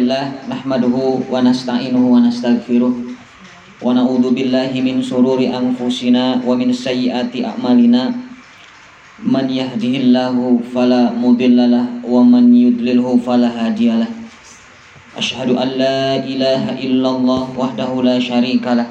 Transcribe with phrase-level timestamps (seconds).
[0.00, 2.88] Hamdalillah nahmaduhu wa nasta'inuhu wa nastaghfiruh.
[3.84, 8.08] Wa na'udzu min sururi anfusina wa min sayyiati a'malina.
[9.20, 14.08] Man yahdihillahu fala mudhillalah wa man yudlilhu fala hadiyalah
[15.20, 18.88] Ashhadu an la ilaha illallah wahdahu la syarika lah.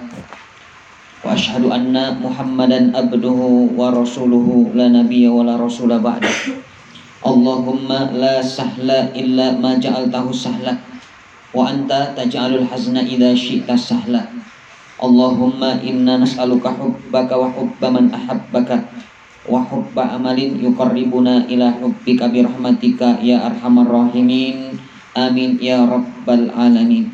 [1.25, 6.29] Wa ashhadu anna muhammadan abduhu wa rasuluhu la nabiyya wa la rasula ba'da
[7.25, 10.88] Allahumma la sahla illa ma ja'altahu sahla
[11.49, 14.25] wa anta taj'alul hazna idha syi'ta sahla.
[14.99, 18.83] Allahumma inna nas'aluka hubbaka wa hubba man ahabbaka
[19.47, 24.77] wa hubba amalin yuqarribuna ila hubbika bi rahmatika ya arhamar rahimin.
[25.17, 27.09] Amin ya rabbal alamin.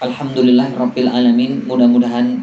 [0.00, 1.66] Alhamdulillah rabbil alamin.
[1.66, 2.40] Mudah-mudahan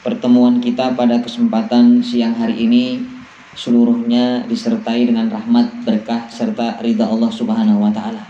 [0.00, 3.14] pertemuan kita pada kesempatan siang hari ini
[3.54, 8.22] seluruhnya disertai dengan rahmat berkah serta ridha Allah Subhanahu wa taala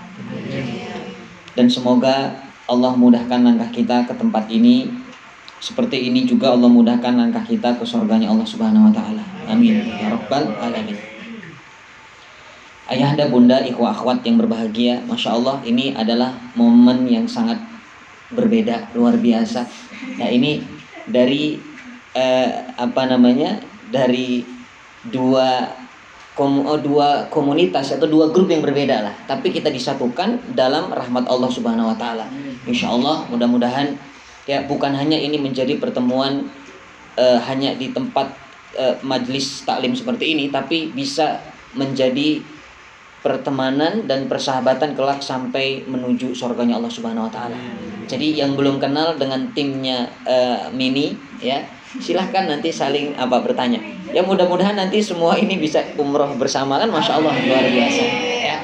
[1.54, 4.90] dan semoga Allah mudahkan langkah kita ke tempat ini
[5.64, 9.24] seperti ini juga Allah mudahkan langkah kita ke surganya Allah Subhanahu wa taala.
[9.48, 10.98] Amin ya rabbal alamin.
[12.84, 17.56] Ayahanda, bunda, ikhwah, akhwat yang berbahagia, masya Allah ini adalah momen yang sangat
[18.28, 19.64] berbeda, luar biasa.
[20.20, 20.60] Nah ini
[21.08, 21.56] dari
[22.12, 23.56] eh, apa namanya
[23.88, 24.44] dari
[25.08, 25.64] dua
[26.34, 31.30] kom oh, dua komunitas atau dua grup yang berbeda lah, tapi kita disatukan dalam rahmat
[31.30, 32.26] Allah Subhanahu Wa Taala.
[32.66, 33.94] Insya Allah mudah-mudahan
[34.44, 36.50] ya bukan hanya ini menjadi pertemuan
[37.16, 38.34] uh, hanya di tempat
[38.76, 41.40] uh, majlis taklim seperti ini tapi bisa
[41.74, 42.42] menjadi
[43.24, 47.56] pertemanan dan persahabatan kelak sampai menuju surganya Allah Subhanahu wa taala.
[48.04, 51.64] Jadi yang belum kenal dengan timnya uh, Mini ya,
[51.98, 53.78] silahkan nanti saling apa bertanya.
[54.10, 58.02] Ya mudah-mudahan nanti semua ini bisa umroh bersama kan Masya Allah luar biasa
[58.42, 58.56] ya.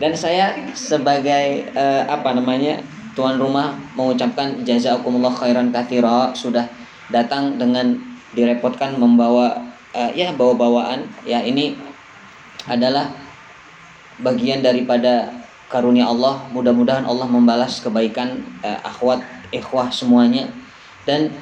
[0.00, 2.80] Dan saya sebagai uh, apa namanya
[3.12, 6.64] tuan rumah mengucapkan jazakumullah khairan kathira sudah
[7.12, 7.98] datang dengan
[8.32, 9.60] direpotkan membawa
[9.92, 11.74] uh, ya bawa bawaan ya ini
[12.70, 13.10] adalah
[14.22, 15.32] bagian daripada
[15.66, 20.46] karunia Allah mudah-mudahan Allah membalas kebaikan uh, akhwat ikhwah semuanya
[21.04, 21.34] dan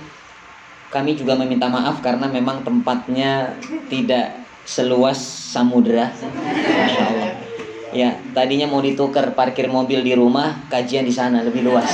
[0.88, 3.56] kami juga meminta maaf karena memang tempatnya
[3.93, 5.21] tidak seluas
[5.53, 7.49] samudra Masya Allah
[7.93, 11.88] ya tadinya mau ditukar parkir mobil di rumah kajian di sana lebih luas.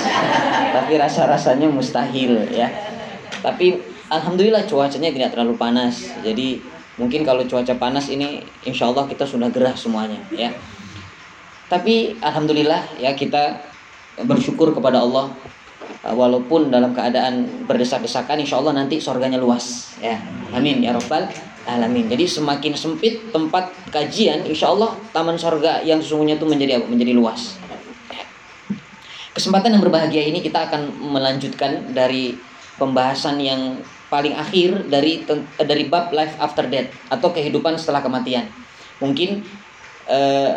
[0.74, 2.66] Tapi rasa rasanya mustahil ya.
[3.42, 3.78] Tapi
[4.10, 6.10] alhamdulillah cuacanya tidak terlalu panas.
[6.26, 6.58] Jadi
[6.98, 10.50] mungkin kalau cuaca panas ini insya Allah kita sudah gerah semuanya ya.
[11.70, 13.62] Tapi alhamdulillah ya kita
[14.26, 15.30] bersyukur kepada Allah
[16.12, 20.20] walaupun dalam keadaan berdesak-desakan insya Allah nanti surganya luas ya
[20.52, 21.24] amin ya robbal
[21.64, 22.06] alamin.
[22.12, 26.86] Jadi semakin sempit tempat kajian, insya Allah taman sorga yang sesungguhnya itu menjadi apa?
[26.88, 27.56] Menjadi luas.
[29.34, 32.38] Kesempatan yang berbahagia ini kita akan melanjutkan dari
[32.78, 35.26] pembahasan yang paling akhir dari
[35.58, 38.46] dari bab life after death atau kehidupan setelah kematian.
[39.02, 39.42] Mungkin
[40.06, 40.54] eh,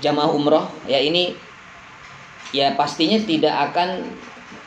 [0.00, 1.36] jamaah umroh ya ini
[2.50, 4.06] ya pastinya tidak akan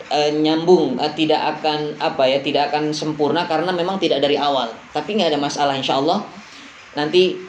[0.07, 4.71] e, nyambung e, tidak akan apa ya tidak akan sempurna karena memang tidak dari awal.
[4.91, 6.23] Tapi nggak ada masalah insya Allah.
[6.93, 7.39] Nanti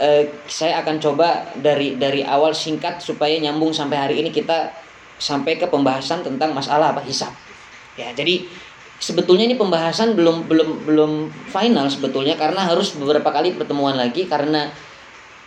[0.00, 0.08] e,
[0.48, 4.72] saya akan coba dari dari awal singkat supaya nyambung sampai hari ini kita
[5.20, 7.30] sampai ke pembahasan tentang masalah apa hisap
[8.00, 8.48] ya jadi
[8.96, 11.12] sebetulnya ini pembahasan belum belum belum
[11.52, 14.72] final sebetulnya karena harus beberapa kali pertemuan lagi karena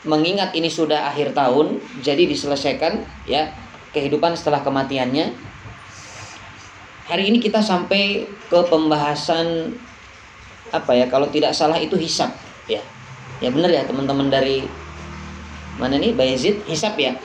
[0.05, 3.49] mengingat ini sudah akhir tahun jadi diselesaikan ya
[3.93, 5.31] kehidupan setelah kematiannya.
[7.07, 9.77] Hari ini kita sampai ke pembahasan
[10.73, 11.05] apa ya?
[11.07, 12.33] Kalau tidak salah itu hisap
[12.65, 12.81] ya.
[13.39, 14.65] Ya benar ya teman-teman dari
[15.77, 17.15] mana nih Bayezid hisap ya.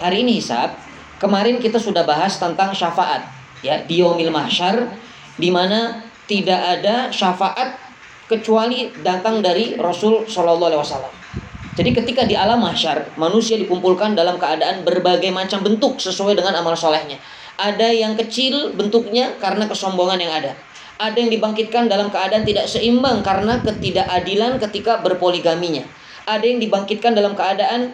[0.00, 0.80] Hari ini hisap.
[1.20, 3.24] Kemarin kita sudah bahas tentang syafaat
[3.64, 4.92] ya di yaumil mahsyar
[5.40, 7.80] di mana tidak ada syafaat
[8.28, 11.23] kecuali datang dari Rasul Shallallahu alaihi wasallam.
[11.74, 16.78] Jadi ketika di alam mahsyar, manusia dikumpulkan dalam keadaan berbagai macam bentuk sesuai dengan amal
[16.78, 17.18] solehnya.
[17.58, 20.54] Ada yang kecil bentuknya karena kesombongan yang ada.
[21.02, 25.82] Ada yang dibangkitkan dalam keadaan tidak seimbang karena ketidakadilan ketika berpoligaminya.
[26.30, 27.90] Ada yang dibangkitkan dalam keadaan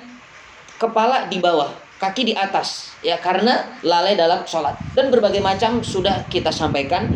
[0.77, 4.77] kepala di bawah, kaki di atas, ya karena lalai dalam sholat.
[4.93, 7.09] Dan berbagai macam sudah kita sampaikan.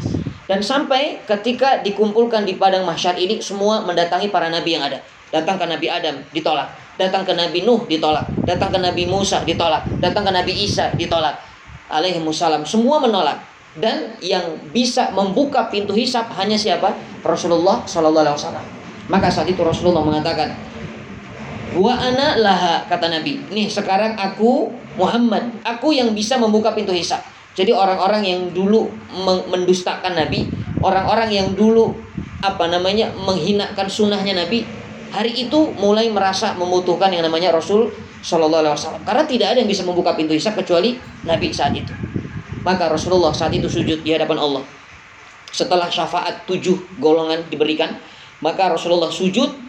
[0.49, 5.01] Dan sampai ketika dikumpulkan di padang mahsyar ini semua mendatangi para nabi yang ada
[5.35, 6.71] Datang ke Nabi Adam, ditolak.
[6.95, 8.31] Datang ke Nabi Nuh, ditolak.
[8.47, 9.83] Datang ke Nabi Musa, ditolak.
[9.99, 11.35] Datang ke Nabi Isa, ditolak.
[11.91, 12.63] Alaihi musallam.
[12.63, 13.51] Semua menolak.
[13.75, 16.95] dan yang bisa membuka pintu hisap hanya siapa?
[17.27, 18.67] Rasulullah Shallallahu Alaihi Wasallam.
[19.11, 20.55] Maka saat itu Rasulullah mengatakan,
[21.75, 23.43] Wa ana laha kata Nabi.
[23.51, 27.19] Nih sekarang aku Muhammad, aku yang bisa membuka pintu hisap.
[27.59, 28.87] Jadi orang-orang yang dulu
[29.51, 30.47] mendustakan Nabi,
[30.79, 31.99] orang-orang yang dulu
[32.47, 34.63] apa namanya menghinakan sunnahnya Nabi,
[35.15, 39.03] hari itu mulai merasa membutuhkan yang namanya Rasul Shallallahu Alaihi Wasallam.
[39.07, 41.95] Karena tidak ada yang bisa membuka pintu hisap kecuali Nabi saat itu.
[42.67, 44.65] Maka Rasulullah saat itu sujud di hadapan Allah.
[45.55, 47.95] Setelah syafaat tujuh golongan diberikan,
[48.43, 49.63] maka Rasulullah sujud.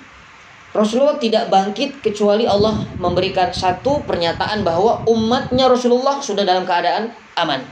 [0.75, 7.63] Rasulullah tidak bangkit kecuali Allah memberikan satu pernyataan bahwa umatnya Rasulullah sudah dalam keadaan aman.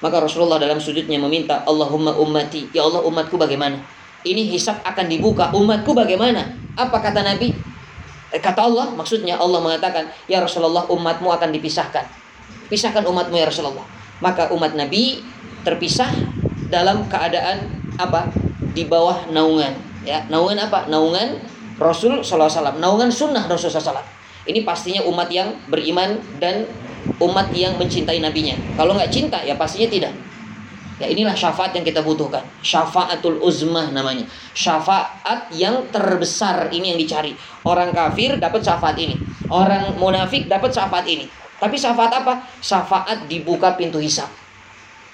[0.00, 3.80] Maka Rasulullah dalam sujudnya meminta, Allahumma ummati, ya Allah umatku bagaimana?
[4.24, 6.56] Ini hisap akan dibuka, umatku bagaimana?
[6.74, 7.52] Apa kata Nabi?
[8.32, 12.08] Eh, kata Allah, maksudnya Allah mengatakan, ya Rasulullah umatmu akan dipisahkan.
[12.72, 13.84] Pisahkan umatmu ya Rasulullah.
[14.24, 15.20] Maka umat Nabi
[15.62, 16.08] terpisah
[16.72, 17.68] dalam keadaan
[18.00, 18.32] apa?
[18.72, 19.76] Di bawah naungan.
[20.02, 20.88] Ya naungan apa?
[20.88, 21.38] Naungan
[21.76, 22.48] Rasul SAW
[22.80, 24.02] naungan sunnah Rasul SAW
[24.44, 26.68] ini pastinya umat yang beriman dan
[27.20, 28.56] umat yang mencintai nabinya.
[28.76, 30.12] Kalau nggak cinta ya pastinya tidak
[31.02, 37.32] ya inilah syafaat yang kita butuhkan syafaatul uzmah namanya syafaat yang terbesar ini yang dicari
[37.66, 39.18] orang kafir dapat syafaat ini
[39.50, 41.26] orang munafik dapat syafaat ini
[41.64, 42.44] tapi syafaat apa?
[42.58, 44.28] Syafaat dibuka pintu hisap.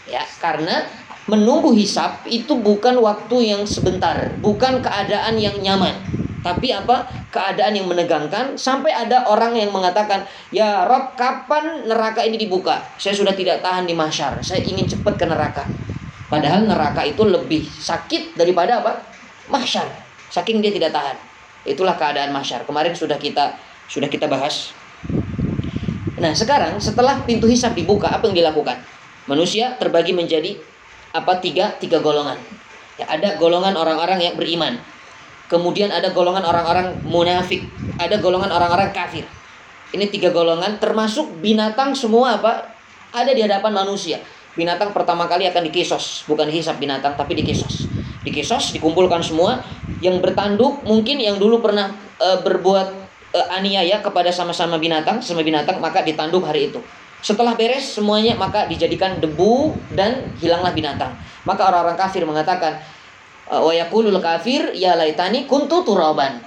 [0.08, 0.88] Ya, karena
[1.30, 5.94] menunggu hisap itu bukan waktu yang sebentar, bukan keadaan yang nyaman.
[6.40, 7.04] Tapi apa?
[7.28, 12.81] Keadaan yang menegangkan sampai ada orang yang mengatakan, "Ya Rob, kapan neraka ini dibuka?
[12.96, 14.40] Saya sudah tidak tahan di masyar.
[14.40, 15.69] Saya ingin cepat ke neraka."
[16.31, 19.02] Padahal neraka itu lebih sakit daripada apa?
[19.50, 19.90] Masyar.
[20.31, 21.19] Saking dia tidak tahan.
[21.66, 22.62] Itulah keadaan masyar.
[22.62, 23.58] Kemarin sudah kita
[23.90, 24.70] sudah kita bahas
[26.20, 28.76] Nah, sekarang setelah pintu hisab dibuka, apa yang dilakukan?
[29.25, 30.52] Manusia terbagi menjadi
[31.16, 32.37] apa tiga tiga golongan.
[33.00, 34.76] Ya, ada golongan orang-orang yang beriman.
[35.50, 37.67] Kemudian ada golongan orang-orang munafik,
[37.99, 39.26] ada golongan orang-orang kafir.
[39.91, 42.70] Ini tiga golongan termasuk binatang semua apa?
[43.11, 44.23] Ada di hadapan manusia.
[44.55, 47.91] Binatang pertama kali akan dikisos, bukan dihisap binatang tapi dikisos.
[48.23, 49.58] Dikisos, dikumpulkan semua
[49.99, 51.91] yang bertanduk mungkin yang dulu pernah
[52.23, 53.00] e, berbuat
[53.35, 56.81] uh, aniaya kepada sama-sama binatang, sama binatang maka ditanduk hari itu.
[57.20, 61.12] Setelah beres semuanya maka dijadikan debu dan hilanglah binatang.
[61.44, 62.81] Maka orang-orang kafir mengatakan
[63.50, 66.38] wa yaqulul kafir ya laitani kuntu turaban.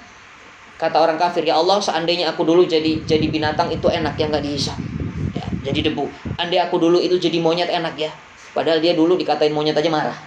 [0.80, 4.44] Kata orang kafir, ya Allah seandainya aku dulu jadi jadi binatang itu enak ya nggak
[4.44, 4.76] dihisap.
[5.36, 6.10] Ya, jadi debu.
[6.40, 8.12] Andai aku dulu itu jadi monyet enak ya.
[8.52, 10.18] Padahal dia dulu dikatain monyet aja marah.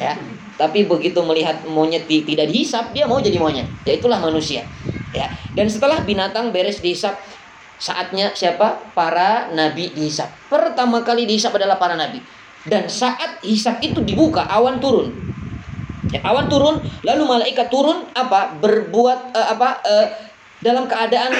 [0.00, 0.18] Ya.
[0.58, 3.68] Tapi begitu melihat monyet tidak dihisap, dia mau jadi monyet.
[3.86, 4.66] Ya itulah manusia
[5.12, 7.14] ya dan setelah binatang beres dihisap
[7.76, 12.18] saatnya siapa para nabi dihisap pertama kali dihisap adalah para nabi
[12.64, 15.12] dan saat hisap itu dibuka awan turun
[16.12, 20.06] ya, awan turun lalu malaikat turun apa berbuat uh, apa uh,
[20.62, 21.34] dalam keadaan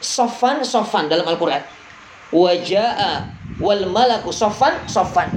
[0.00, 1.62] sofan sofan dalam Al-Qur'an
[2.34, 3.28] wajah
[3.62, 5.30] wal malaku sofan sofan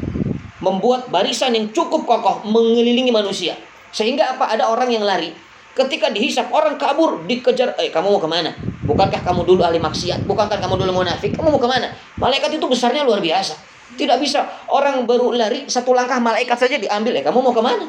[0.64, 3.54] membuat barisan yang cukup kokoh mengelilingi manusia
[3.94, 5.30] sehingga apa ada orang yang lari
[5.78, 8.50] Ketika dihisap orang kabur, dikejar, eh kamu mau ke mana?
[8.82, 10.26] Bukankah kamu dulu ahli maksiat?
[10.26, 11.38] Bukankah kamu dulu munafik?
[11.38, 11.94] Kamu mau ke mana?
[12.18, 13.54] Malaikat itu besarnya luar biasa.
[13.94, 14.42] Tidak bisa
[14.74, 17.14] orang baru lari satu langkah malaikat saja diambil.
[17.14, 17.86] Eh kamu mau ke mana?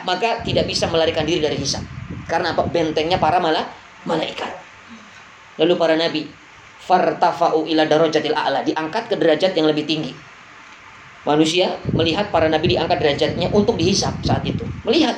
[0.00, 1.84] Maka tidak bisa melarikan diri dari hisap.
[2.24, 2.64] Karena apa?
[2.64, 3.68] Bentengnya para malah
[4.08, 4.48] malaikat.
[5.60, 6.24] Lalu para nabi
[6.82, 10.16] fartafa'u ila darajatil a'la, diangkat ke derajat yang lebih tinggi.
[11.22, 14.66] Manusia melihat para nabi diangkat derajatnya untuk dihisap saat itu.
[14.82, 15.14] Melihat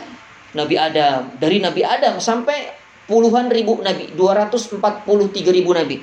[0.55, 2.71] Nabi Adam, dari Nabi Adam sampai
[3.11, 4.79] puluhan ribu nabi, 243
[5.51, 5.99] ribu nabi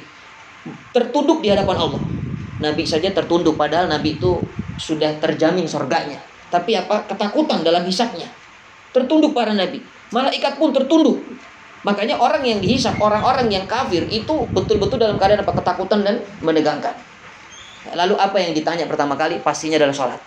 [0.92, 2.02] tertunduk di hadapan Allah.
[2.62, 4.38] Nabi saja tertunduk padahal nabi itu
[4.78, 6.20] sudah terjamin surganya.
[6.52, 7.08] Tapi apa?
[7.08, 8.28] Ketakutan dalam hisapnya.
[8.92, 9.84] Tertunduk para nabi.
[10.12, 11.24] Malaikat pun tertunduk.
[11.82, 15.56] Makanya orang yang dihisap, orang-orang yang kafir itu betul-betul dalam keadaan apa?
[15.56, 16.94] Ketakutan dan menegangkan.
[17.98, 19.42] Lalu apa yang ditanya pertama kali?
[19.42, 20.22] Pastinya adalah sholat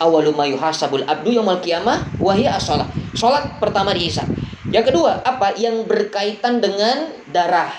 [0.00, 2.88] awalu abdu hiya as-shalah.
[3.16, 4.28] Salat pertama dihisab.
[4.68, 7.70] Yang kedua, apa yang berkaitan dengan darah.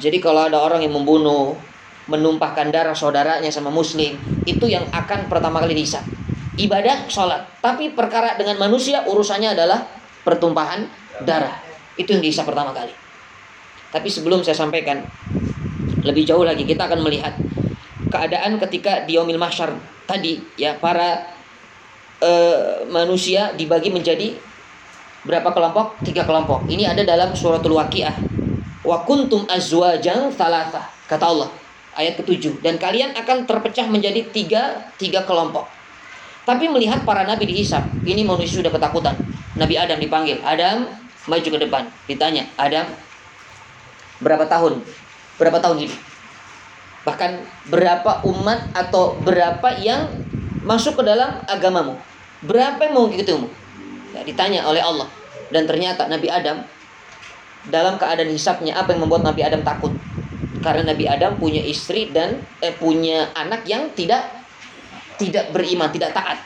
[0.00, 1.58] Jadi kalau ada orang yang membunuh,
[2.08, 4.16] menumpahkan darah saudaranya sama muslim,
[4.48, 6.06] itu yang akan pertama kali dihisab.
[6.60, 9.80] Ibadah salat, tapi perkara dengan manusia urusannya adalah
[10.20, 10.84] pertumpahan
[11.24, 11.56] darah.
[11.96, 12.92] Itu yang dihisab pertama kali.
[13.88, 15.00] Tapi sebelum saya sampaikan
[16.04, 17.32] lebih jauh lagi kita akan melihat
[18.12, 19.72] keadaan ketika di Yomil Mahsyar
[20.04, 21.32] tadi ya para
[22.20, 24.36] uh, manusia dibagi menjadi
[25.24, 25.96] berapa kelompok?
[26.04, 26.68] Tiga kelompok.
[26.68, 28.20] Ini ada dalam suratul Waqiah.
[28.84, 30.92] Wa kuntum azwajan thalatha.
[31.08, 31.50] Kata Allah.
[31.90, 35.79] ayat ketujuh dan kalian akan terpecah menjadi tiga tiga kelompok
[36.50, 39.14] tapi melihat para nabi dihisap ini manusia sudah ketakutan
[39.60, 40.88] Nabi Adam dipanggil Adam
[41.28, 41.84] maju ke depan.
[42.08, 42.88] Ditanya Adam
[44.24, 44.80] berapa tahun?
[45.36, 46.00] Berapa tahun hidup?
[47.04, 47.30] Bahkan
[47.68, 50.08] berapa umat atau berapa yang
[50.64, 52.00] masuk ke dalam agamamu?
[52.40, 53.48] Berapa yang mau ikutimu
[54.16, 55.12] ya, ditanya oleh Allah.
[55.52, 56.64] Dan ternyata Nabi Adam
[57.68, 59.92] dalam keadaan hisapnya apa yang membuat Nabi Adam takut?
[60.64, 64.39] Karena Nabi Adam punya istri dan eh, punya anak yang tidak
[65.20, 66.40] tidak beriman tidak taat.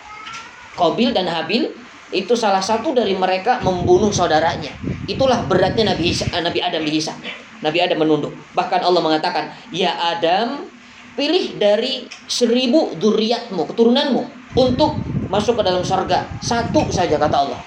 [0.74, 1.70] Qabil dan Habil
[2.10, 4.74] itu salah satu dari mereka membunuh saudaranya.
[5.06, 7.14] Itulah beratnya Nabi Isa, eh, Nabi Adam dihisap
[7.62, 8.34] Nabi Adam menunduk.
[8.52, 10.68] Bahkan Allah mengatakan ya Adam
[11.14, 14.22] pilih dari seribu duriatmu keturunanmu
[14.58, 14.98] untuk
[15.32, 16.26] masuk ke dalam surga.
[16.42, 17.60] Satu saja kata Allah.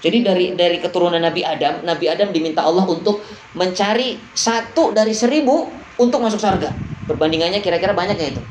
[0.00, 3.20] Jadi dari dari keturunan Nabi Adam, Nabi Adam diminta Allah untuk
[3.52, 5.68] mencari satu dari seribu
[6.00, 6.72] untuk masuk surga.
[7.04, 8.42] Perbandingannya kira-kira banyaknya itu.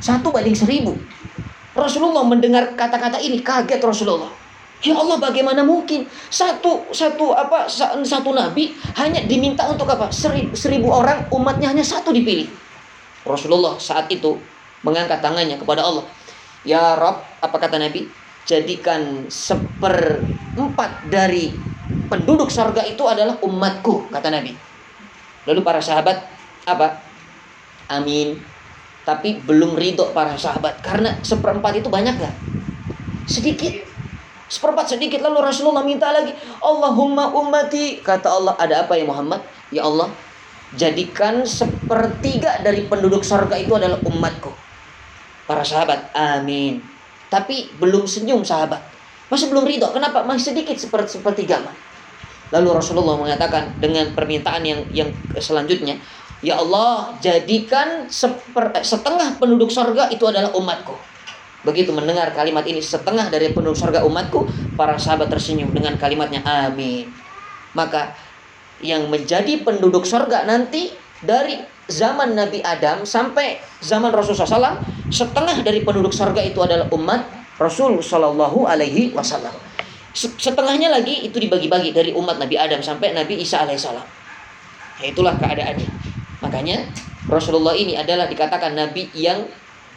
[0.00, 0.96] Satu banding seribu.
[1.76, 4.32] Rasulullah mendengar kata-kata ini kaget Rasulullah.
[4.84, 7.64] Ya Allah bagaimana mungkin satu satu apa
[8.04, 12.48] satu nabi hanya diminta untuk apa seribu, seribu orang umatnya hanya satu dipilih.
[13.24, 14.36] Rasulullah saat itu
[14.84, 16.04] mengangkat tangannya kepada Allah.
[16.66, 18.26] Ya Rob, apa kata Nabi?
[18.46, 21.50] jadikan seperempat dari
[22.06, 24.54] penduduk surga itu adalah umatku kata Nabi
[25.50, 26.22] lalu para sahabat
[26.62, 27.02] apa
[27.90, 28.38] amin
[29.06, 32.34] tapi belum ridho para sahabat karena seperempat itu banyak gak
[33.30, 33.86] sedikit
[34.50, 39.86] seperempat sedikit lalu Rasulullah minta lagi Allahumma ummati kata Allah ada apa ya Muhammad ya
[39.86, 40.10] Allah
[40.74, 44.50] jadikan sepertiga dari penduduk surga itu adalah umatku
[45.46, 46.96] para sahabat amin
[47.26, 48.82] tapi belum senyum sahabat.
[49.26, 49.90] Masih belum ridho.
[49.90, 50.22] Kenapa?
[50.22, 51.74] Masih sedikit seperti seperti gamma.
[52.54, 55.98] Lalu Rasulullah mengatakan dengan permintaan yang yang selanjutnya,
[56.44, 60.92] Ya Allah, jadikan seper, setengah penduduk sorga itu adalah umatku.
[61.64, 64.44] Begitu mendengar kalimat ini, setengah dari penduduk sorga umatku,
[64.76, 67.08] para sahabat tersenyum dengan kalimatnya, amin.
[67.72, 68.12] Maka
[68.84, 70.92] yang menjadi penduduk sorga nanti
[71.24, 71.56] dari
[71.88, 74.78] zaman Nabi Adam sampai zaman Rasulullah SAW,
[75.08, 77.24] setengah dari penduduk surga itu adalah umat
[77.56, 79.54] Rasul Shallallahu Alaihi Wasallam.
[80.16, 84.04] Setengahnya lagi itu dibagi-bagi dari umat Nabi Adam sampai Nabi Isa alaihissalam.
[85.00, 86.15] Ya, itulah keadaannya.
[86.46, 86.86] Makanya
[87.26, 89.50] Rasulullah ini adalah dikatakan Nabi yang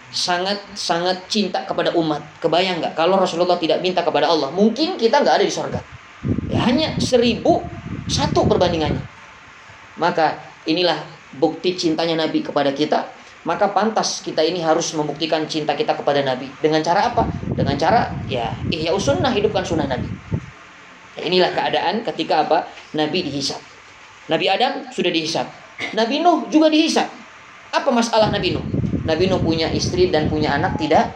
[0.09, 2.25] sangat sangat cinta kepada umat.
[2.41, 5.79] Kebayang nggak kalau Rasulullah tidak minta kepada Allah, mungkin kita nggak ada di surga.
[6.49, 7.61] Ya, hanya seribu
[8.09, 9.05] satu perbandingannya.
[10.01, 10.97] Maka inilah
[11.37, 13.05] bukti cintanya Nabi kepada kita,
[13.45, 16.49] maka pantas kita ini harus membuktikan cinta kita kepada Nabi.
[16.57, 17.29] Dengan cara apa?
[17.53, 20.09] Dengan cara ya ihya sunnah hidupkan sunnah Nabi.
[21.13, 22.65] Ya, inilah keadaan ketika apa?
[22.97, 23.61] Nabi dihisap.
[24.33, 25.45] Nabi Adam sudah dihisap.
[25.95, 27.07] Nabi Nuh juga dihisap.
[27.71, 28.65] Apa masalah Nabi Nuh?
[29.07, 31.15] Nabi Nuh punya istri dan punya anak tidak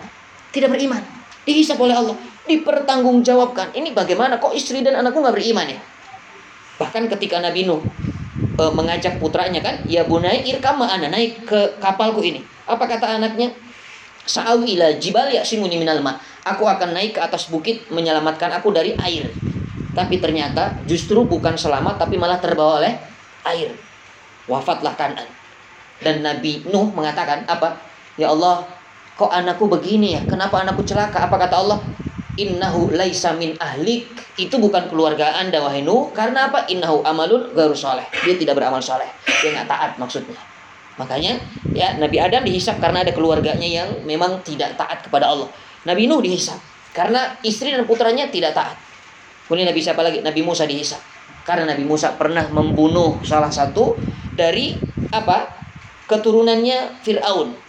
[0.56, 1.02] tidak beriman.
[1.44, 2.16] Dihisap oleh Allah,
[2.48, 3.76] dipertanggungjawabkan.
[3.76, 5.80] Ini bagaimana kok istri dan anakku nggak beriman ya?
[6.80, 7.84] Bahkan ketika Nabi Nuh
[8.56, 12.40] e, mengajak putranya kan, ya bunai irkam ana naik ke kapalku ini.
[12.64, 13.52] Apa kata anaknya?
[14.24, 16.16] Sa'awi ila jibal simuni minal ma.
[16.48, 19.28] Aku akan naik ke atas bukit menyelamatkan aku dari air.
[19.94, 22.96] Tapi ternyata justru bukan selamat tapi malah terbawa oleh
[23.52, 23.76] air.
[24.50, 25.28] Wafatlah Kanan.
[26.04, 27.80] Dan Nabi Nuh mengatakan apa?
[28.20, 28.68] Ya Allah,
[29.16, 30.22] kok anakku begini ya?
[30.28, 31.26] Kenapa anakku celaka?
[31.26, 31.80] Apa kata Allah?
[32.34, 34.10] innahu laisa min ahlik
[34.42, 38.82] itu bukan keluarga anda wahai Nuh karena apa innahu amalun garu soleh dia tidak beramal
[38.82, 40.38] soleh dia nggak taat maksudnya
[40.98, 41.38] makanya
[41.74, 45.50] ya Nabi Adam dihisap karena ada keluarganya yang memang tidak taat kepada Allah
[45.86, 46.58] Nabi Nuh dihisap
[46.94, 48.78] karena istri dan putranya tidak taat
[49.46, 51.02] kemudian Nabi siapa lagi Nabi Musa dihisap
[51.44, 54.00] karena Nabi Musa pernah membunuh salah satu
[54.34, 54.76] dari
[55.14, 55.52] apa
[56.08, 57.64] keturunannya Fir'aun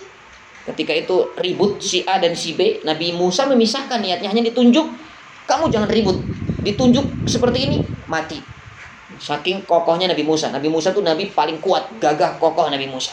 [0.64, 4.88] Ketika itu ribut si A dan si B, Nabi Musa memisahkan niatnya hanya ditunjuk,
[5.44, 6.24] kamu jangan ribut.
[6.64, 7.78] Ditunjuk seperti ini,
[8.08, 8.40] mati.
[9.20, 10.48] Saking kokohnya Nabi Musa.
[10.48, 13.12] Nabi Musa itu Nabi paling kuat, gagah, kokoh Nabi Musa.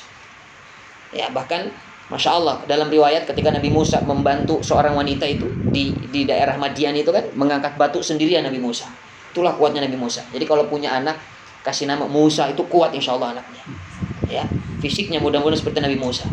[1.11, 1.67] Ya, bahkan
[2.07, 6.95] Masya Allah, dalam riwayat ketika Nabi Musa membantu seorang wanita itu di, di daerah Madian
[6.95, 8.87] itu kan, mengangkat batu sendirian Nabi Musa.
[9.31, 10.27] Itulah kuatnya Nabi Musa.
[10.27, 11.15] Jadi kalau punya anak,
[11.63, 13.63] kasih nama Musa itu kuat insya Allah anaknya.
[14.27, 14.43] Ya,
[14.83, 16.27] fisiknya mudah-mudahan seperti Nabi Musa.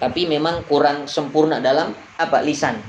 [0.00, 2.80] Tapi memang kurang sempurna dalam apa lisan.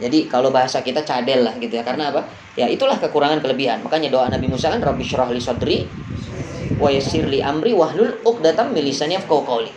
[0.00, 1.84] Jadi kalau bahasa kita cadel lah gitu ya.
[1.84, 2.24] Karena apa?
[2.56, 3.84] Ya itulah kekurangan kelebihan.
[3.84, 5.84] Makanya doa Nabi Musa kan Rabbi syrah li sadri
[6.80, 9.72] wa li amri wahlul uqdatam min lisani yafqahu qawli.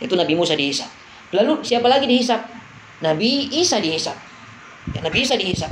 [0.00, 0.88] Itu Nabi Musa dihisap.
[1.36, 2.48] Lalu siapa lagi dihisap?
[3.04, 4.16] Nabi Isa dihisap.
[4.96, 5.68] Ya, Nabi Isa dihisap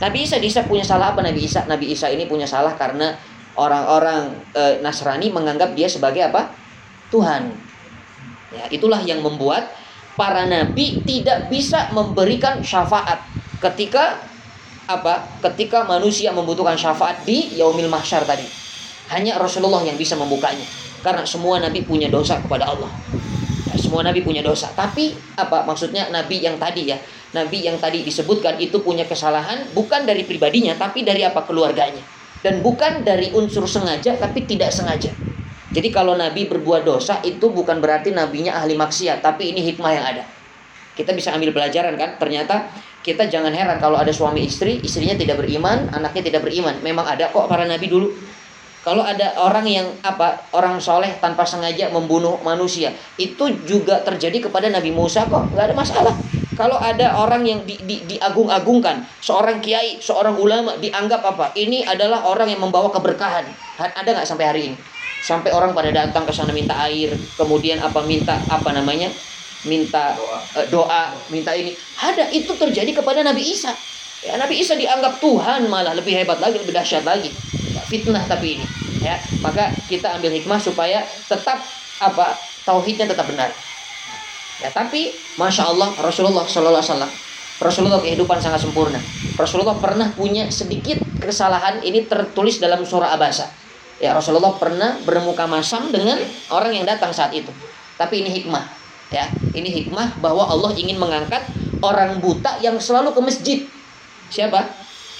[0.00, 3.12] Nabi Isa dihisap punya salah apa Nabi Isa Nabi Isa ini punya salah karena
[3.54, 6.48] orang-orang e, Nasrani menganggap dia sebagai apa
[7.12, 7.70] Tuhan
[8.50, 9.70] Ya, itulah yang membuat
[10.18, 13.22] para nabi tidak bisa memberikan syafaat
[13.62, 14.18] ketika
[14.90, 15.22] apa?
[15.38, 18.42] Ketika manusia membutuhkan syafaat di yaumil mahsyar tadi.
[19.14, 20.66] Hanya Rasulullah yang bisa membukanya.
[21.02, 22.90] Karena semua nabi punya dosa kepada Allah.
[23.70, 24.66] Ya, semua nabi punya dosa.
[24.74, 26.98] Tapi apa maksudnya nabi yang tadi ya?
[27.30, 32.02] Nabi yang tadi disebutkan itu punya kesalahan bukan dari pribadinya tapi dari apa keluarganya.
[32.40, 35.12] Dan bukan dari unsur sengaja tapi tidak sengaja.
[35.70, 40.02] Jadi kalau Nabi berbuat dosa itu bukan berarti nabinya ahli maksiat, tapi ini hikmah yang
[40.02, 40.24] ada.
[40.98, 42.18] Kita bisa ambil pelajaran kan?
[42.18, 42.66] Ternyata
[43.06, 46.74] kita jangan heran kalau ada suami istri, istrinya tidak beriman, anaknya tidak beriman.
[46.82, 48.10] Memang ada kok para nabi dulu.
[48.80, 54.72] Kalau ada orang yang apa orang soleh tanpa sengaja membunuh manusia, itu juga terjadi kepada
[54.72, 56.16] Nabi Musa kok, nggak ada masalah.
[56.60, 61.56] Kalau ada orang yang di, di, diagung-agungkan, seorang kiai, seorang ulama dianggap apa?
[61.56, 63.48] Ini adalah orang yang membawa keberkahan.
[63.80, 64.76] Ada nggak sampai hari ini?
[65.20, 69.12] sampai orang pada datang ke sana minta air kemudian apa minta apa namanya
[69.68, 73.76] minta doa, uh, doa minta ini ada itu terjadi kepada Nabi Isa
[74.24, 77.28] ya Nabi Isa dianggap Tuhan malah lebih hebat lagi lebih dahsyat lagi
[77.92, 78.66] fitnah tapi ini
[79.04, 81.60] ya maka kita ambil hikmah supaya tetap
[82.00, 82.32] apa
[82.64, 83.52] tauhidnya tetap benar
[84.60, 87.12] ya tapi masya Allah Rasulullah Shallallahu Alaihi Wasallam
[87.60, 89.00] Rasulullah kehidupan sangat sempurna
[89.36, 93.60] Rasulullah pernah punya sedikit kesalahan ini tertulis dalam surah Abasa
[94.00, 96.16] Ya Rasulullah pernah bermuka masam dengan
[96.48, 97.52] orang yang datang saat itu.
[98.00, 98.64] Tapi ini hikmah.
[99.12, 101.44] Ya, ini hikmah bahwa Allah ingin mengangkat
[101.84, 103.58] orang buta yang selalu ke masjid.
[104.32, 104.64] Siapa?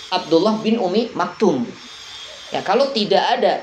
[0.09, 1.69] Abdullah bin Umi Maktum.
[2.49, 3.61] Ya, kalau tidak ada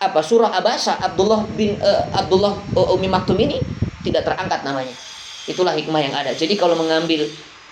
[0.00, 3.58] apa surah Abasa Abdullah bin uh, Abdullah uh, Umi Maktum ini
[4.06, 4.94] tidak terangkat namanya.
[5.48, 6.32] Itulah hikmah yang ada.
[6.36, 7.24] Jadi kalau mengambil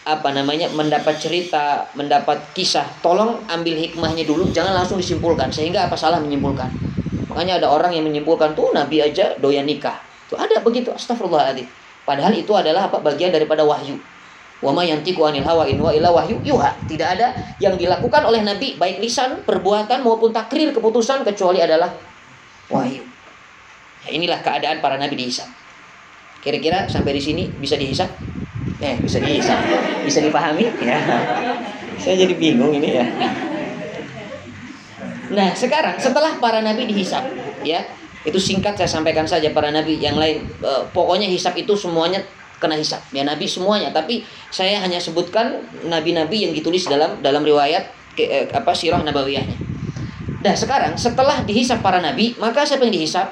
[0.09, 5.97] apa namanya mendapat cerita, mendapat kisah, tolong ambil hikmahnya dulu, jangan langsung disimpulkan sehingga apa
[6.01, 6.73] salah menyimpulkan.
[7.29, 10.01] Makanya ada orang yang menyimpulkan tuh Nabi aja doyan nikah.
[10.33, 11.69] Tuh ada begitu, astagfirullahaladzim.
[12.09, 14.01] Padahal itu adalah apa bagian daripada wahyu.
[14.65, 16.73] Wa ma yantiqu anil hawa in wa ila wahyu yuha.
[16.89, 21.93] Tidak ada yang dilakukan oleh Nabi baik lisan, perbuatan maupun takrir keputusan kecuali adalah
[22.73, 23.05] wahyu.
[24.09, 25.49] Ya, inilah keadaan para nabi dihisab.
[26.39, 28.11] Kira-kira sampai di sini bisa dihisab?
[28.79, 29.59] Eh, bisa dihisab.
[30.07, 30.71] Bisa dipahami?
[30.83, 30.99] Ya.
[31.99, 33.07] Saya jadi bingung ini ya.
[35.29, 37.21] Nah, sekarang setelah para nabi dihisap,
[37.61, 37.85] ya,
[38.25, 40.47] itu singkat saya sampaikan saja para nabi yang lain.
[40.63, 42.25] E, pokoknya hisap itu semuanya
[42.57, 43.05] kena hisap.
[43.13, 48.39] Ya, nabi semuanya, tapi saya hanya sebutkan nabi-nabi yang ditulis dalam dalam riwayat ke, e,
[48.49, 49.59] apa sirah nabawiyahnya.
[50.39, 53.29] Nah, sekarang setelah dihisap para nabi, maka siapa yang dihisap?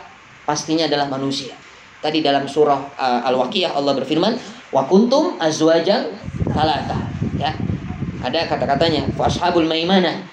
[0.46, 1.54] Pastinya adalah manusia.
[2.00, 4.36] Tadi dalam surah uh, Al-Waqiah Allah berfirman,
[4.70, 6.12] wa kuntum azwajan
[6.52, 7.08] talata
[7.40, 7.52] ya.
[8.22, 10.24] Ada kata-katanya fa ashabul maimanah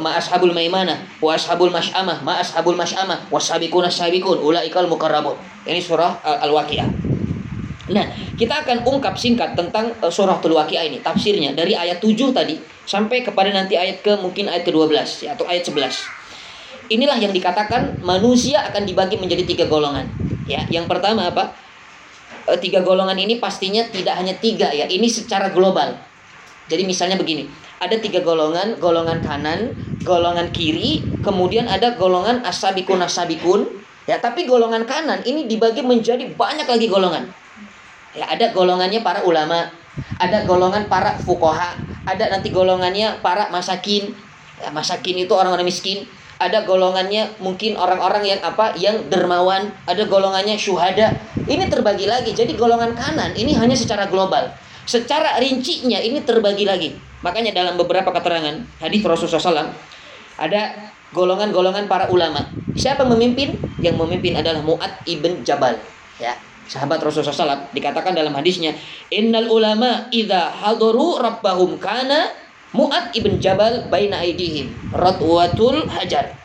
[0.00, 4.40] ma ashabul maimanah wa ashabul masyamah ma ashabul masyamah wasabiquna sabiqun.
[4.40, 5.36] Ulaikal muqarrabun.
[5.68, 7.08] Ini surah al-waqiah
[7.88, 8.04] nah
[8.36, 13.24] kita akan ungkap singkat tentang uh, surah al-waqiah ini tafsirnya dari ayat 7 tadi sampai
[13.24, 14.92] kepada nanti ayat ke mungkin ayat ke-12
[15.24, 16.17] ya, atau ayat 11
[16.88, 20.08] inilah yang dikatakan manusia akan dibagi menjadi tiga golongan
[20.48, 21.52] ya yang pertama apa
[22.48, 26.00] Eh, tiga golongan ini pastinya tidak hanya tiga ya, ini secara global.
[26.72, 27.44] Jadi misalnya begini,
[27.76, 33.68] ada tiga golongan, golongan kanan, golongan kiri, kemudian ada golongan asabikun asabikun.
[34.08, 37.28] Ya, tapi golongan kanan ini dibagi menjadi banyak lagi golongan.
[38.16, 39.68] Ya, ada golongannya para ulama,
[40.16, 41.76] ada golongan para fukoha,
[42.08, 44.08] ada nanti golongannya para masakin.
[44.64, 49.74] Ya, masakin itu orang-orang miskin, ada golongannya mungkin orang-orang yang apa yang dermawan.
[49.90, 51.18] Ada golongannya syuhada.
[51.34, 52.30] Ini terbagi lagi.
[52.30, 54.54] Jadi golongan kanan ini hanya secara global.
[54.86, 56.94] Secara rincinya ini terbagi lagi.
[57.26, 59.70] Makanya dalam beberapa keterangan hadis Rasulullah SAW
[60.38, 60.62] ada
[61.10, 62.46] golongan-golongan para ulama.
[62.78, 63.58] Siapa memimpin?
[63.82, 65.74] Yang memimpin adalah Muad ibn Jabal.
[66.22, 68.76] Ya sahabat Rasulullah SAW dikatakan dalam hadisnya
[69.08, 72.28] innal ulama idha hadaru rabbahum kana
[72.76, 76.36] Mu'ad ibn Jabal baina aidihim ratwatul hajar.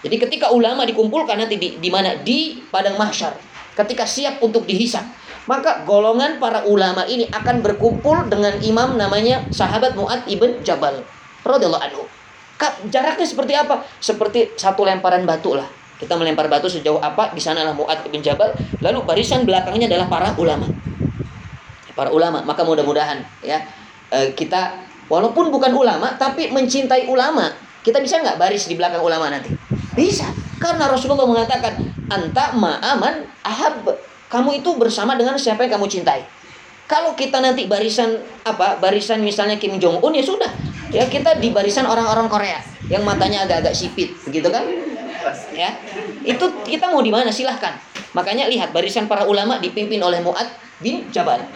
[0.00, 3.36] Jadi ketika ulama dikumpulkan nanti di, di mana di padang mahsyar,
[3.76, 5.04] ketika siap untuk dihisap,
[5.48, 11.00] maka golongan para ulama ini akan berkumpul dengan imam namanya sahabat Mu'ad ibn Jabal
[11.44, 12.04] radhiyallahu anhu.
[12.92, 13.88] Jaraknya seperti apa?
[14.04, 15.64] Seperti satu lemparan batu lah.
[15.96, 17.32] Kita melempar batu sejauh apa?
[17.32, 18.52] Di sanalah Mu'ad ibn Jabal.
[18.84, 20.68] Lalu barisan belakangnya adalah para ulama.
[21.96, 22.44] Para ulama.
[22.44, 23.64] Maka mudah-mudahan ya
[24.12, 27.50] eh, kita Walaupun bukan ulama, tapi mencintai ulama.
[27.82, 29.50] Kita bisa nggak baris di belakang ulama nanti?
[29.98, 30.30] Bisa.
[30.62, 31.74] Karena Rasulullah mengatakan,
[32.06, 33.90] Anta ma'aman ahab.
[34.30, 36.22] Kamu itu bersama dengan siapa yang kamu cintai.
[36.86, 38.78] Kalau kita nanti barisan apa?
[38.78, 40.50] Barisan misalnya Kim Jong Un ya sudah.
[40.90, 42.58] Ya kita di barisan orang-orang Korea
[42.90, 44.66] yang matanya agak-agak sipit, begitu kan?
[45.54, 45.74] Ya.
[46.26, 47.30] Itu kita mau di mana?
[47.30, 47.78] Silahkan.
[48.10, 50.50] Makanya lihat barisan para ulama dipimpin oleh Mu'ad
[50.82, 51.46] bin Jabal.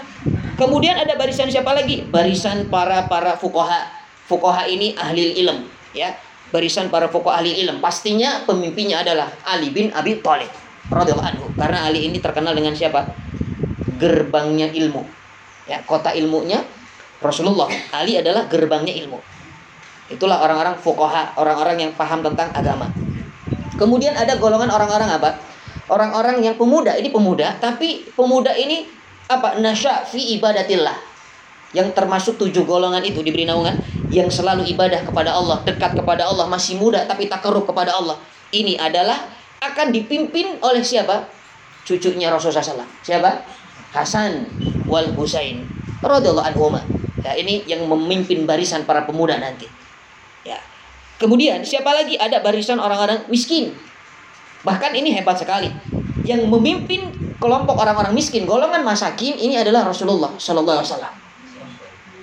[0.55, 2.07] Kemudian ada barisan siapa lagi?
[2.07, 3.90] Barisan para para fukoha.
[4.25, 6.14] Fukoha ini ahli ilm, ya.
[6.55, 7.83] Barisan para fukoha ahli ilm.
[7.83, 10.49] Pastinya pemimpinnya adalah Ali bin Abi Thalib
[10.88, 11.47] radhiyallahu anhu.
[11.59, 13.11] Karena Ali ini terkenal dengan siapa?
[13.99, 15.03] Gerbangnya ilmu.
[15.67, 16.62] Ya, kota ilmunya
[17.19, 17.69] Rasulullah.
[17.90, 19.19] Ali adalah gerbangnya ilmu.
[20.12, 22.93] Itulah orang-orang fukoha, orang-orang yang paham tentang agama.
[23.75, 25.40] Kemudian ada golongan orang-orang apa?
[25.90, 26.95] Orang-orang yang pemuda.
[26.95, 28.87] Ini pemuda, tapi pemuda ini
[29.29, 29.57] apa?
[29.61, 30.97] Nasya fi ibadatillah.
[31.75, 33.75] Yang termasuk tujuh golongan itu diberi naungan
[34.15, 38.15] yang selalu ibadah kepada Allah, dekat kepada Allah, masih muda tapi tak takarub kepada Allah.
[38.55, 39.19] Ini adalah
[39.59, 41.27] akan dipimpin oleh siapa?
[41.83, 42.87] Cucunya Rasulullah SAW.
[43.03, 43.43] Siapa?
[43.91, 44.47] Hasan
[44.87, 45.67] wal Husain
[45.99, 46.81] radhiyallahu anhuma.
[47.25, 49.67] Ya, ini yang memimpin barisan para pemuda nanti.
[50.45, 50.61] Ya.
[51.17, 52.21] Kemudian siapa lagi?
[52.21, 53.73] Ada barisan orang-orang miskin.
[54.63, 55.73] Bahkan ini hebat sekali.
[56.25, 61.14] Yang memimpin kelompok orang-orang miskin, golongan masakin ini adalah Rasulullah Shallallahu Alaihi Wasallam.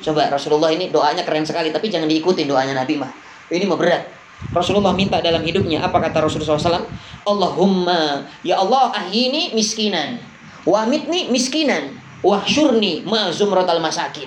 [0.01, 3.13] Coba Rasulullah ini doanya keren sekali, tapi jangan diikuti doanya Nabi mah.
[3.53, 4.09] Ini mah berat.
[4.49, 6.89] Rasulullah minta dalam hidupnya apa kata Rasulullah SAW?
[7.29, 10.17] Allahumma ya Allah ahini miskinan,
[10.65, 11.93] wamitni miskinan,
[12.25, 14.25] wahsyurni ma zumratal masakin.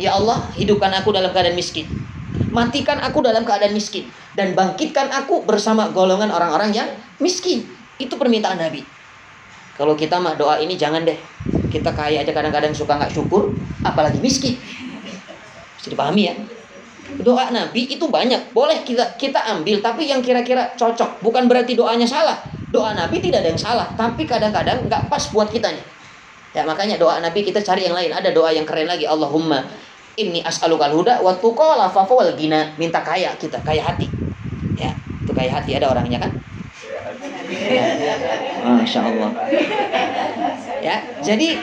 [0.00, 1.84] Ya Allah hidupkan aku dalam keadaan miskin,
[2.48, 6.88] matikan aku dalam keadaan miskin dan bangkitkan aku bersama golongan orang-orang yang
[7.20, 7.68] miskin.
[8.00, 8.96] Itu permintaan Nabi.
[9.76, 11.16] Kalau kita mah doa ini jangan deh.
[11.68, 13.52] Kita kaya aja kadang-kadang suka nggak syukur,
[13.84, 14.56] apalagi miskin.
[15.76, 16.34] Bisa dipahami ya?
[17.20, 21.20] Doa Nabi itu banyak, boleh kita kita ambil, tapi yang kira-kira cocok.
[21.20, 22.40] Bukan berarti doanya salah.
[22.72, 25.84] Doa Nabi tidak ada yang salah, tapi kadang-kadang nggak pas buat kita nih.
[26.56, 28.16] Ya makanya doa Nabi kita cari yang lain.
[28.16, 29.04] Ada doa yang keren lagi.
[29.04, 29.60] Allahumma
[30.16, 32.72] ini as'alukal huda wa tuqa wal gina.
[32.80, 34.08] Minta kaya kita, kaya hati.
[34.80, 36.32] Ya, itu kaya hati ada orangnya kan?
[38.66, 39.30] Masya Allah.
[40.82, 41.58] Ya, jadi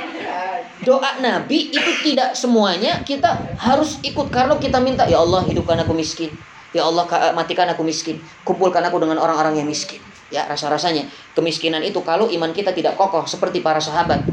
[0.84, 5.96] doa Nabi itu tidak semuanya kita harus ikut karena kita minta ya Allah hidupkan aku
[5.96, 6.32] miskin.
[6.74, 7.06] Ya Allah
[7.38, 8.18] matikan aku miskin.
[8.44, 10.02] Kumpulkan aku dengan orang-orang yang miskin.
[10.34, 11.06] Ya, rasa-rasanya
[11.38, 14.26] kemiskinan itu kalau iman kita tidak kokoh seperti para sahabat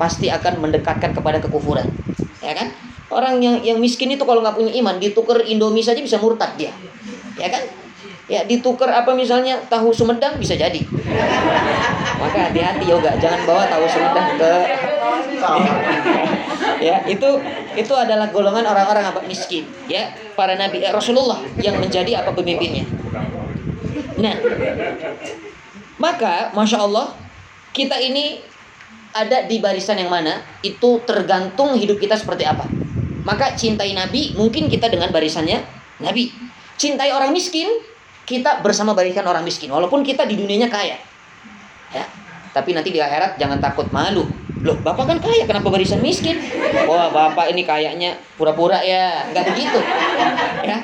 [0.00, 1.84] pasti akan mendekatkan kepada kekufuran.
[2.40, 2.72] Ya kan?
[3.12, 6.72] Orang yang yang miskin itu kalau nggak punya iman, ditukar Indomie saja bisa murtad dia.
[7.36, 7.81] Ya kan?
[8.32, 10.80] Ya ditukar apa misalnya tahu Sumedang bisa jadi.
[12.16, 14.52] Maka hati-hati yoga, jangan bawa tahu Sumedang ke
[16.86, 17.28] ya itu
[17.74, 22.86] itu adalah golongan orang-orang apa miskin ya para nabi eh, Rasulullah yang menjadi apa pemimpinnya
[24.22, 24.34] nah
[25.98, 27.10] maka masya Allah
[27.74, 28.38] kita ini
[29.12, 32.64] ada di barisan yang mana itu tergantung hidup kita seperti apa.
[33.22, 35.62] Maka cintai Nabi mungkin kita dengan barisannya
[36.00, 36.32] Nabi.
[36.80, 37.68] Cintai orang miskin
[38.32, 40.96] kita bersama barisan orang miskin walaupun kita di dunianya kaya.
[41.92, 42.08] Ya.
[42.56, 44.24] Tapi nanti di akhirat jangan takut malu.
[44.62, 46.38] Loh, Bapak kan kaya, kenapa barisan miskin?
[46.86, 49.26] Wah, Bapak ini kayaknya pura-pura ya.
[49.28, 49.78] Enggak begitu.
[50.62, 50.78] Ya.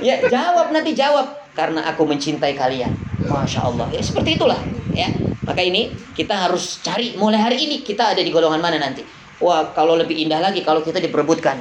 [0.00, 2.94] Ya, jawab nanti jawab karena aku mencintai kalian.
[3.26, 3.90] Masya Allah.
[3.90, 4.60] Ya, seperti itulah.
[4.94, 5.10] Ya.
[5.42, 9.02] Maka ini kita harus cari mulai hari ini kita ada di golongan mana nanti.
[9.42, 11.58] Wah, kalau lebih indah lagi kalau kita diperebutkan.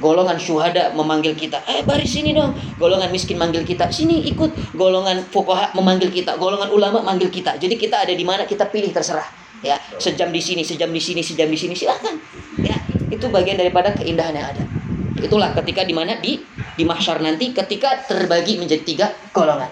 [0.00, 2.56] Golongan syuhada memanggil kita, eh baris sini dong.
[2.80, 4.72] Golongan miskin manggil kita, sini ikut.
[4.76, 7.60] Golongan fuqaha memanggil kita, golongan ulama manggil kita.
[7.60, 9.26] Jadi kita ada di mana kita pilih terserah.
[9.62, 12.18] Ya, sejam di sini, sejam di sini, sejam di sini silahkan.
[12.58, 12.74] Ya,
[13.12, 14.64] itu bagian daripada keindahan yang ada.
[15.22, 16.42] Itulah ketika di mana di
[16.74, 19.70] di mahsyar nanti ketika terbagi menjadi tiga golongan.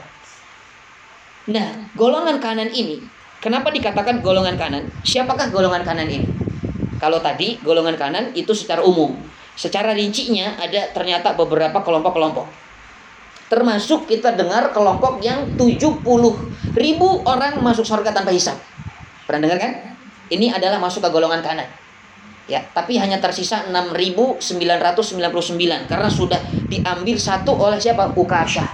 [1.50, 3.02] Nah, golongan kanan ini
[3.40, 4.92] Kenapa dikatakan golongan kanan?
[5.00, 6.28] Siapakah golongan kanan ini?
[7.00, 9.16] Kalau tadi golongan kanan itu secara umum.
[9.60, 12.48] Secara rincinya ada ternyata beberapa kelompok-kelompok.
[13.52, 16.00] Termasuk kita dengar kelompok yang 70
[16.72, 18.56] ribu orang masuk surga tanpa hisap.
[19.28, 19.72] Pernah dengar kan?
[20.32, 21.68] Ini adalah masuk ke golongan kanan.
[22.48, 24.40] Ya, tapi hanya tersisa 6.999
[25.92, 26.40] karena sudah
[26.72, 28.16] diambil satu oleh siapa?
[28.16, 28.70] Ukashah.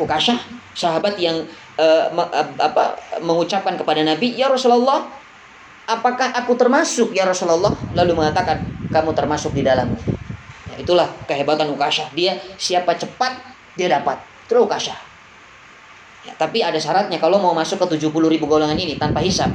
[0.00, 0.40] Ukashah,
[0.72, 1.44] sahabat yang
[1.76, 2.08] uh,
[2.56, 5.04] apa mengucapkan kepada Nabi, "Ya Rasulullah,
[5.88, 8.60] apakah aku termasuk ya Rasulullah?" Lalu mengatakan,
[8.92, 9.96] "Kamu termasuk di dalam."
[10.68, 12.12] Ya, itulah kehebatan Ukasha.
[12.12, 13.40] Dia siapa cepat
[13.74, 14.20] dia dapat.
[14.44, 14.94] Terus Ukasha.
[16.28, 19.48] Ya, tapi ada syaratnya kalau mau masuk ke 70 ribu golongan ini tanpa hisap.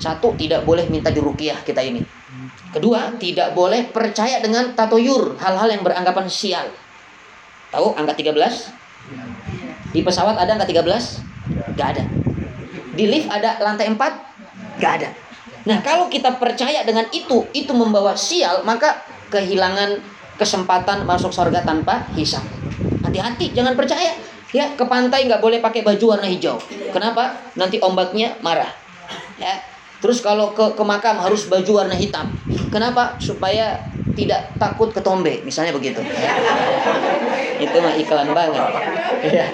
[0.00, 2.00] Satu, tidak boleh minta dirukiah kita ini.
[2.72, 6.66] Kedua, tidak boleh percaya dengan tatoyur, hal-hal yang beranggapan sial.
[7.70, 9.94] Tahu angka 13?
[9.94, 11.22] Di pesawat ada angka 13?
[11.78, 12.04] Gak ada.
[12.94, 13.98] Di lift ada lantai 4?
[14.82, 15.08] Gak ada.
[15.64, 19.00] Nah, kalau kita percaya dengan itu, itu membawa sial, maka
[19.32, 19.96] kehilangan
[20.36, 22.44] kesempatan masuk surga tanpa hisap.
[23.00, 24.12] Hati-hati, jangan percaya.
[24.54, 26.60] Ya, ke pantai nggak boleh pakai baju warna hijau.
[26.94, 27.34] Kenapa?
[27.58, 28.70] Nanti ombaknya marah.
[29.40, 29.58] Ya.
[29.98, 32.28] Terus kalau ke, ke makam harus baju warna hitam.
[32.68, 33.16] Kenapa?
[33.16, 33.80] Supaya
[34.14, 35.98] tidak takut ketombe, misalnya begitu.
[37.58, 38.62] Itu mah iklan banget.
[39.26, 39.46] Ya.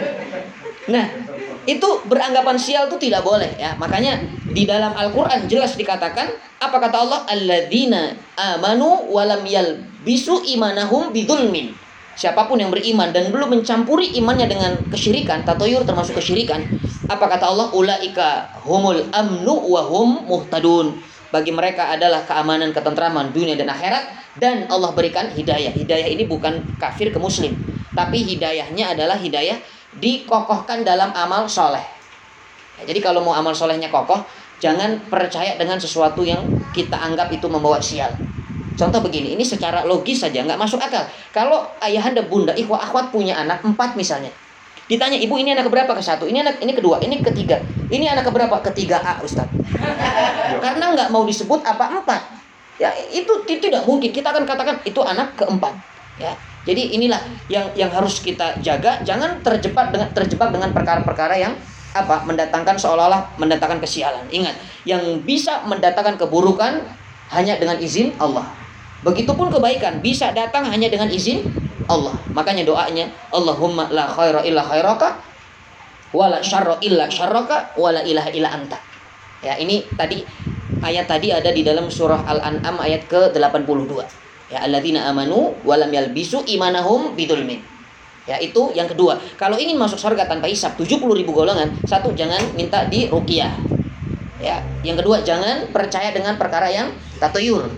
[0.90, 1.06] Nah,
[1.68, 3.76] itu beranggapan sial itu tidak boleh ya.
[3.76, 7.20] Makanya di dalam Al-Qur'an jelas dikatakan apa kata Allah?
[7.28, 11.76] Alladzina amanu walam yalbisu imanahum bidzulmin.
[12.20, 16.60] Siapa pun yang beriman dan belum mencampuri imannya dengan kesyirikan, tatoyur termasuk kesyirikan,
[17.08, 17.72] apa kata Allah?
[17.72, 21.00] Ulaika humul amnu wa hum muhtadun.
[21.32, 25.72] Bagi mereka adalah keamanan, ketentraman dunia dan akhirat dan Allah berikan hidayah.
[25.72, 27.56] Hidayah ini bukan kafir ke muslim,
[27.96, 29.56] tapi hidayahnya adalah hidayah
[29.98, 31.82] dikokohkan dalam amal soleh.
[32.78, 34.22] Ya, jadi kalau mau amal solehnya kokoh,
[34.62, 38.14] jangan percaya dengan sesuatu yang kita anggap itu membawa sial.
[38.78, 41.04] Contoh begini, ini secara logis saja nggak masuk akal.
[41.34, 44.32] Kalau ayahanda, bunda, ikhwah, akhwat punya anak empat misalnya,
[44.88, 47.60] ditanya ibu ini anak keberapa ke satu, ini anak ini kedua, ini ketiga,
[47.92, 49.50] ini anak keberapa ketiga A Ustaz.
[50.64, 52.22] Karena nggak mau disebut apa empat,
[52.80, 54.08] ya itu tidak mungkin.
[54.14, 55.74] Kita akan katakan itu anak keempat,
[56.16, 56.32] ya.
[56.68, 61.56] Jadi inilah yang yang harus kita jaga, jangan terjebak dengan terjebak dengan perkara-perkara yang
[61.90, 64.28] apa mendatangkan seolah-olah mendatangkan kesialan.
[64.28, 66.84] Ingat, yang bisa mendatangkan keburukan
[67.32, 68.46] hanya dengan izin Allah.
[69.00, 71.48] Begitupun kebaikan bisa datang hanya dengan izin
[71.88, 72.14] Allah.
[72.36, 75.16] Makanya doanya Allahumma la khaira illa khairaka
[76.12, 78.76] wala syarra illa syarraka wala ilaha illa anta.
[79.40, 80.20] Ya, ini tadi
[80.84, 84.04] ayat tadi ada di dalam surah Al-An'am ayat ke-82.
[84.50, 87.62] Ya, alladzina amanu walam yalbisu imanahum bidzulmin.
[88.26, 89.18] Ya, itu yang kedua.
[89.38, 93.54] Kalau ingin masuk surga tanpa hisab 70 ribu golongan, satu jangan minta di ruqyah.
[94.42, 97.68] Ya, yang kedua jangan percaya dengan perkara yang tatuyur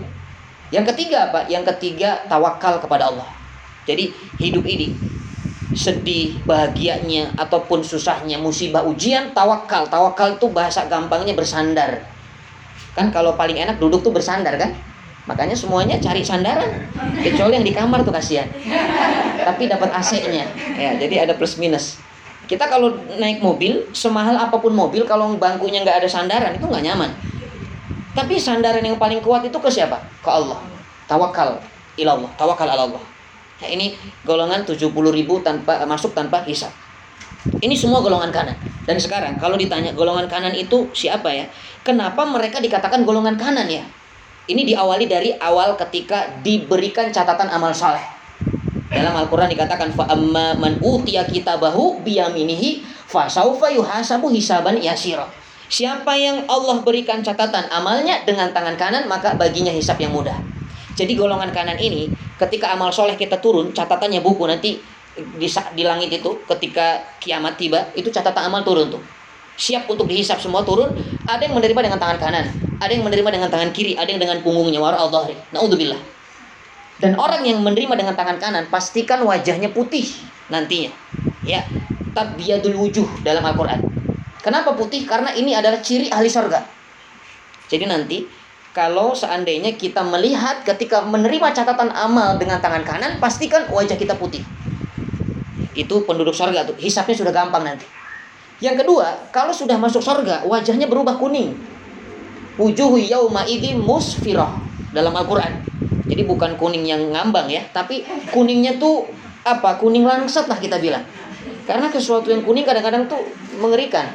[0.73, 1.45] yang ketiga apa?
[1.45, 3.29] Yang ketiga tawakal kepada Allah.
[3.85, 4.09] Jadi
[4.41, 4.97] hidup ini
[5.69, 9.85] sedih, bahagianya ataupun susahnya, musibah, ujian, tawakal.
[9.85, 12.09] Tawakal itu bahasa gampangnya bersandar.
[12.97, 14.73] Kan kalau paling enak duduk tuh bersandar kan?
[15.23, 16.87] Makanya semuanya cari sandaran.
[17.23, 18.47] Kecuali yang di kamar tuh kasihan.
[19.43, 20.45] Tapi dapat AC-nya.
[20.75, 21.99] Ya, jadi ada plus minus.
[22.43, 26.83] Kita kalau naik mobil, semahal apa pun mobil, kalau bangkunya nggak ada sandaran itu nggak
[26.83, 27.11] nyaman.
[28.13, 30.03] Tapi sandaran yang paling kuat itu ke siapa?
[30.19, 30.59] Ke Allah.
[31.07, 31.63] Tawakal
[31.95, 33.03] ilallah, tawakal ala Allah.
[33.63, 33.95] Nah, ini
[34.27, 36.69] golongan 70 ribu tanpa masuk tanpa hisab.
[37.63, 38.55] Ini semua golongan kanan.
[38.83, 41.47] Dan sekarang kalau ditanya golongan kanan itu siapa ya?
[41.83, 43.83] Kenapa mereka dikatakan golongan kanan ya?
[44.43, 48.03] Ini diawali dari awal ketika diberikan catatan amal saleh.
[48.91, 55.25] Dalam Al-Quran dikatakan fa amma man utiya kitabahu biyaminihi fa saufa yuhasabu hisaban yasira.
[55.71, 60.35] Siapa yang Allah berikan catatan amalnya dengan tangan kanan, maka baginya hisap yang mudah.
[60.93, 64.77] Jadi golongan kanan ini, ketika amal soleh kita turun, catatannya buku nanti
[65.17, 69.01] di, di langit itu, ketika kiamat tiba, itu catatan amal turun tuh.
[69.53, 70.93] Siap untuk dihisap semua turun.
[71.29, 72.45] Ada yang menerima dengan tangan kanan,
[72.81, 74.81] ada yang menerima dengan tangan kiri, ada yang dengan punggungnya.
[74.81, 75.29] War Allah.
[75.53, 75.99] Naudzubillah.
[76.99, 80.07] Dan orang yang menerima dengan tangan kanan, pastikan wajahnya putih
[80.49, 80.89] nantinya.
[81.43, 81.67] Ya,
[82.15, 83.83] tabyadul wujuh dalam Al-Quran
[84.43, 85.07] Kenapa putih?
[85.07, 86.67] Karena ini adalah ciri ahli sorga.
[87.71, 88.27] Jadi nanti
[88.75, 94.43] kalau seandainya kita melihat ketika menerima catatan amal dengan tangan kanan, pastikan wajah kita putih.
[95.71, 96.75] Itu penduduk sorga tuh.
[96.75, 97.87] Hisapnya sudah gampang nanti.
[98.63, 101.51] Yang kedua, kalau sudah masuk sorga, wajahnya berubah kuning.
[102.55, 104.55] Wujuhu yauma idin musfirah
[104.95, 105.67] dalam Al-Quran.
[106.07, 109.03] Jadi bukan kuning yang ngambang ya, tapi kuningnya tuh
[109.43, 109.75] apa?
[109.83, 111.03] Kuning langsat lah kita bilang.
[111.67, 113.19] Karena sesuatu yang kuning kadang-kadang tuh
[113.59, 114.07] mengerikan.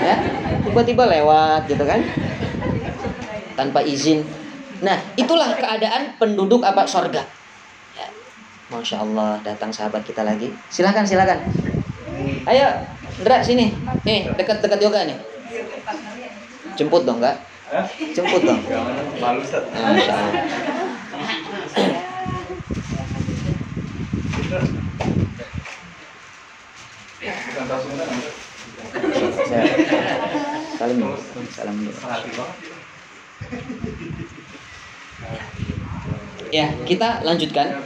[0.00, 0.16] Ya.
[0.64, 2.00] Tiba-tiba lewat gitu kan.
[3.52, 4.24] Tanpa izin.
[4.80, 7.20] Nah, itulah keadaan penduduk apa sorga.
[7.92, 8.08] Ya.
[8.72, 10.48] Masya Allah, datang sahabat kita lagi.
[10.72, 11.36] Silakan, silakan.
[12.48, 12.68] Ayo,
[13.18, 13.74] Ndra sini.
[14.06, 15.18] Nih, dekat-dekat yoga nih.
[16.78, 17.42] Jemput dong, enggak?
[18.14, 18.62] Jemput dong.
[19.18, 20.44] Malu, Masya Allah.
[30.80, 30.98] Salam.
[31.52, 31.92] Salam dulu.
[36.50, 37.78] Ya, kita lanjutkan.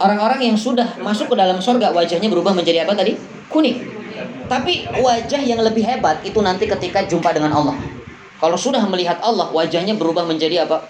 [0.00, 3.16] Orang-orang yang sudah masuk ke dalam surga wajahnya berubah menjadi apa tadi?
[3.48, 3.80] Kuning.
[4.50, 7.76] Tapi wajah yang lebih hebat itu nanti ketika jumpa dengan Allah.
[8.40, 10.84] Kalau sudah melihat Allah, wajahnya berubah menjadi apa?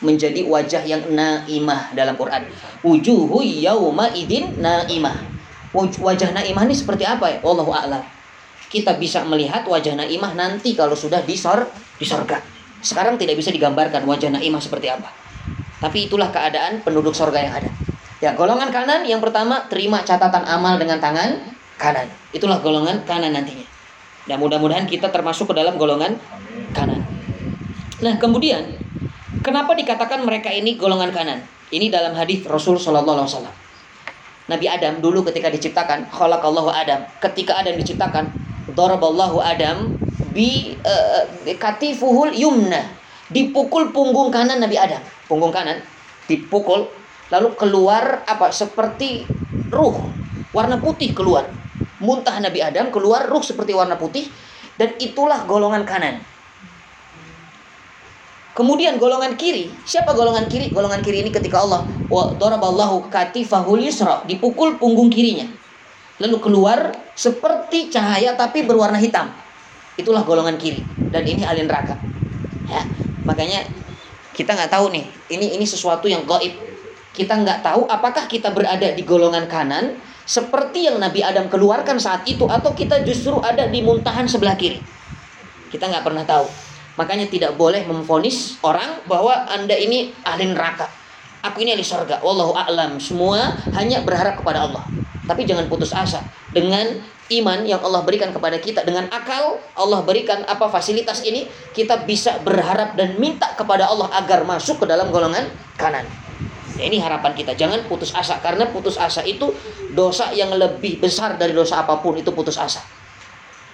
[0.00, 2.48] Menjadi wajah yang naimah dalam Quran.
[2.80, 5.34] Wujuhu yauma idin naimah
[5.74, 7.38] wajah Naimah ini seperti apa ya?
[7.42, 8.02] Wallahu a'lam.
[8.70, 12.38] Kita bisa melihat wajah Naimah nanti kalau sudah di sorga.
[12.84, 15.10] Sekarang tidak bisa digambarkan wajah Naimah seperti apa.
[15.82, 17.70] Tapi itulah keadaan penduduk sorga yang ada.
[18.24, 21.44] Ya, golongan kanan yang pertama terima catatan amal dengan tangan
[21.76, 22.08] kanan.
[22.32, 23.68] Itulah golongan kanan nantinya.
[24.24, 26.16] Dan mudah-mudahan kita termasuk ke dalam golongan
[26.72, 27.04] kanan.
[28.00, 28.80] Nah, kemudian
[29.44, 31.44] kenapa dikatakan mereka ini golongan kanan?
[31.68, 33.56] Ini dalam hadis Rasul Shallallahu Alaihi Wasallam.
[34.48, 37.04] Nabi Adam dulu ketika diciptakan, khalaqallahu Adam.
[37.20, 38.32] Ketika Adam diciptakan,
[38.72, 40.00] daraballahu Adam
[40.32, 41.28] bi uh,
[41.60, 42.88] katifuhul yumna.
[43.28, 45.04] Dipukul punggung kanan Nabi Adam.
[45.28, 45.84] Punggung kanan
[46.24, 46.88] dipukul
[47.32, 49.24] lalu keluar apa seperti
[49.70, 49.96] ruh
[50.52, 51.48] warna putih keluar.
[52.02, 54.28] Muntah Nabi Adam keluar ruh seperti warna putih
[54.76, 56.20] dan itulah golongan kanan.
[58.54, 60.70] Kemudian golongan kiri, siapa golongan kiri?
[60.70, 65.50] Golongan kiri ini ketika Allah wa daraballahu katifahul yusra, dipukul punggung kirinya.
[66.22, 69.26] Lalu keluar seperti cahaya tapi berwarna hitam.
[69.98, 71.98] Itulah golongan kiri dan ini alin neraka.
[72.70, 72.86] Ya,
[73.26, 73.66] makanya
[74.38, 75.02] kita nggak tahu nih,
[75.34, 76.54] ini ini sesuatu yang gaib.
[77.14, 79.94] Kita nggak tahu apakah kita berada di golongan kanan
[80.26, 84.82] seperti yang Nabi Adam keluarkan saat itu atau kita justru ada di muntahan sebelah kiri.
[85.70, 86.50] Kita nggak pernah tahu.
[86.98, 90.90] Makanya tidak boleh memfonis orang bahwa Anda ini ahli neraka.
[91.46, 92.18] Aku ini ahli surga.
[92.22, 92.98] Wallahu a'lam.
[92.98, 94.82] Semua hanya berharap kepada Allah.
[95.26, 96.98] Tapi jangan putus asa dengan
[97.32, 102.36] iman yang Allah berikan kepada kita dengan akal Allah berikan apa fasilitas ini kita bisa
[102.44, 105.48] berharap dan minta kepada Allah agar masuk ke dalam golongan
[105.80, 106.23] kanan.
[106.74, 107.54] Ya, ini harapan kita.
[107.54, 109.54] Jangan putus asa karena putus asa itu
[109.94, 112.82] dosa yang lebih besar dari dosa apa pun itu putus asa.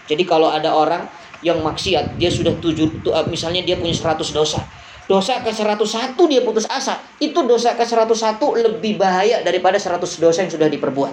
[0.05, 1.09] Jadi kalau ada orang
[1.41, 4.61] yang maksiat dia sudah tujuh eh, misalnya dia punya 100 dosa.
[5.09, 8.15] Dosa ke 101 dia putus asa itu dosa ke 101
[8.63, 11.13] lebih bahaya daripada 100 dosa yang sudah diperbuat.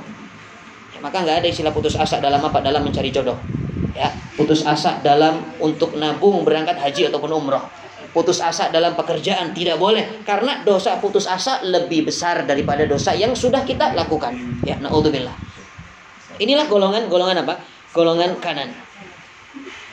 [0.94, 2.60] Ya, maka nggak ada istilah putus asa dalam apa?
[2.60, 3.40] Dalam mencari jodoh.
[3.96, 7.66] Ya putus asa dalam untuk nabung berangkat haji ataupun umroh
[8.18, 10.26] putus asa dalam pekerjaan tidak boleh.
[10.26, 14.34] Karena dosa putus asa lebih besar daripada dosa yang sudah kita lakukan.
[14.66, 15.38] Ya naudzubillah.
[16.42, 17.62] Inilah golongan golongan apa?
[17.94, 18.74] Golongan kanan.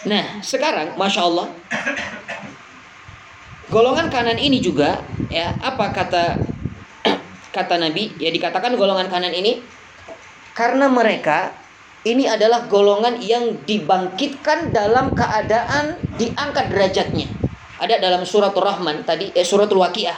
[0.09, 1.49] Nah, sekarang Masya Allah
[3.73, 5.01] Golongan kanan ini juga
[5.33, 6.41] ya apa kata
[7.57, 8.13] kata Nabi?
[8.17, 9.61] Ya dikatakan golongan kanan ini
[10.57, 11.53] karena mereka
[12.05, 17.44] ini adalah golongan yang dibangkitkan dalam keadaan diangkat derajatnya.
[17.85, 20.17] Ada dalam suratul Rahman tadi eh, suratul Waqiah.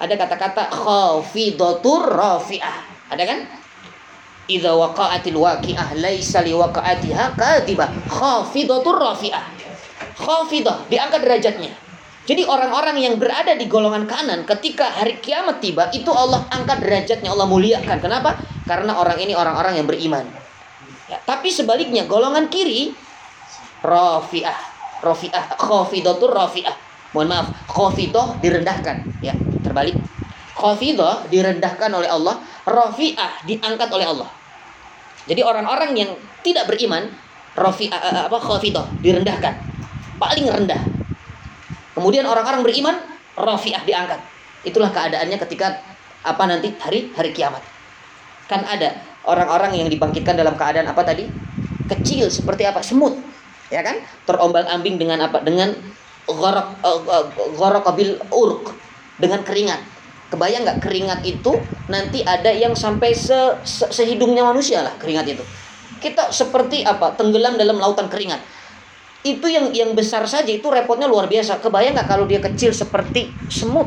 [0.00, 2.76] Ada kata-kata khafidatur rafi'ah.
[3.12, 3.38] Ada kan?
[4.48, 9.44] Idza waqa'atil waqi'ah laisa liwaqa'atiha kadibah khafidatur rafi'ah.
[10.16, 11.72] Khafidah diangkat derajatnya.
[12.24, 17.28] Jadi orang-orang yang berada di golongan kanan ketika hari kiamat tiba itu Allah angkat derajatnya
[17.28, 18.00] Allah muliakan.
[18.00, 18.40] Kenapa?
[18.64, 20.24] Karena orang ini orang-orang yang beriman.
[21.04, 22.96] Ya, tapi sebaliknya golongan kiri
[23.84, 24.58] rafi'ah,
[25.04, 26.93] rafi'ah, khafidatur rafi'ah.
[27.14, 29.94] Mohon maaf, khafidah direndahkan, ya, terbalik.
[30.58, 34.28] Khafidah direndahkan oleh Allah, rafi'ah diangkat oleh Allah.
[35.30, 36.10] Jadi orang-orang yang
[36.42, 37.06] tidak beriman,
[37.54, 39.54] rafi'ah eh, apa khafidah direndahkan.
[40.18, 40.82] Paling rendah.
[41.94, 42.98] Kemudian orang-orang beriman,
[43.38, 44.18] rafi'ah diangkat.
[44.66, 45.78] Itulah keadaannya ketika
[46.26, 47.62] apa nanti hari hari kiamat.
[48.50, 51.30] Kan ada orang-orang yang dibangkitkan dalam keadaan apa tadi?
[51.86, 52.82] Kecil seperti apa?
[52.82, 53.14] Semut.
[53.70, 54.02] Ya kan?
[54.26, 55.40] Terombang-ambing dengan apa?
[55.44, 55.72] Dengan
[56.28, 58.72] gharak uh, gharak bil urq
[59.20, 59.94] dengan keringat
[60.34, 61.54] Kebayang nggak keringat itu
[61.86, 65.44] nanti ada yang sampai se, se sehidungnya manusia lah keringat itu.
[66.02, 67.14] Kita seperti apa?
[67.14, 68.42] Tenggelam dalam lautan keringat.
[69.22, 71.62] Itu yang yang besar saja itu repotnya luar biasa.
[71.62, 73.86] Kebayang nggak kalau dia kecil seperti semut?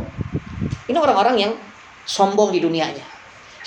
[0.87, 1.51] Ini orang-orang yang
[2.07, 3.03] sombong di dunianya.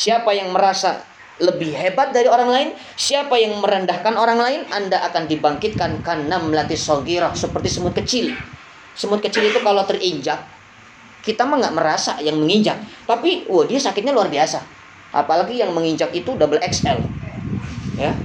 [0.01, 1.05] Siapa yang merasa
[1.37, 6.81] lebih hebat dari orang lain, siapa yang merendahkan orang lain, Anda akan dibangkitkan karena melatih
[6.81, 8.33] sogirah seperti semut kecil.
[8.95, 10.45] Semut kecil itu kalau terinjak,
[11.21, 12.81] kita mah nggak merasa yang menginjak.
[13.05, 14.61] Tapi wah dia sakitnya luar biasa.
[15.11, 17.21] Apalagi yang menginjak itu double XL
[18.01, 18.17] ya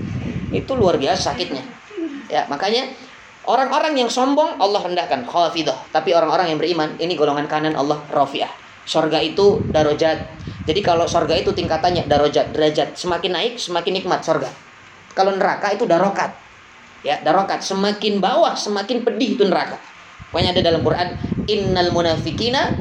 [0.55, 1.59] itu luar biasa sakitnya.
[2.31, 2.87] Ya makanya
[3.43, 5.27] orang-orang yang sombong Allah rendahkan.
[5.27, 5.75] Khafidah.
[5.91, 8.49] Tapi orang-orang yang beriman ini golongan kanan Allah rafiah.
[8.87, 10.23] Sorga itu darajat.
[10.65, 12.55] Jadi kalau sorga itu tingkatannya darajat.
[12.55, 12.95] Derajat.
[12.95, 14.47] Semakin naik semakin nikmat sorga.
[15.11, 16.31] Kalau neraka itu darokat.
[17.03, 17.59] Ya darokat.
[17.59, 19.75] Semakin bawah semakin pedih itu neraka
[20.35, 21.15] Pokoknya ada dalam Quran
[21.47, 22.75] innal munafikina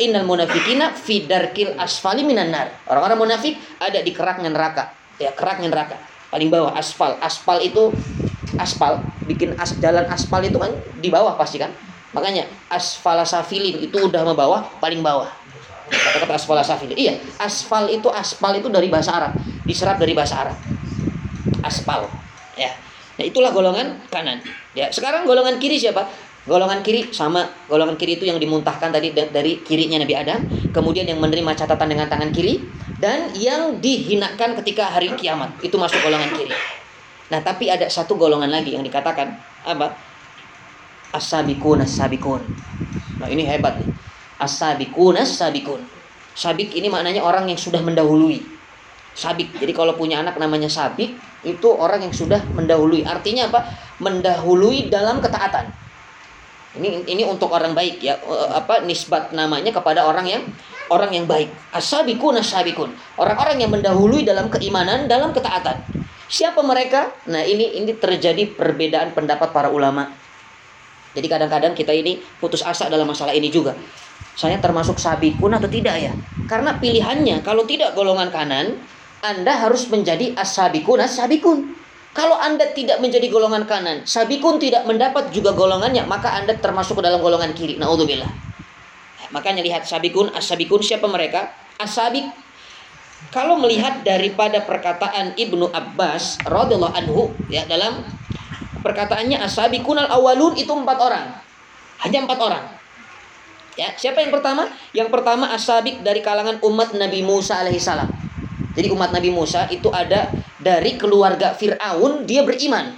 [0.00, 2.72] innal munafikina fi darkil asfali minan nar.
[2.88, 4.88] Orang-orang munafik ada di keraknya neraka.
[5.20, 6.00] Ya, keraknya neraka.
[6.32, 7.20] Paling bawah aspal.
[7.20, 7.92] Aspal itu
[8.56, 11.68] aspal, bikin as, jalan aspal itu kan di bawah pasti kan.
[12.16, 15.28] Makanya asfalasafilin itu udah mau bawah, paling bawah.
[15.92, 16.96] Kata-kata asfalasafilin.
[16.96, 19.36] Iya, aspal itu aspal itu dari bahasa Arab,
[19.68, 20.56] diserap dari bahasa Arab.
[21.60, 22.08] Aspal.
[22.56, 22.72] Ya.
[23.20, 24.40] Nah, itulah golongan kanan.
[24.72, 26.31] Ya, sekarang golongan kiri siapa?
[26.42, 30.42] Golongan kiri sama golongan kiri itu yang dimuntahkan tadi dari kirinya Nabi Adam,
[30.74, 32.66] kemudian yang menerima catatan dengan tangan kiri
[32.98, 36.50] dan yang dihinakan ketika hari kiamat itu masuk golongan kiri.
[37.30, 39.94] Nah, tapi ada satu golongan lagi yang dikatakan apa?
[41.14, 42.42] As-sabiqun as-sabiqun.
[43.22, 43.88] Nah, ini hebat nih.
[44.42, 46.02] As-sabiqun as-sabiqun.
[46.32, 48.40] Sabik ini maknanya orang yang sudah mendahului.
[49.12, 49.52] Sabik.
[49.60, 51.12] Jadi kalau punya anak namanya sabik,
[51.44, 53.04] itu orang yang sudah mendahului.
[53.04, 53.68] Artinya apa?
[54.00, 55.81] Mendahului dalam ketaatan.
[56.72, 58.16] Ini ini untuk orang baik ya.
[58.16, 60.42] Eh, apa nisbat namanya kepada orang yang
[60.88, 61.52] orang yang baik.
[61.76, 62.92] As-sabiqun as-sabiqun.
[63.20, 65.84] Orang-orang yang mendahului dalam keimanan, dalam ketaatan.
[66.32, 67.12] Siapa mereka?
[67.28, 70.08] Nah, ini ini terjadi perbedaan pendapat para ulama.
[71.12, 73.76] Jadi kadang-kadang kita ini putus asa dalam masalah ini juga.
[74.32, 76.12] Saya termasuk sabikun atau tidak ya?
[76.48, 78.80] Karena pilihannya kalau tidak golongan kanan,
[79.20, 81.81] Anda harus menjadi as-sabikun as-sabikun.
[82.12, 87.02] Kalau Anda tidak menjadi golongan kanan, sabikun tidak mendapat juga golongannya, maka Anda termasuk ke
[87.08, 87.80] dalam golongan kiri.
[87.80, 88.28] Naudzubillah.
[89.32, 91.56] Makanya lihat sabikun as-sabikun siapa mereka?
[91.80, 92.28] As-sabik
[93.32, 98.04] kalau melihat daripada perkataan Ibnu Abbas radhiyallahu anhu ya dalam
[98.82, 101.32] perkataannya asabi kunal awalun itu empat orang.
[102.02, 102.64] Hanya empat orang.
[103.78, 104.68] Ya, siapa yang pertama?
[104.92, 108.10] Yang pertama asabik dari kalangan umat Nabi Musa alaihissalam.
[108.76, 110.28] Jadi umat Nabi Musa itu ada
[110.62, 112.94] dari keluarga Fir'aun dia beriman.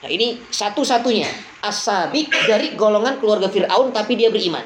[0.00, 1.26] Nah ini satu-satunya
[1.66, 4.62] asabik dari golongan keluarga Fir'aun tapi dia beriman.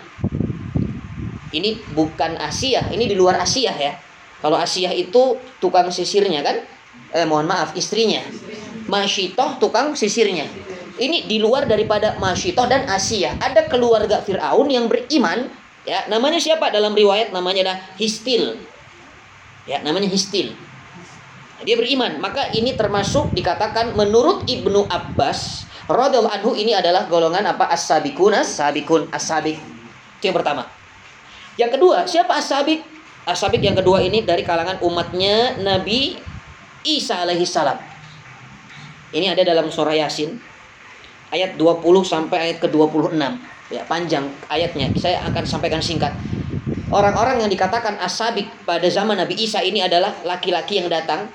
[1.49, 3.97] Ini bukan Asia, ini di luar Asia ya.
[4.45, 6.61] Kalau Asia itu tukang sisirnya kan?
[7.16, 8.20] Eh mohon maaf, istrinya.
[8.85, 10.45] Masyitoh tukang sisirnya.
[10.99, 13.33] Ini di luar daripada Masyitoh dan Asia.
[13.41, 15.49] Ada keluarga Fir'aun yang beriman.
[15.89, 16.68] Ya, namanya siapa?
[16.68, 18.61] Dalam riwayat namanya adalah Histil.
[19.64, 20.53] Ya, namanya Histil.
[21.66, 22.22] Dia beriman.
[22.22, 27.66] Maka ini termasuk dikatakan menurut Ibnu Abbas radhiyallahu anhu ini adalah golongan apa?
[27.72, 29.59] As-sabiqun as-sabiqun as-sabiq.
[30.18, 30.66] Itu yang pertama.
[31.59, 32.98] Yang kedua, siapa as-sabiq?
[33.28, 36.16] Asabik yang kedua ini dari kalangan umatnya Nabi
[36.80, 37.76] Isa alaihissalam.
[39.12, 40.40] Ini ada dalam surah Yasin
[41.28, 43.20] ayat 20 sampai ayat ke-26.
[43.68, 44.88] Ya, panjang ayatnya.
[44.96, 46.16] Saya akan sampaikan singkat.
[46.88, 51.28] Orang-orang yang dikatakan asabik pada zaman Nabi Isa ini adalah laki-laki yang datang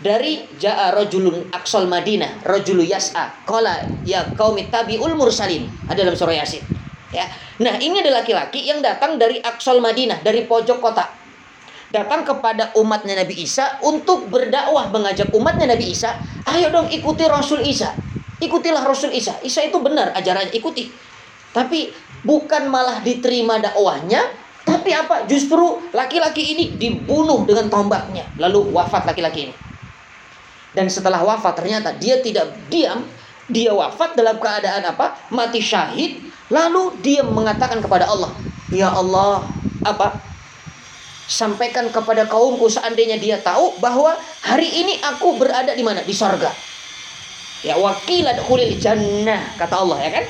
[0.00, 5.68] dari ja'a rajulun aqsal Madinah, rajulu yas'a, qala ya qaumi tabi'ul mursalin.
[5.86, 6.64] Ada dalam surah Yasin.
[7.12, 7.28] Ya.
[7.60, 11.20] Nah, ini adalah laki-laki yang datang dari aqsal Madinah, dari pojok kota
[11.90, 16.14] datang kepada umatnya Nabi Isa untuk berdakwah mengajak umatnya Nabi Isa,
[16.46, 17.92] ayo dong ikuti Rasul Isa.
[18.40, 19.36] Ikutilah Rasul Isa.
[19.44, 20.88] Isa itu benar ajarannya, ikuti.
[21.52, 21.92] Tapi
[22.24, 24.32] bukan malah diterima dakwahnya,
[24.64, 25.28] tapi apa?
[25.28, 28.24] Justru laki-laki ini dibunuh dengan tombaknya.
[28.40, 29.54] Lalu wafat laki-laki ini.
[30.70, 33.02] Dan setelah wafat ternyata dia tidak diam,
[33.50, 35.18] dia wafat dalam keadaan apa?
[35.34, 36.30] Mati syahid.
[36.50, 38.30] Lalu dia mengatakan kepada Allah,
[38.70, 39.46] "Ya Allah,
[39.86, 40.30] apa?
[41.30, 46.02] sampaikan kepada kaumku seandainya dia tahu bahwa hari ini aku berada di mana?
[46.02, 46.50] Di sorga.
[47.62, 50.24] Ya wakilah dukhulil jannah kata Allah ya kan?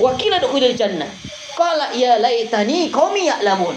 [0.00, 1.10] Wakilah dukhulil jannah.
[1.52, 3.76] Qala ya laitani qaumi ya'lamun.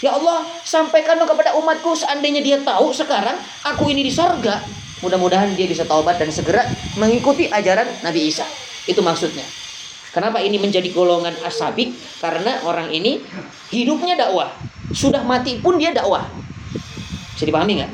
[0.00, 4.64] Ya Allah sampaikan kepada umatku seandainya dia tahu sekarang aku ini di sorga
[5.00, 6.64] mudah-mudahan dia bisa taubat dan segera
[6.96, 8.44] mengikuti ajaran Nabi Isa
[8.88, 9.44] itu maksudnya
[10.10, 11.94] Kenapa ini menjadi golongan asabik?
[12.18, 13.22] Karena orang ini
[13.70, 14.50] hidupnya dakwah.
[14.90, 16.26] Sudah mati pun dia dakwah.
[17.38, 17.92] Bisa dipahami nggak?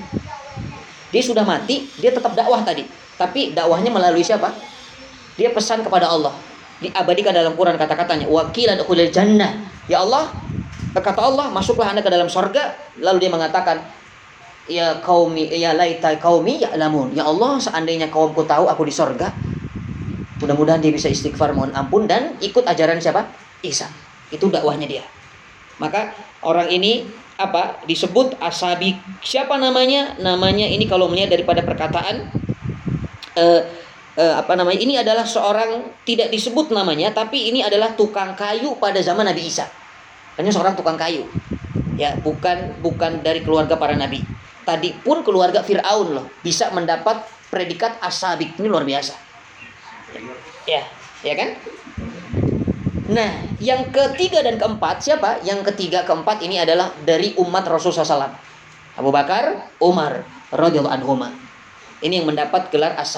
[1.13, 2.89] Dia sudah mati, dia tetap dakwah tadi.
[3.21, 4.49] Tapi dakwahnya melalui siapa?
[5.37, 6.33] Dia pesan kepada Allah.
[6.81, 8.25] Diabadikan dalam Quran kata-katanya.
[8.33, 8.81] Wakilan
[9.13, 9.53] jannah.
[9.85, 10.33] Ya Allah,
[10.97, 12.81] kata Allah, masuklah anda ke dalam sorga.
[12.97, 13.85] Lalu dia mengatakan,
[14.67, 17.15] Ya kaumi, ya laita kaumi ya lamun.
[17.15, 19.31] Ya Allah, seandainya kaumku tahu aku di sorga,
[20.37, 23.25] Mudah-mudahan dia bisa istighfar mohon ampun dan ikut ajaran siapa?
[23.65, 23.89] Isa.
[24.29, 25.05] Itu dakwahnya dia.
[25.81, 26.13] Maka
[26.45, 32.33] orang ini apa disebut asabi siapa namanya namanya ini kalau melihat daripada perkataan
[33.37, 33.61] uh,
[34.17, 39.05] uh, apa namanya ini adalah seorang tidak disebut namanya tapi ini adalah tukang kayu pada
[39.05, 39.69] zaman Nabi Isa
[40.41, 41.29] hanya seorang tukang kayu
[42.01, 44.25] ya bukan bukan dari keluarga para nabi
[44.67, 49.15] tadi pun keluarga Fir'aun loh bisa mendapat predikat asabik ini luar biasa
[50.67, 50.83] Ya,
[51.23, 51.55] ya kan?
[53.07, 53.31] Nah,
[53.63, 55.39] yang ketiga dan keempat siapa?
[55.47, 58.35] Yang ketiga keempat ini adalah dari umat Rasulullah SAW.
[58.99, 61.31] Abu Bakar, Umar, radhiyallahu anhuma.
[62.03, 63.15] Ini yang mendapat gelar as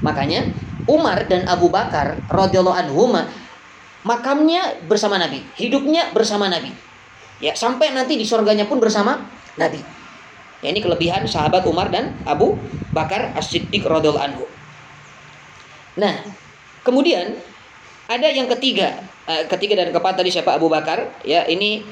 [0.00, 0.48] Makanya
[0.88, 3.28] Umar dan Abu Bakar radhiyallahu anhuma
[4.08, 6.72] makamnya bersama Nabi, hidupnya bersama Nabi.
[7.38, 9.28] Ya, sampai nanti di surganya pun bersama
[9.60, 9.78] Nabi.
[10.58, 12.58] Ya, ini kelebihan sahabat Umar dan Abu
[12.90, 14.44] Bakar As-Siddiq radhiyallahu anhu.
[15.98, 16.18] Nah,
[16.82, 17.38] kemudian
[18.10, 18.98] ada yang ketiga,
[19.30, 21.14] uh, ketiga dan keempat tadi siapa Abu Bakar?
[21.22, 21.86] Ya, ini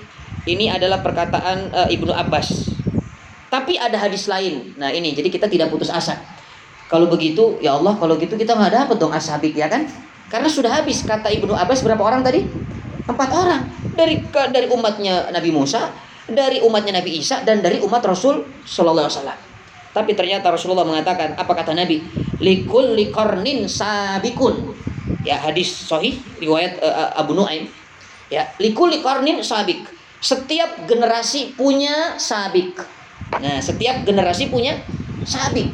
[0.50, 2.74] ini adalah perkataan uh, Ibnu Abbas.
[3.46, 4.74] Tapi ada hadis lain.
[4.74, 6.18] Nah, ini jadi kita tidak putus asa.
[6.90, 9.86] Kalau begitu, ya Allah, kalau gitu kita nggak dapat dong ashabik ya kan?
[10.26, 12.42] Karena sudah habis kata Ibnu Abbas berapa orang tadi?
[13.06, 13.62] Empat orang
[13.94, 14.18] dari
[14.50, 15.94] dari umatnya Nabi Musa,
[16.26, 19.38] dari umatnya Nabi Isa dan dari umat Rasul Shallallahu Alaihi Wasallam.
[19.96, 22.04] Tapi ternyata Rasulullah mengatakan apa kata Nabi?
[22.42, 24.76] Likul likornin sabikun.
[25.24, 27.70] Ya hadis Sahih riwayat uh, Abu Nuaim.
[28.28, 29.88] Ya likul likornin sabik.
[30.20, 32.76] Setiap generasi punya sabik.
[33.40, 34.84] Nah setiap generasi punya
[35.24, 35.72] sabik.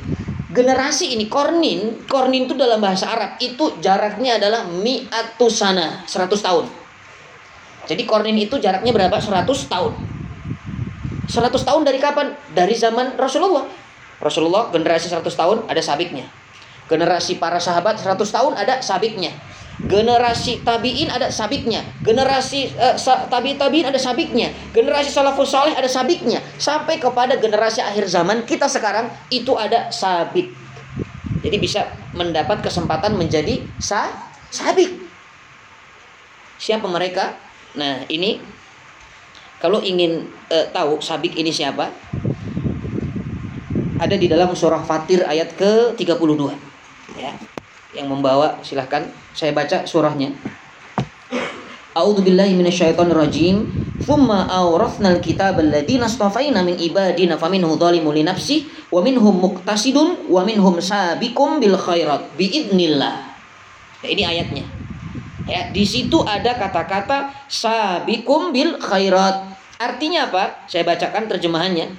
[0.53, 6.68] Generasi ini kornin, kornin itu dalam bahasa Arab itu jaraknya adalah mi'atu sana, 100 tahun.
[7.88, 9.16] Jadi kornin itu jaraknya berapa?
[9.16, 9.92] 100 tahun.
[11.33, 12.37] 100 tahun dari kapan?
[12.53, 13.64] Dari zaman Rasulullah.
[14.20, 16.28] Rasulullah generasi 100 tahun ada sabiknya.
[16.93, 19.33] Generasi para sahabat 100 tahun ada sabiknya.
[19.80, 21.80] Generasi tabiin ada sabiknya.
[22.05, 22.95] Generasi uh,
[23.33, 24.53] tabi tabiin ada sabiknya.
[24.76, 26.45] Generasi salafus saleh ada sabiknya.
[26.61, 30.53] Sampai kepada generasi akhir zaman kita sekarang itu ada sabik.
[31.43, 34.12] Jadi bisa mendapat kesempatan menjadi sa
[34.53, 35.01] sabik.
[36.61, 37.35] Siapa mereka?
[37.74, 38.39] Nah, ini
[39.62, 41.86] kalau ingin uh, tahu sabik ini siapa,
[44.02, 46.42] ada di dalam surah Fatir ayat ke-32
[47.14, 47.30] ya
[47.94, 50.34] yang membawa silahkan saya baca surahnya
[51.92, 53.68] A'udzu billahi minasyaitonir rajim.
[54.00, 60.40] Tsumma awrathna al-kitaba alladziina astafaina min ibadina faminhum dzalimun li nafsi wa minhum muqtasidun wa
[60.40, 63.14] minhum sabiqum bil khairat biidznillah.
[64.00, 64.64] Ya, ini ayatnya.
[65.49, 69.43] Ya, di situ ada kata-kata sabiqum bil khairat.
[69.82, 70.62] Artinya apa?
[70.70, 71.90] Saya bacakan terjemahannya.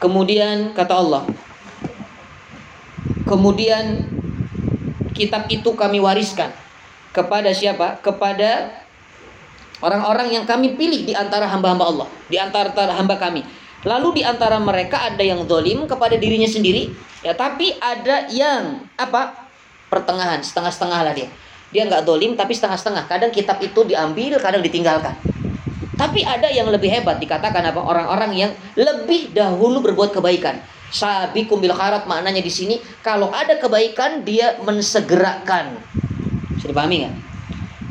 [0.00, 1.24] Kemudian kata Allah,
[3.26, 4.06] Kemudian
[5.10, 6.54] kitab itu kami wariskan
[7.10, 7.98] kepada siapa?
[7.98, 8.70] Kepada
[9.82, 13.42] orang-orang yang kami pilih di antara hamba-hamba Allah, di antara hamba kami.
[13.82, 16.94] Lalu di antara mereka ada yang dolim kepada dirinya sendiri,
[17.26, 19.50] ya tapi ada yang apa?
[19.90, 21.30] Pertengahan, setengah-setengah lah dia.
[21.76, 23.04] Dia nggak dolim tapi setengah-setengah.
[23.04, 25.12] Kadang kitab itu diambil, kadang ditinggalkan.
[26.00, 27.84] Tapi ada yang lebih hebat dikatakan apa?
[27.84, 30.56] Orang-orang yang lebih dahulu berbuat kebaikan
[30.86, 35.82] Sabikum bil khairat maknanya di sini kalau ada kebaikan dia mensegerakan.
[36.54, 37.14] Bisa dipahami nggak?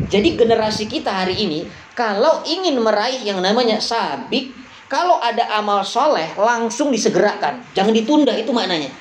[0.07, 4.55] Jadi generasi kita hari ini kalau ingin meraih yang namanya sabik,
[4.87, 8.91] kalau ada amal soleh langsung disegerakan, jangan ditunda itu maknanya.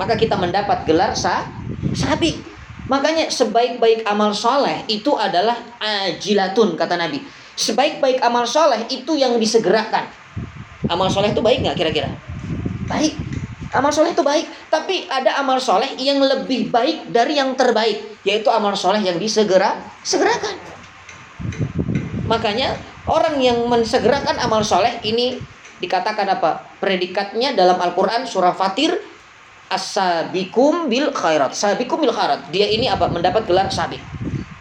[0.00, 1.44] Maka kita mendapat gelar sa
[1.92, 2.57] sabik.
[2.88, 7.20] Makanya sebaik-baik amal soleh itu adalah ajilatun kata Nabi.
[7.54, 10.08] Sebaik-baik amal soleh itu yang disegerakan.
[10.88, 12.08] Amal soleh itu baik nggak kira-kira?
[12.88, 13.14] baik.
[13.68, 18.48] Amal soleh itu baik, tapi ada amal soleh yang lebih baik dari yang terbaik, yaitu
[18.48, 20.56] amal soleh yang disegera segerakan.
[22.24, 22.72] Makanya
[23.04, 25.36] orang yang mensegerakan amal soleh ini
[25.84, 26.64] dikatakan apa?
[26.80, 28.96] Predikatnya dalam Al-Quran surah Fatir
[29.68, 31.52] as-sabikum bil khairat.
[31.52, 32.48] Sabikum bil khairat.
[32.52, 33.08] Dia ini apa?
[33.08, 34.00] Mendapat gelar sabik.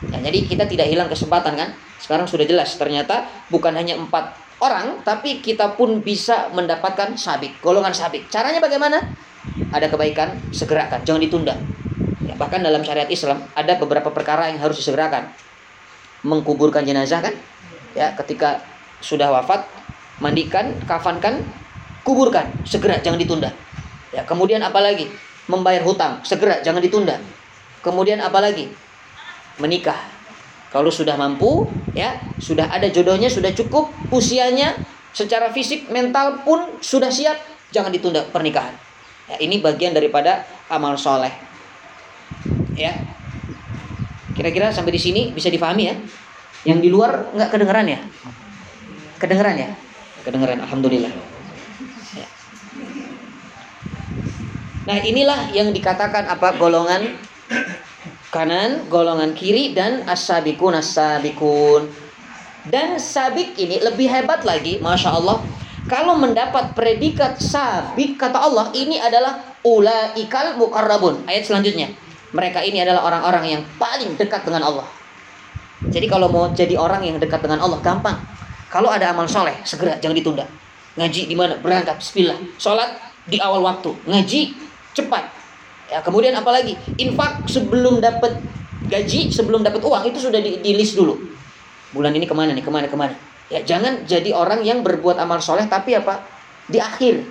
[0.08, 1.70] Ya, jadi kita tidak hilang kesempatan kan?
[2.00, 7.94] Sekarang sudah jelas ternyata bukan hanya empat orang, tapi kita pun bisa mendapatkan sabik, golongan
[7.94, 8.30] sabik.
[8.32, 9.02] Caranya bagaimana?
[9.74, 11.56] Ada kebaikan, segerakan, jangan ditunda.
[12.24, 15.30] Ya, bahkan dalam syariat Islam ada beberapa perkara yang harus disegerakan.
[16.26, 17.34] Mengkuburkan jenazah kan?
[17.94, 18.64] Ya, ketika
[19.00, 19.66] sudah wafat,
[20.18, 21.46] mandikan, kafankan,
[22.02, 23.54] kuburkan, segera, jangan ditunda.
[24.16, 25.12] Ya, kemudian apa lagi?
[25.48, 27.20] Membayar hutang, segera, jangan ditunda.
[27.80, 28.68] Kemudian apa lagi?
[29.58, 29.98] Menikah,
[30.68, 34.76] kalau sudah mampu, ya, sudah ada jodohnya, sudah cukup usianya,
[35.16, 37.40] secara fisik, mental pun sudah siap,
[37.72, 38.76] jangan ditunda pernikahan.
[39.28, 41.32] Ya, ini bagian daripada amal soleh.
[42.78, 42.94] Ya,
[44.38, 45.96] kira-kira sampai di sini bisa difahami ya?
[46.68, 48.00] Yang di luar nggak kedengeran ya?
[49.18, 49.70] Kedengeran ya?
[50.22, 51.10] Kedengeran, alhamdulillah.
[52.14, 52.28] Ya.
[54.88, 57.20] Nah inilah yang dikatakan apa golongan
[58.32, 61.92] kanan, golongan kiri dan as-sabiqun as-sabiqun.
[62.68, 65.44] Dan sabik ini lebih hebat lagi, masya Allah.
[65.88, 71.24] Kalau mendapat predikat sabik kata Allah ini adalah ulaikal mukarrabun.
[71.28, 71.92] Ayat selanjutnya.
[72.36, 74.88] Mereka ini adalah orang-orang yang paling dekat dengan Allah.
[75.88, 78.20] Jadi kalau mau jadi orang yang dekat dengan Allah gampang.
[78.68, 80.44] Kalau ada amal soleh segera jangan ditunda.
[81.00, 81.56] Ngaji di mana?
[81.64, 82.04] Berangkat.
[82.04, 82.36] Bismillah.
[82.60, 83.96] Sholat di awal waktu.
[84.12, 84.67] Ngaji
[84.98, 85.38] cepat
[85.88, 88.44] Ya, kemudian apalagi infak sebelum dapat
[88.92, 91.16] gaji, sebelum dapat uang itu sudah di, di list dulu.
[91.96, 93.16] Bulan ini ke mana nih, ke mana, ke mana.
[93.48, 96.20] Ya jangan jadi orang yang berbuat amal soleh tapi apa
[96.68, 97.24] di akhir.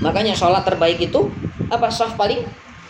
[0.00, 1.28] Makanya sholat terbaik itu
[1.68, 2.40] apa saf paling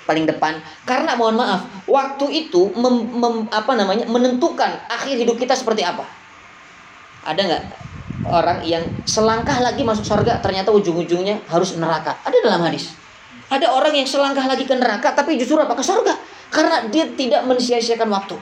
[0.07, 0.63] paling depan.
[0.87, 6.07] Karena mohon maaf, waktu itu mem, mem, apa namanya menentukan akhir hidup kita seperti apa.
[7.27, 7.65] Ada nggak
[8.31, 12.23] orang yang selangkah lagi masuk surga ternyata ujung-ujungnya harus neraka?
[12.23, 13.02] Ada dalam hadis.
[13.53, 16.17] Ada orang yang selangkah lagi ke neraka tapi justru apa ke surga
[16.49, 18.41] karena dia tidak mensia-siakan waktu.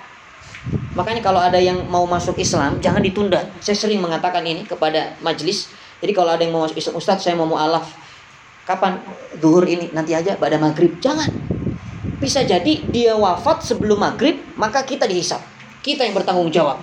[0.95, 3.43] Makanya kalau ada yang mau masuk Islam jangan ditunda.
[3.59, 5.67] Saya sering mengatakan ini kepada majelis.
[5.99, 7.91] Jadi kalau ada yang mau masuk Islam, Ustadz saya mau mualaf.
[8.63, 9.03] Kapan
[9.43, 9.91] duhur ini?
[9.91, 11.03] Nanti aja pada maghrib.
[11.03, 11.27] Jangan.
[12.23, 15.43] Bisa jadi dia wafat sebelum maghrib, maka kita dihisap.
[15.83, 16.79] Kita yang bertanggung jawab.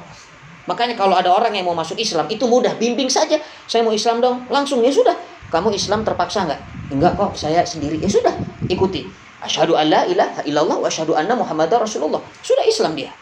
[0.68, 3.40] Makanya kalau ada orang yang mau masuk Islam itu mudah, bimbing saja.
[3.70, 5.16] Saya mau Islam dong, langsung ya sudah.
[5.48, 6.62] Kamu Islam terpaksa nggak?
[6.92, 8.00] Enggak kok, saya sendiri.
[8.00, 8.36] Ya sudah,
[8.68, 9.08] ikuti.
[9.38, 12.20] Asyhadu alla ilaha illallah wa asyhadu anna muhammadar rasulullah.
[12.44, 13.14] Sudah Islam dia.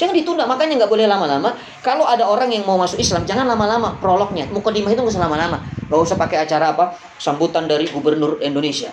[0.00, 1.52] Jangan ditunda, makanya nggak boleh lama-lama.
[1.84, 4.48] Kalau ada orang yang mau masuk Islam, jangan lama-lama prolognya.
[4.48, 5.60] Mukadimah itu nggak usah lama-lama.
[5.86, 6.96] Nggak usah pakai acara apa?
[7.20, 8.88] Sambutan dari Gubernur Indonesia,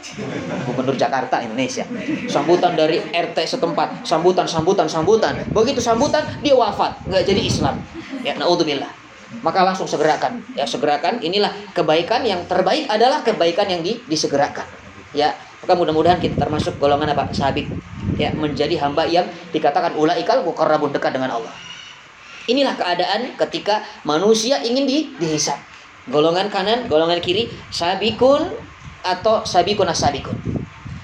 [0.67, 1.87] Gubernur Jakarta Indonesia.
[2.27, 5.39] Sambutan dari RT setempat, sambutan, sambutan, sambutan.
[5.55, 7.79] Begitu sambutan, dia wafat, nggak jadi Islam.
[8.21, 8.98] Ya, naudzubillah.
[9.45, 10.41] Maka langsung segerakan.
[10.57, 11.21] Ya, segerakan.
[11.21, 14.65] Inilah kebaikan yang terbaik adalah kebaikan yang di, disegerakan.
[15.13, 17.29] Ya, maka mudah-mudahan kita termasuk golongan apa?
[17.29, 17.69] Sahabat
[18.17, 21.53] ya menjadi hamba yang dikatakan ulaikal muqarrabun dekat dengan Allah.
[22.49, 25.61] Inilah keadaan ketika manusia ingin di, dihisap.
[26.09, 28.49] Golongan kanan, golongan kiri, sabikun
[29.05, 30.33] atau sabikun asabikun.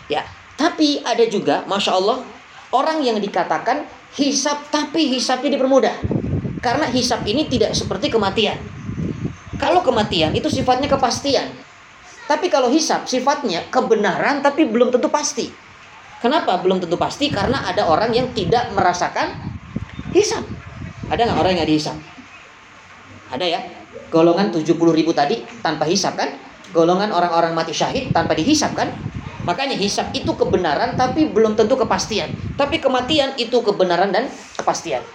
[0.09, 0.26] Ya,
[0.57, 2.26] tapi ada juga, masya Allah,
[2.73, 3.86] orang yang dikatakan
[4.17, 5.93] hisap tapi hisapnya dipermudah.
[6.66, 8.57] Karena hisap ini tidak seperti kematian.
[9.61, 11.53] Kalau kematian itu sifatnya kepastian.
[12.26, 15.45] Tapi kalau hisap sifatnya kebenaran tapi belum tentu pasti.
[16.26, 17.30] Kenapa belum tentu pasti?
[17.30, 19.30] Karena ada orang yang tidak merasakan
[20.09, 20.41] hisap.
[21.05, 21.93] Ada nggak orang yang dihisap?
[23.30, 23.61] Ada ya.
[24.09, 26.34] Golongan 70 ribu tadi tanpa hisap kan?
[26.74, 28.89] Golongan orang-orang mati syahid tanpa dihisap kan?
[29.45, 32.34] Makanya hisap itu kebenaran tapi belum tentu kepastian.
[32.57, 34.26] Tapi kematian itu kebenaran dan
[34.57, 35.05] kepastian.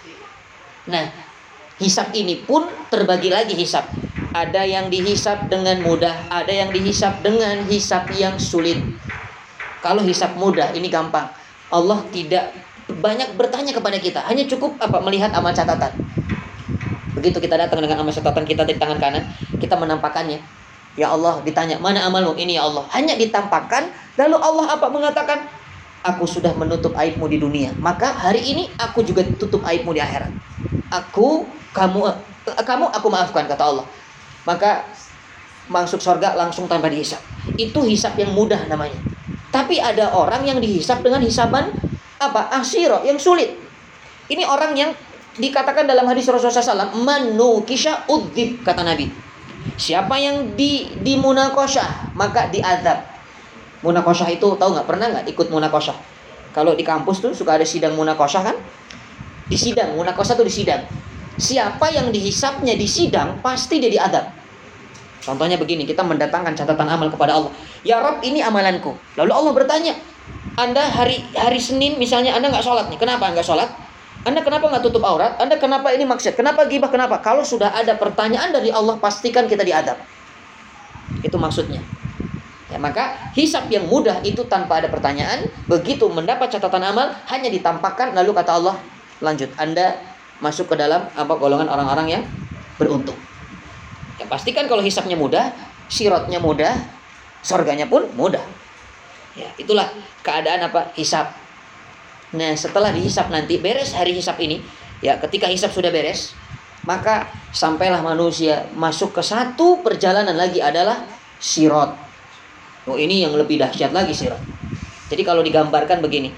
[0.87, 1.30] Nah,
[1.81, 3.89] hisap ini pun terbagi lagi hisap.
[4.31, 8.79] Ada yang dihisap dengan mudah, ada yang dihisap dengan hisap yang sulit.
[9.81, 11.27] Kalau hisap mudah, ini gampang.
[11.73, 12.53] Allah tidak
[12.87, 14.21] banyak bertanya kepada kita.
[14.29, 15.91] Hanya cukup apa melihat amal catatan.
[17.17, 19.25] Begitu kita datang dengan amal catatan kita di tangan kanan,
[19.57, 20.39] kita menampakkannya.
[20.99, 22.35] Ya Allah, ditanya, mana amalmu?
[22.35, 22.83] Ini ya Allah.
[22.91, 25.47] Hanya ditampakkan, lalu Allah apa mengatakan?
[26.01, 27.73] Aku sudah menutup aibmu di dunia.
[27.77, 30.33] Maka hari ini aku juga tutup aibmu di akhirat.
[30.89, 32.09] Aku, kamu,
[32.49, 33.85] eh, kamu aku maafkan, kata Allah.
[34.43, 34.85] Maka
[35.69, 37.21] masuk surga langsung tanpa dihisap.
[37.53, 38.97] Itu hisap yang mudah namanya.
[39.51, 41.75] Tapi ada orang yang dihisap dengan hisaban
[42.17, 42.49] apa?
[42.55, 43.53] Asyiro yang sulit.
[44.31, 44.91] Ini orang yang
[45.35, 49.11] dikatakan dalam hadis Rasulullah SAW manukisha udzib kata Nabi.
[49.75, 53.10] Siapa yang di di maka diadab.
[53.81, 55.97] Munakosha itu tahu nggak pernah nggak ikut munakosha?
[56.53, 58.57] Kalau di kampus tuh suka ada sidang munakosha kan?
[59.49, 60.85] Di sidang munakosha tuh di sidang.
[61.41, 64.41] Siapa yang dihisapnya di sidang pasti dia diadab.
[65.21, 67.53] Contohnya begini, kita mendatangkan catatan amal kepada Allah.
[67.85, 68.97] Ya Rob, ini amalanku.
[69.17, 69.93] Lalu Allah bertanya,
[70.57, 72.97] Anda hari hari Senin misalnya Anda nggak sholat nih.
[72.97, 73.69] Kenapa nggak sholat?
[74.21, 75.37] Anda kenapa nggak tutup aurat?
[75.41, 76.37] Anda kenapa ini maksud?
[76.37, 76.89] Kenapa gibah?
[76.89, 77.21] Kenapa?
[77.21, 79.97] Kalau sudah ada pertanyaan dari Allah, pastikan kita diadab.
[81.25, 81.81] Itu maksudnya.
[82.71, 88.15] Ya, maka hisap yang mudah itu tanpa ada pertanyaan, begitu mendapat catatan amal hanya ditampakkan
[88.15, 88.79] lalu kata Allah,
[89.19, 89.99] lanjut Anda
[90.39, 92.23] masuk ke dalam apa golongan orang-orang yang
[92.79, 93.19] beruntung.
[94.15, 95.51] Ya pastikan kalau hisapnya mudah,
[95.91, 96.71] sirotnya mudah,
[97.43, 98.41] sorganya pun mudah.
[99.35, 99.91] Ya, itulah
[100.23, 100.95] keadaan apa?
[100.95, 101.31] Hisap.
[102.31, 104.63] Nah, setelah dihisap nanti beres hari hisap ini,
[105.03, 106.31] ya ketika hisap sudah beres,
[106.87, 111.03] maka sampailah manusia masuk ke satu perjalanan lagi adalah
[111.37, 112.10] sirot.
[112.89, 114.41] Oh, ini yang lebih dahsyat lagi sirot.
[115.11, 116.33] Jadi kalau digambarkan begini,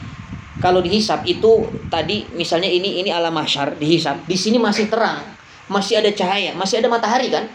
[0.59, 5.23] kalau dihisap itu tadi misalnya ini ini alam mahsyar dihisap, di sini masih terang,
[5.71, 7.47] masih ada cahaya, masih ada matahari kan?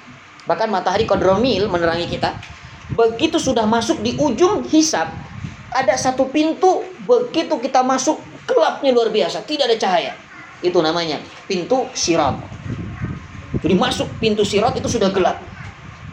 [0.49, 2.33] Bahkan matahari kodromil menerangi kita.
[2.97, 5.13] Begitu sudah masuk di ujung hisap,
[5.73, 8.17] ada satu pintu, begitu kita masuk,
[8.49, 10.13] gelapnya luar biasa, tidak ada cahaya.
[10.65, 12.41] Itu namanya pintu sirat.
[13.61, 15.37] Jadi masuk pintu sirat itu sudah gelap.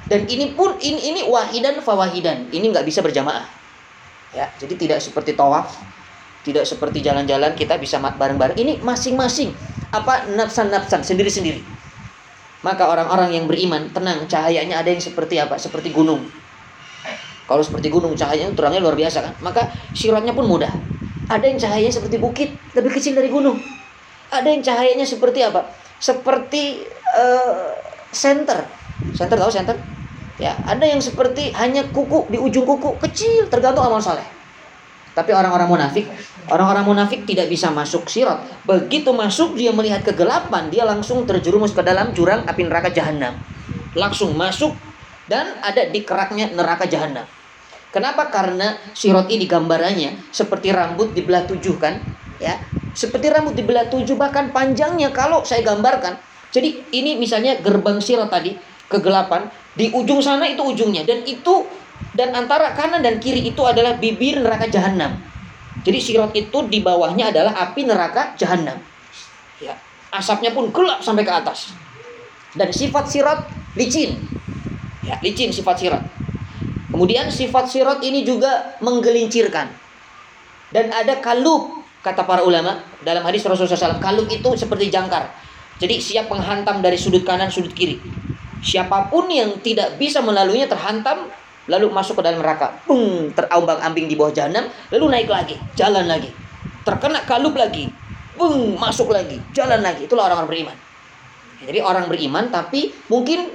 [0.06, 2.54] Dan ini pun ini ini wahidan fawahidan.
[2.54, 3.46] Ini nggak bisa berjamaah.
[4.36, 5.80] Ya, jadi tidak seperti tawaf,
[6.44, 8.60] tidak seperti jalan-jalan kita bisa bareng-bareng.
[8.60, 9.56] Ini masing-masing
[9.90, 11.64] apa nafsan-nafsan sendiri-sendiri.
[12.62, 15.56] Maka orang-orang yang beriman tenang, cahayanya ada yang seperti apa?
[15.56, 16.26] Seperti gunung.
[17.46, 19.34] Kalau seperti gunung cahayanya terangnya luar biasa kan?
[19.46, 20.74] Maka siratnya pun mudah.
[21.30, 23.62] Ada yang cahayanya seperti bukit, lebih kecil dari gunung.
[24.34, 25.70] Ada yang cahayanya seperti apa?
[26.02, 26.82] Seperti
[27.14, 27.70] uh,
[28.10, 28.66] center.
[29.16, 29.76] Center tahu center?
[30.36, 34.24] Ya, ada yang seperti hanya kuku di ujung kuku kecil tergantung amal saleh.
[35.16, 36.12] Tapi orang-orang munafik,
[36.52, 38.44] orang-orang munafik tidak bisa masuk sirat.
[38.68, 43.40] Begitu masuk dia melihat kegelapan, dia langsung terjerumus ke dalam jurang api neraka jahanam.
[43.96, 44.76] Langsung masuk
[45.32, 47.24] dan ada di keraknya neraka jahanam.
[47.96, 48.28] Kenapa?
[48.28, 52.04] Karena sirot ini gambarannya seperti rambut dibelah tujuh kan?
[52.44, 52.60] Ya,
[52.92, 56.20] seperti rambut dibelah tujuh bahkan panjangnya kalau saya gambarkan.
[56.52, 61.66] Jadi ini misalnya gerbang sirot tadi kegelapan di ujung sana itu ujungnya dan itu
[62.16, 65.20] dan antara kanan dan kiri itu adalah bibir neraka jahanam.
[65.86, 68.80] Jadi sirot itu di bawahnya adalah api neraka jahanam.
[69.60, 69.76] Ya,
[70.10, 71.76] asapnya pun gelap sampai ke atas.
[72.56, 74.16] Dan sifat sirot licin.
[75.04, 76.04] Ya, licin sifat sirot.
[76.90, 79.68] Kemudian sifat sirot ini juga menggelincirkan.
[80.72, 84.00] Dan ada kalub kata para ulama dalam hadis Rasulullah SAW.
[84.00, 85.28] Kalub itu seperti jangkar.
[85.76, 88.00] Jadi siap menghantam dari sudut kanan, sudut kiri.
[88.66, 91.30] Siapa pun yang tidak bisa melaluinya terhantam
[91.70, 92.82] lalu masuk ke dalam neraka.
[92.90, 96.34] Bung, terombang-ambing di bawah jahanam, lalu naik lagi, jalan lagi.
[96.82, 97.90] Terkena kalub lagi.
[98.34, 100.10] Bung, masuk lagi, jalan lagi.
[100.10, 100.78] Itulah orang-orang beriman.
[101.66, 103.48] Jadi orang beriman tapi mungkin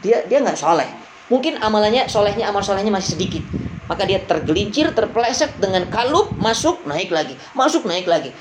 [0.00, 0.88] dia dia nggak soleh.
[1.30, 3.44] Mungkin amalannya solehnya amal solehnya masih sedikit.
[3.86, 8.32] Maka dia tergelincir, terpeleset dengan kalub, masuk, naik lagi, masuk, naik lagi.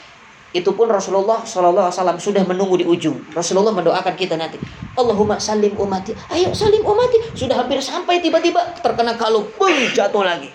[0.52, 3.24] Itu pun Rasulullah SAW sudah menunggu di ujung.
[3.32, 4.60] Rasulullah mendoakan kita nanti.
[5.00, 6.12] Allahumma salim umati.
[6.28, 7.24] Ayo salim umati.
[7.32, 9.48] Sudah hampir sampai tiba-tiba terkena kalub.
[9.56, 10.52] Bung, jatuh lagi.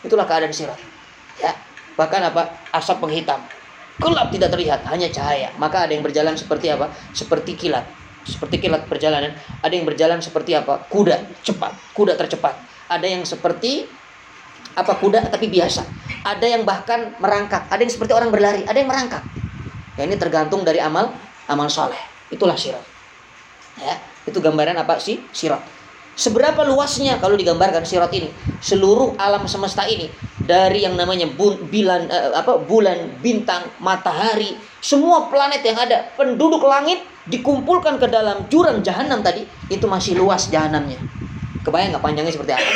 [0.00, 0.80] Itulah keadaan sirat.
[1.44, 1.52] Ya.
[2.00, 2.72] Bahkan apa?
[2.72, 3.44] Asap penghitam.
[3.98, 5.50] Gelap tidak terlihat, hanya cahaya.
[5.58, 6.88] Maka ada yang berjalan seperti apa?
[7.10, 7.84] Seperti kilat.
[8.22, 9.34] Seperti kilat perjalanan.
[9.60, 10.88] Ada yang berjalan seperti apa?
[10.88, 11.74] Kuda cepat.
[11.92, 12.54] Kuda tercepat.
[12.88, 13.90] Ada yang seperti
[14.74, 15.84] apa kuda tapi biasa.
[16.26, 19.22] Ada yang bahkan merangkak, ada yang seperti orang berlari, ada yang merangkak.
[19.96, 21.14] Ya ini tergantung dari amal
[21.48, 21.98] amal soleh.
[22.28, 22.84] Itulah sirat.
[23.78, 23.96] Ya,
[24.26, 25.62] itu gambaran apa sih sirat.
[26.18, 28.34] Seberapa luasnya kalau digambarkan sirat ini?
[28.58, 30.10] Seluruh alam semesta ini
[30.42, 36.66] dari yang namanya bun, bilan eh, apa bulan, bintang, matahari, semua planet yang ada, penduduk
[36.66, 40.98] langit dikumpulkan ke dalam jurang jahanam tadi, itu masih luas jahanamnya.
[41.62, 42.70] Kebayang nggak panjangnya seperti apa?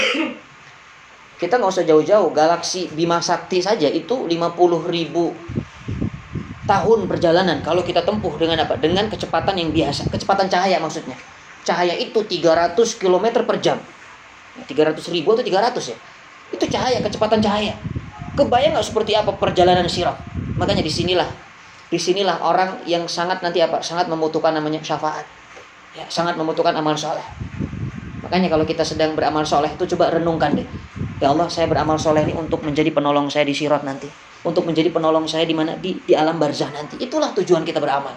[1.42, 4.30] Kita nggak usah jauh-jauh, galaksi Bima Sakti saja itu 50
[4.86, 5.34] ribu
[6.70, 8.78] tahun perjalanan kalau kita tempuh dengan apa?
[8.78, 11.18] Dengan kecepatan yang biasa, kecepatan cahaya maksudnya.
[11.66, 13.82] Cahaya itu 300 km per jam.
[14.70, 15.98] 300 ribu atau 300 ya?
[16.54, 17.74] Itu cahaya, kecepatan cahaya.
[18.38, 20.22] Kebayang nggak seperti apa perjalanan sirat?
[20.54, 21.26] Makanya di sinilah,
[21.90, 23.82] di sinilah orang yang sangat nanti apa?
[23.82, 25.26] Sangat membutuhkan namanya syafaat.
[25.98, 27.26] Ya, sangat membutuhkan amal soleh.
[28.22, 30.66] Makanya kalau kita sedang beramal soleh itu coba renungkan deh.
[31.18, 34.06] Ya Allah, saya beramal soleh ini untuk menjadi penolong saya di sirat nanti.
[34.42, 36.98] Untuk menjadi penolong saya di mana di, di alam barzah nanti.
[36.98, 38.14] Itulah tujuan kita beramal.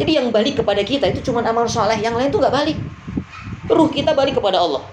[0.00, 2.78] Jadi yang balik kepada kita itu cuma amal soleh, yang lain tuh nggak balik.
[3.68, 4.84] Ruh kita balik kepada Allah.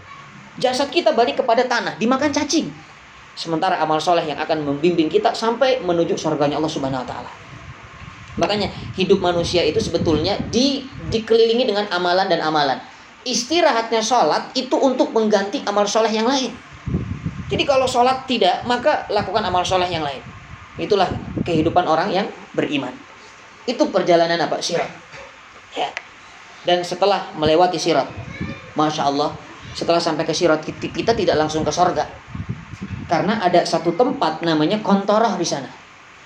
[0.60, 2.68] Jasad kita balik kepada tanah, dimakan cacing.
[3.40, 7.32] Sementara amal soleh yang akan membimbing kita sampai menuju surganya Allah Subhanahu Wa Taala.
[8.36, 8.68] Makanya
[9.00, 12.80] hidup manusia itu sebetulnya di, dikelilingi dengan amalan dan amalan.
[13.28, 16.56] Istirahatnya sholat itu untuk mengganti amal soleh yang lain.
[17.50, 20.22] Jadi kalau sholat tidak, maka lakukan amal soleh yang lain.
[20.80, 21.10] Itulah
[21.44, 22.94] kehidupan orang yang beriman.
[23.68, 24.64] Itu perjalanan apa?
[24.64, 24.88] Sirat.
[25.76, 25.92] Ya.
[26.64, 28.08] Dan setelah melewati sirat,
[28.78, 29.36] Masya Allah,
[29.76, 32.08] setelah sampai ke sirat, kita tidak langsung ke sorga.
[33.10, 35.68] Karena ada satu tempat namanya kontoroh di sana.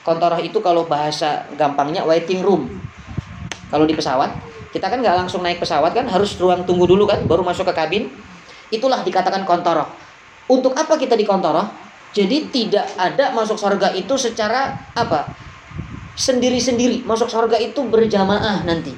[0.04, 2.68] Kontoroh itu kalau bahasa gampangnya waiting room.
[3.72, 7.22] Kalau di pesawat, kita kan nggak langsung naik pesawat kan, harus ruang tunggu dulu kan,
[7.30, 8.04] baru masuk ke kabin.
[8.74, 9.86] Itulah dikatakan kontoroh
[10.50, 11.64] untuk apa kita di kontoroh?
[12.14, 15.34] Jadi tidak ada masuk surga itu secara apa?
[16.14, 17.02] Sendiri-sendiri.
[17.08, 18.94] Masuk surga itu berjamaah nanti.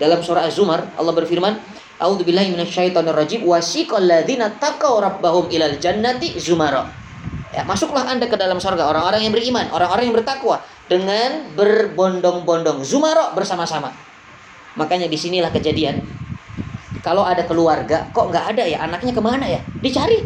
[0.00, 1.54] Dalam surah Az-Zumar Allah berfirman,
[2.02, 6.90] A'udzubillahi minasyaitonirrajim wasiqal ladzina taqaw rabbahum ilal jannati zumara.
[7.54, 13.30] Ya, masuklah Anda ke dalam surga orang-orang yang beriman, orang-orang yang bertakwa dengan berbondong-bondong zumara
[13.36, 13.94] bersama-sama.
[14.76, 16.00] Makanya di sinilah kejadian.
[17.02, 19.60] Kalau ada keluarga, kok nggak ada ya anaknya ke mana ya?
[19.82, 20.22] Dicari.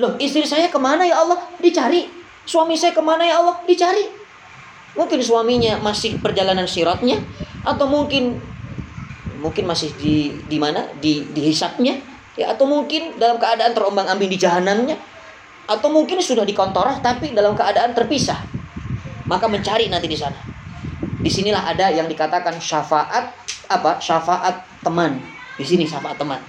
[0.00, 1.36] Loh, istri saya ke mana ya Allah?
[1.60, 2.08] Dicari.
[2.48, 3.60] Suami saya ke mana ya Allah?
[3.68, 4.08] Dicari.
[4.96, 7.20] Mungkin suaminya masih perjalanan siratnya
[7.62, 8.40] atau mungkin
[9.38, 10.88] mungkin masih di di mana?
[10.98, 12.00] Di dihisapnya
[12.34, 14.96] ya atau mungkin dalam keadaan terombang-ambing di jahanamnya
[15.70, 18.40] atau mungkin sudah di kontorah tapi dalam keadaan terpisah.
[19.30, 20.49] Maka mencari nanti di sana.
[21.20, 23.36] Di sinilah ada yang dikatakan syafaat
[23.68, 24.00] apa?
[24.00, 25.20] Syafaat teman.
[25.60, 26.40] Di sini syafaat teman.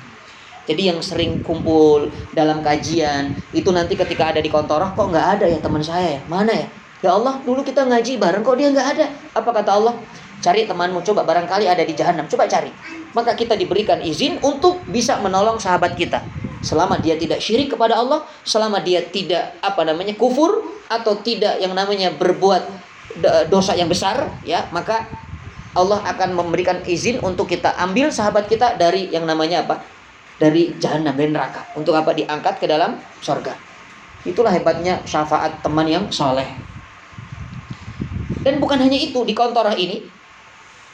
[0.63, 5.45] Jadi yang sering kumpul dalam kajian itu nanti ketika ada di kontoroh kok nggak ada
[5.49, 6.67] ya teman saya ya mana ya?
[7.01, 9.05] Ya Allah dulu kita ngaji bareng kok dia nggak ada.
[9.35, 9.95] Apa kata Allah?
[10.41, 12.25] Cari temanmu coba barangkali ada di jahanam.
[12.31, 12.71] Coba cari.
[13.11, 16.23] Maka kita diberikan izin untuk bisa menolong sahabat kita.
[16.61, 21.73] Selama dia tidak syirik kepada Allah, selama dia tidak apa namanya kufur atau tidak yang
[21.73, 22.90] namanya berbuat
[23.51, 25.07] dosa yang besar, ya maka
[25.71, 29.83] Allah akan memberikan izin untuk kita ambil sahabat kita dari yang namanya apa
[30.39, 33.55] dari jahanam dari neraka untuk apa diangkat ke dalam sorga
[34.21, 36.45] Itulah hebatnya syafaat teman yang soleh.
[38.45, 40.05] Dan bukan hanya itu di kontor ini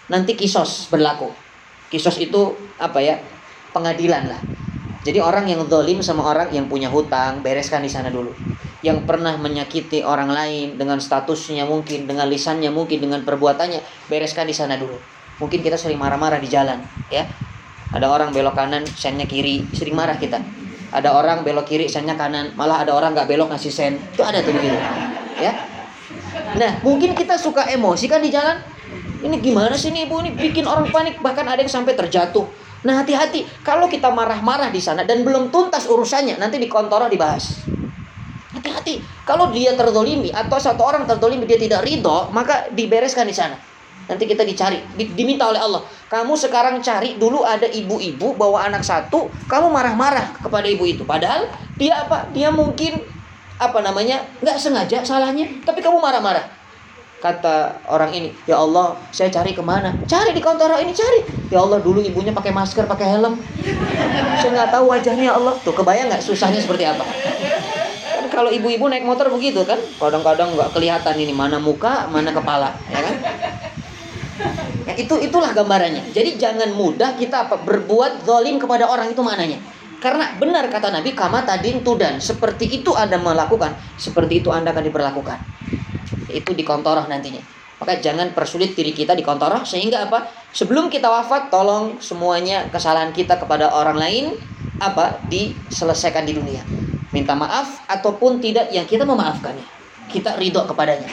[0.08, 1.28] nanti kisos berlaku.
[1.92, 3.20] Kisos itu apa ya?
[3.76, 4.40] Pengadilan lah.
[5.04, 8.32] Jadi orang yang dolim sama orang yang punya hutang bereskan di sana dulu.
[8.86, 14.54] Yang pernah menyakiti orang lain dengan statusnya mungkin, dengan lisannya mungkin, dengan perbuatannya bereskan di
[14.54, 14.98] sana dulu.
[15.42, 17.26] Mungkin kita sering marah-marah di jalan, ya.
[17.94, 20.38] Ada orang belok kanan, sennya kiri, sering marah kita.
[20.94, 23.94] Ada orang belok kiri, sennya kanan, malah ada orang nggak belok ngasih sen.
[24.14, 24.78] Itu ada tuh begitu,
[25.42, 25.54] ya.
[26.58, 28.62] Nah, mungkin kita suka emosi kan di jalan.
[29.18, 32.46] Ini gimana sih nih ibu ini bikin orang panik bahkan ada yang sampai terjatuh
[32.86, 37.66] Nah hati-hati kalau kita marah-marah di sana dan belum tuntas urusannya nanti di kontoro dibahas.
[38.68, 43.56] Hati-hati kalau dia terdolimi atau satu orang terdolimi dia tidak ridho maka dibereskan di sana.
[44.08, 45.84] Nanti kita dicari, diminta oleh Allah.
[46.08, 51.04] Kamu sekarang cari dulu ada ibu-ibu bawa anak satu, kamu marah-marah kepada ibu itu.
[51.04, 52.32] Padahal dia apa?
[52.32, 53.04] Dia mungkin
[53.60, 56.58] apa namanya nggak sengaja salahnya, tapi kamu marah-marah
[57.18, 61.66] kata orang ini ya Allah saya cari ke mana cari di kantor ini cari ya
[61.66, 63.42] Allah dulu ibunya pakai masker pakai helm
[64.38, 67.02] saya nggak tahu wajahnya ya Allah tuh kebayang nggak susahnya seperti apa
[68.30, 73.00] kalau ibu-ibu naik motor begitu kan kadang-kadang nggak kelihatan ini mana muka mana kepala ya
[73.04, 73.16] kan
[74.88, 79.60] ya, itu itulah gambarannya jadi jangan mudah kita apa berbuat zalim kepada orang itu mananya
[79.98, 84.86] karena benar kata Nabi kama tadin tudan seperti itu anda melakukan seperti itu anda akan
[84.86, 85.38] diperlakukan
[86.32, 87.42] itu di kontoroh nantinya.
[87.78, 90.26] Maka jangan persulit diri kita di kontoroh sehingga apa?
[90.50, 94.26] Sebelum kita wafat tolong semuanya kesalahan kita kepada orang lain
[94.82, 96.62] apa diselesaikan di dunia.
[97.18, 99.66] Minta maaf ataupun tidak yang kita memaafkannya.
[100.06, 101.10] Kita ridho kepadanya.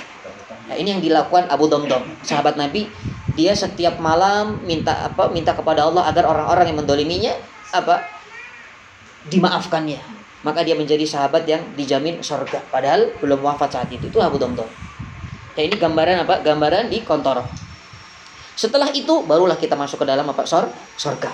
[0.69, 2.93] Nah, ini yang dilakukan Abu Domdom, sahabat Nabi.
[3.33, 5.33] Dia setiap malam minta apa?
[5.33, 7.33] Minta kepada Allah agar orang-orang yang mendoliminya
[7.73, 8.05] apa?
[9.33, 10.01] dimaafkannya.
[10.45, 12.61] Maka dia menjadi sahabat yang dijamin surga.
[12.69, 14.13] Padahal belum wafat saat itu.
[14.13, 14.69] Itu Abu Domdom.
[15.57, 16.45] Ya ini gambaran apa?
[16.45, 17.49] Gambaran di kontoro.
[18.53, 20.45] Setelah itu barulah kita masuk ke dalam apa?
[20.45, 20.69] Sor,
[21.01, 21.33] sorga.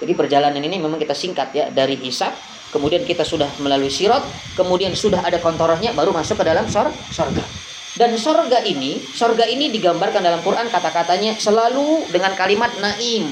[0.00, 2.32] Jadi perjalanan ini memang kita singkat ya dari hisab,
[2.74, 4.22] kemudian kita sudah melalui sirot,
[4.58, 7.42] kemudian sudah ada kontorohnya, baru masuk ke dalam sor, sorga.
[7.96, 13.24] Dan sorga ini, sorga ini digambarkan dalam Quran kata-katanya selalu dengan kalimat naim.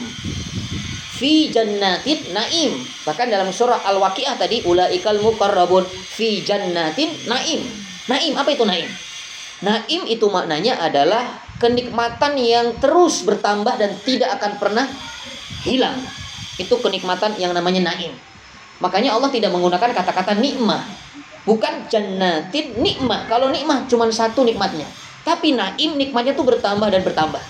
[1.14, 2.72] Fi jannatin naim.
[3.04, 7.60] Bahkan dalam surah Al-Waqiah tadi ulaikal muqarrabun fi jannatin naim.
[8.08, 8.88] Naim apa itu naim?
[9.60, 14.86] Naim itu maknanya adalah kenikmatan yang terus bertambah dan tidak akan pernah
[15.68, 16.00] hilang.
[16.56, 18.16] Itu kenikmatan yang namanya naim.
[18.82, 20.82] Makanya Allah tidak menggunakan kata-kata nikmah.
[21.44, 23.28] Bukan jannatin nikmah.
[23.28, 24.88] Kalau nikmah cuma satu nikmatnya.
[25.24, 27.42] Tapi naim nikmatnya itu bertambah dan bertambah.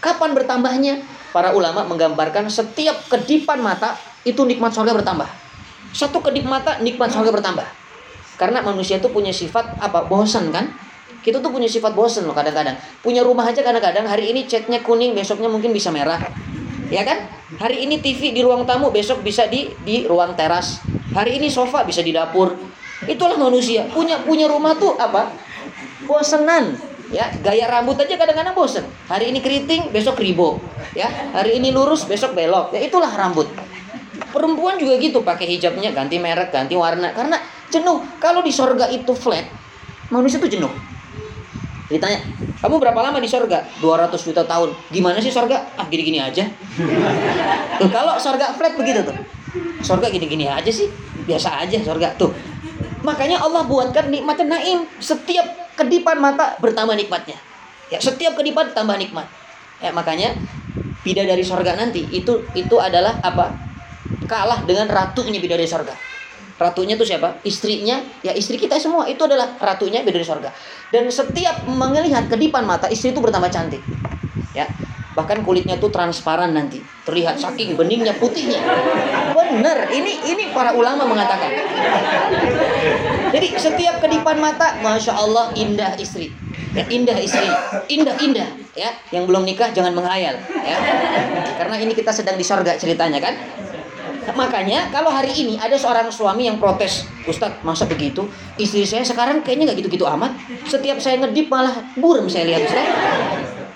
[0.00, 0.94] Kapan bertambahnya?
[1.30, 3.94] Para ulama menggambarkan setiap kedipan mata
[4.26, 5.28] itu nikmat surga bertambah.
[5.94, 7.66] Satu kedip mata nikmat surga bertambah.
[8.34, 10.10] Karena manusia itu punya sifat apa?
[10.10, 10.70] Bosan kan?
[11.20, 12.72] Kita tuh punya sifat bosen loh kadang-kadang.
[13.04, 16.16] Punya rumah aja kadang-kadang hari ini catnya kuning, besoknya mungkin bisa merah.
[16.90, 17.30] Ya kan?
[17.56, 20.82] Hari ini TV di ruang tamu, besok bisa di di ruang teras.
[21.14, 22.58] Hari ini sofa bisa di dapur.
[23.06, 23.86] Itulah manusia.
[23.94, 25.30] Punya punya rumah tuh apa?
[26.04, 26.74] Bosenan.
[27.10, 28.86] Ya, gaya rambut aja kadang-kadang bosen.
[29.10, 30.62] Hari ini keriting, besok ribo.
[30.94, 32.70] Ya, hari ini lurus, besok belok.
[32.70, 33.50] Ya itulah rambut.
[34.30, 37.98] Perempuan juga gitu, pakai hijabnya ganti merek, ganti warna karena jenuh.
[38.22, 39.42] Kalau di sorga itu flat,
[40.14, 40.70] manusia tuh jenuh.
[41.90, 42.22] Ditanya,
[42.62, 43.66] kamu berapa lama di sorga?
[43.82, 44.70] 200 juta tahun.
[44.94, 45.74] Gimana sih sorga?
[45.74, 46.46] Ah gini-gini aja.
[47.90, 49.16] Kalau sorga flat begitu tuh.
[49.82, 50.86] Sorga gini-gini aja sih.
[51.26, 52.14] Biasa aja sorga.
[52.14, 52.30] Tuh.
[53.02, 54.86] Makanya Allah buatkan nikmatnya naim.
[55.02, 57.34] Setiap kedipan mata bertambah nikmatnya.
[57.90, 59.26] Ya, setiap kedipan tambah nikmat.
[59.82, 60.38] Ya, makanya
[61.02, 63.50] bidadari sorga nanti itu itu adalah apa?
[64.30, 65.98] Kalah dengan ratunya bidadari sorga.
[66.60, 67.40] Ratunya itu siapa?
[67.40, 69.08] Istrinya, ya istri kita semua.
[69.08, 70.52] Itu adalah ratunya bidadari sorga.
[70.92, 73.80] Dan setiap melihat kedipan mata, istri itu bertambah cantik.
[74.52, 74.68] Ya,
[75.20, 78.62] bahkan kulitnya tuh transparan nanti terlihat saking beningnya putihnya
[79.34, 81.50] bener ini ini para ulama mengatakan
[83.34, 86.30] jadi setiap kedipan mata masya Allah indah istri
[86.72, 87.42] ya, indah istri
[87.90, 88.48] indah indah
[88.78, 90.76] ya yang belum nikah jangan menghayal ya
[91.58, 93.34] karena ini kita sedang di sorga ceritanya kan
[94.36, 98.26] Makanya kalau hari ini ada seorang suami yang protes, Ustadz masa begitu?
[98.56, 100.34] Istri saya sekarang kayaknya nggak gitu-gitu amat.
[100.66, 102.92] Setiap saya ngedip malah burem saya lihat Ustadz.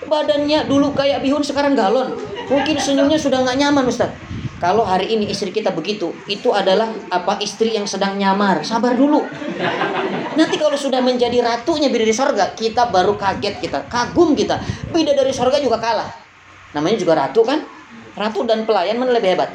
[0.05, 2.13] Badannya dulu kayak bihun sekarang galon.
[2.45, 4.35] Mungkin senyumnya sudah nggak nyaman Ustadz.
[4.55, 8.63] Kalau hari ini istri kita begitu, itu adalah apa istri yang sedang nyamar.
[8.63, 9.27] Sabar dulu.
[10.39, 14.63] Nanti kalau sudah menjadi ratunya bidadari sorga, kita baru kaget kita, kagum kita.
[14.95, 16.07] Bidadari sorga juga kalah.
[16.71, 17.67] Namanya juga ratu kan?
[18.15, 19.51] Ratu dan pelayan mana lebih hebat?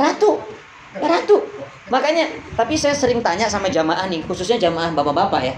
[0.00, 0.40] Ratu.
[0.96, 1.36] Ratu.
[1.92, 2.24] Makanya,
[2.56, 5.54] tapi saya sering tanya sama jamaah nih, khususnya jamaah bapak-bapak ya.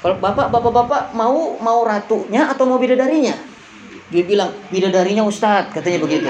[0.00, 3.36] Kalau bapak, bapak-bapak mau mau ratunya atau mau bidadarinya?
[4.08, 6.28] Dia bilang bidadarinya Ustadz, katanya begitu.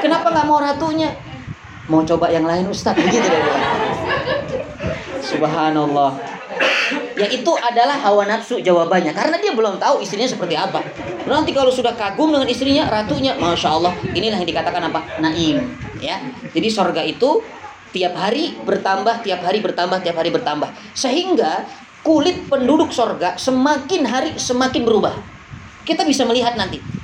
[0.00, 1.10] Kenapa nggak mau ratunya?
[1.90, 3.64] Mau coba yang lain Ustadz, begitu dia bilang.
[5.20, 6.14] Subhanallah.
[7.18, 10.78] Ya itu adalah hawa nafsu jawabannya Karena dia belum tahu istrinya seperti apa
[11.26, 15.02] Nanti kalau sudah kagum dengan istrinya Ratunya Masya Allah Inilah yang dikatakan apa?
[15.18, 15.66] Naim
[16.00, 16.20] ya
[16.52, 17.42] Jadi sorga itu
[17.94, 21.64] Tiap hari bertambah Tiap hari bertambah Tiap hari bertambah Sehingga
[22.04, 25.14] kulit penduduk sorga Semakin hari semakin berubah
[25.86, 26.96] Kita bisa melihat nanti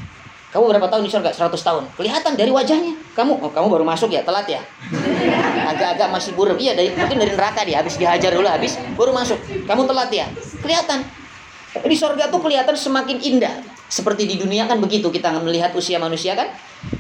[0.52, 1.32] kamu berapa tahun di surga?
[1.32, 1.82] 100 tahun.
[1.96, 2.92] Kelihatan dari wajahnya.
[3.16, 4.60] Kamu, oh, kamu baru masuk ya, telat ya.
[5.64, 6.60] Agak-agak masih buruk.
[6.60, 9.40] Iya, dari mungkin dari neraka dia habis dihajar dulu habis baru masuk.
[9.64, 10.28] Kamu telat ya.
[10.60, 11.08] Kelihatan.
[11.72, 13.64] Di surga tuh kelihatan semakin indah.
[13.92, 16.48] Seperti di dunia kan begitu kita melihat usia manusia kan.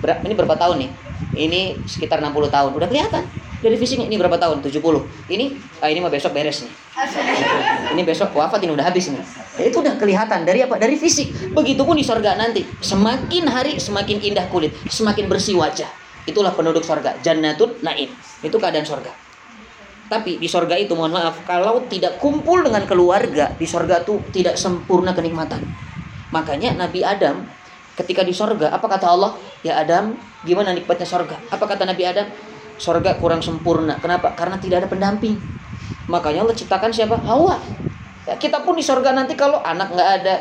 [0.04, 0.90] Ini berapa tahun nih?
[1.32, 2.70] Ini sekitar 60 tahun.
[2.76, 3.24] Udah kelihatan
[3.64, 4.60] dari fisiknya ini berapa tahun?
[4.60, 4.76] 70
[5.32, 6.72] ini ah, ini mah besok beres nih.
[7.96, 9.20] Ini besok wafat ini udah habis nih.
[9.60, 10.80] Ya, itu udah kelihatan dari apa?
[10.80, 11.52] Dari fisik.
[11.52, 12.64] Begitupun di sorga nanti.
[12.80, 15.88] Semakin hari semakin indah kulit semakin bersih wajah.
[16.24, 18.08] Itulah penduduk sorga jannatun naim.
[18.40, 19.12] Itu keadaan sorga.
[20.08, 24.56] Tapi di sorga itu mohon maaf kalau tidak kumpul dengan keluarga di sorga itu tidak
[24.56, 25.64] sempurna kenikmatan
[26.32, 27.44] makanya Nabi Adam
[27.94, 32.26] ketika di sorga apa kata Allah ya Adam gimana nikmatnya sorga apa kata Nabi Adam
[32.82, 33.94] Sorga kurang sempurna.
[34.02, 34.34] Kenapa?
[34.34, 35.38] Karena tidak ada pendamping.
[36.10, 37.14] Makanya Allah ciptakan siapa?
[37.22, 37.62] Hawa.
[38.26, 40.34] Ya, kita pun di sorga nanti kalau anak nggak ada,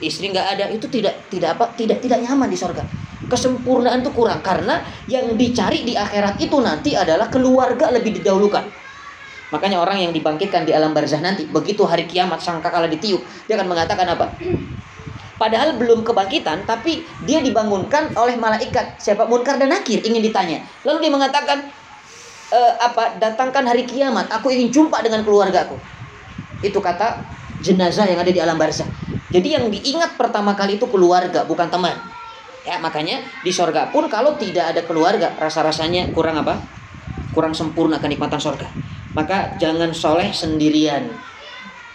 [0.00, 1.76] istri nggak ada, itu tidak tidak apa?
[1.76, 2.88] Tidak tidak nyaman di sorga.
[3.28, 4.80] Kesempurnaan itu kurang karena
[5.12, 8.64] yang dicari di akhirat itu nanti adalah keluarga lebih didahulukan.
[9.52, 13.56] Makanya orang yang dibangkitkan di alam barzah nanti, begitu hari kiamat sangka kala ditiup, dia
[13.56, 14.32] akan mengatakan apa?
[15.38, 18.98] Padahal belum kebangkitan, tapi dia dibangunkan oleh malaikat.
[18.98, 20.66] Siapa Munkar dan Nakir ingin ditanya.
[20.82, 21.58] Lalu dia mengatakan,
[22.50, 23.22] e, apa?
[23.22, 24.26] Datangkan hari kiamat.
[24.34, 25.78] Aku ingin jumpa dengan keluargaku.
[26.58, 27.22] Itu kata
[27.62, 28.90] jenazah yang ada di alam barzah.
[29.30, 31.94] Jadi yang diingat pertama kali itu keluarga, bukan teman.
[32.66, 36.58] Ya, makanya di sorga pun kalau tidak ada keluarga, rasa-rasanya kurang apa?
[37.30, 38.66] Kurang sempurna kenikmatan sorga.
[39.14, 41.14] Maka jangan soleh sendirian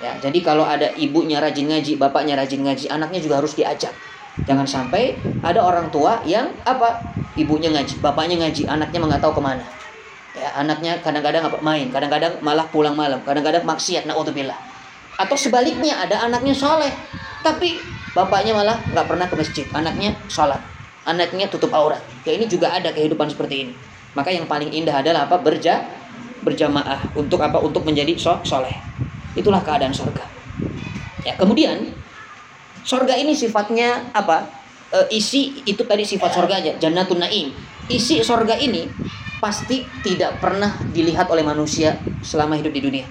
[0.03, 3.95] Ya, jadi kalau ada ibunya rajin ngaji, bapaknya rajin ngaji, anaknya juga harus diajak.
[4.43, 6.99] Jangan sampai ada orang tua yang apa?
[7.39, 9.63] Ibunya ngaji, bapaknya ngaji, anaknya nggak tahu ke mana.
[10.35, 14.59] Ya, anaknya kadang-kadang apa main, kadang-kadang malah pulang malam, kadang-kadang maksiat, naudzubillah.
[15.15, 16.91] Atau sebaliknya ada anaknya soleh,
[17.39, 17.79] tapi
[18.11, 20.59] bapaknya malah nggak pernah ke masjid, anaknya sholat,
[21.07, 22.03] anaknya tutup aurat.
[22.27, 23.73] Ya ini juga ada kehidupan seperti ini.
[24.19, 25.39] Maka yang paling indah adalah apa?
[25.39, 25.79] Berja
[26.43, 27.63] berjamaah untuk apa?
[27.63, 28.83] Untuk menjadi soleh.
[29.33, 30.29] Itulah keadaan sorga.
[31.25, 31.97] Ya, kemudian
[32.85, 34.49] sorga ini sifatnya apa?
[34.93, 37.57] E, isi itu tadi sifat sorga aja, jannatun naim.
[37.89, 38.93] Isi sorga ini
[39.41, 43.05] pasti tidak pernah dilihat oleh manusia selama hidup di dunia.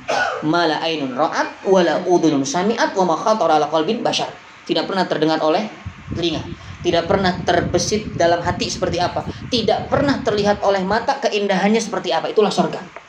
[0.47, 4.33] Mala ainun ra'at wala udunun sami'at wa ma khatara ala qalbin bashar.
[4.64, 5.68] Tidak pernah terdengar oleh
[6.14, 6.41] telinga,
[6.81, 12.31] tidak pernah terbesit dalam hati seperti apa, tidak pernah terlihat oleh mata keindahannya seperti apa.
[12.31, 13.02] Itulah sorga.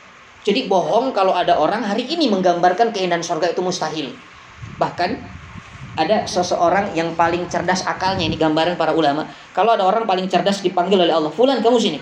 [0.44, 4.12] Jadi bohong kalau ada orang hari ini menggambarkan keindahan surga itu mustahil.
[4.76, 5.10] Bahkan
[5.96, 9.24] ada seseorang yang paling cerdas akalnya ini gambaran para ulama.
[9.56, 11.98] Kalau ada orang paling cerdas dipanggil oleh Allah, "Fulan, kamu sini."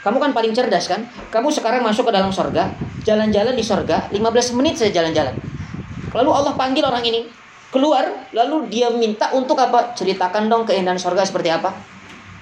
[0.00, 1.04] Kamu kan paling cerdas kan?
[1.32, 2.72] Kamu sekarang masuk ke dalam surga,
[3.08, 5.32] jalan-jalan di surga, 15 menit saja jalan-jalan.
[6.12, 7.24] Lalu Allah panggil orang ini
[7.72, 8.04] keluar,
[8.36, 9.96] lalu dia minta untuk apa?
[9.96, 11.72] Ceritakan dong keindahan surga seperti apa?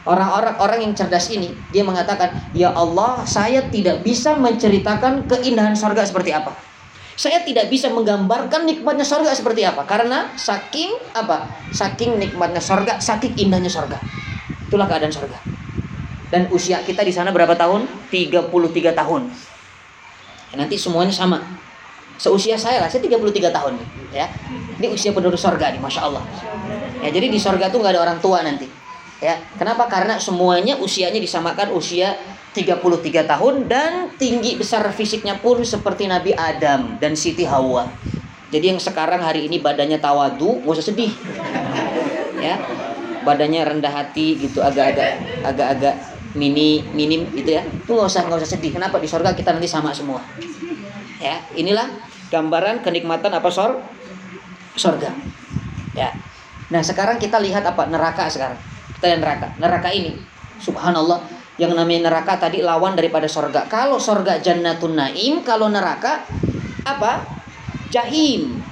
[0.03, 6.03] Orang-orang orang yang cerdas ini dia mengatakan, "Ya Allah, saya tidak bisa menceritakan keindahan sorga
[6.03, 6.50] seperti apa.
[7.14, 11.46] Saya tidak bisa menggambarkan nikmatnya sorga seperti apa karena saking apa?
[11.70, 14.03] Saking nikmatnya sorga, saking indahnya sorga.
[14.66, 15.38] Itulah keadaan sorga.
[16.34, 17.86] Dan usia kita di sana berapa tahun?
[18.11, 18.50] 33
[18.96, 19.22] tahun.
[20.50, 21.38] Ya, nanti semuanya sama.
[22.18, 23.78] Seusia saya lah, saya 33 tahun
[24.11, 24.26] ya.
[24.82, 26.24] Ini usia penduduk sorga nih, masya Allah.
[27.07, 28.81] Ya, jadi di sorga tuh nggak ada orang tua nanti
[29.22, 29.86] Ya, kenapa?
[29.86, 32.18] Karena semuanya usianya disamakan usia
[32.58, 37.86] 33 tahun dan tinggi besar fisiknya pun seperti Nabi Adam dan Siti Hawa.
[38.50, 41.14] Jadi yang sekarang hari ini badannya tawadu, nggak usah sedih.
[42.42, 42.58] Ya.
[43.22, 45.94] Badannya rendah hati gitu, agak-agak agak-agak
[46.34, 47.62] mini minim gitu ya.
[47.62, 48.74] Itu nggak usah nggak usah sedih.
[48.74, 50.18] Kenapa di sorga kita nanti sama semua.
[51.22, 51.86] Ya, inilah
[52.34, 53.78] gambaran kenikmatan apa sor
[54.74, 55.14] sorga.
[55.94, 56.10] Ya.
[56.74, 58.71] Nah, sekarang kita lihat apa neraka sekarang
[59.03, 59.50] dan neraka.
[59.59, 60.14] Neraka ini,
[60.62, 61.20] subhanallah,
[61.59, 63.66] yang namanya neraka tadi lawan daripada sorga.
[63.66, 66.22] Kalau sorga jannatun naim, kalau neraka
[66.86, 67.26] apa?
[67.90, 68.62] Jahim.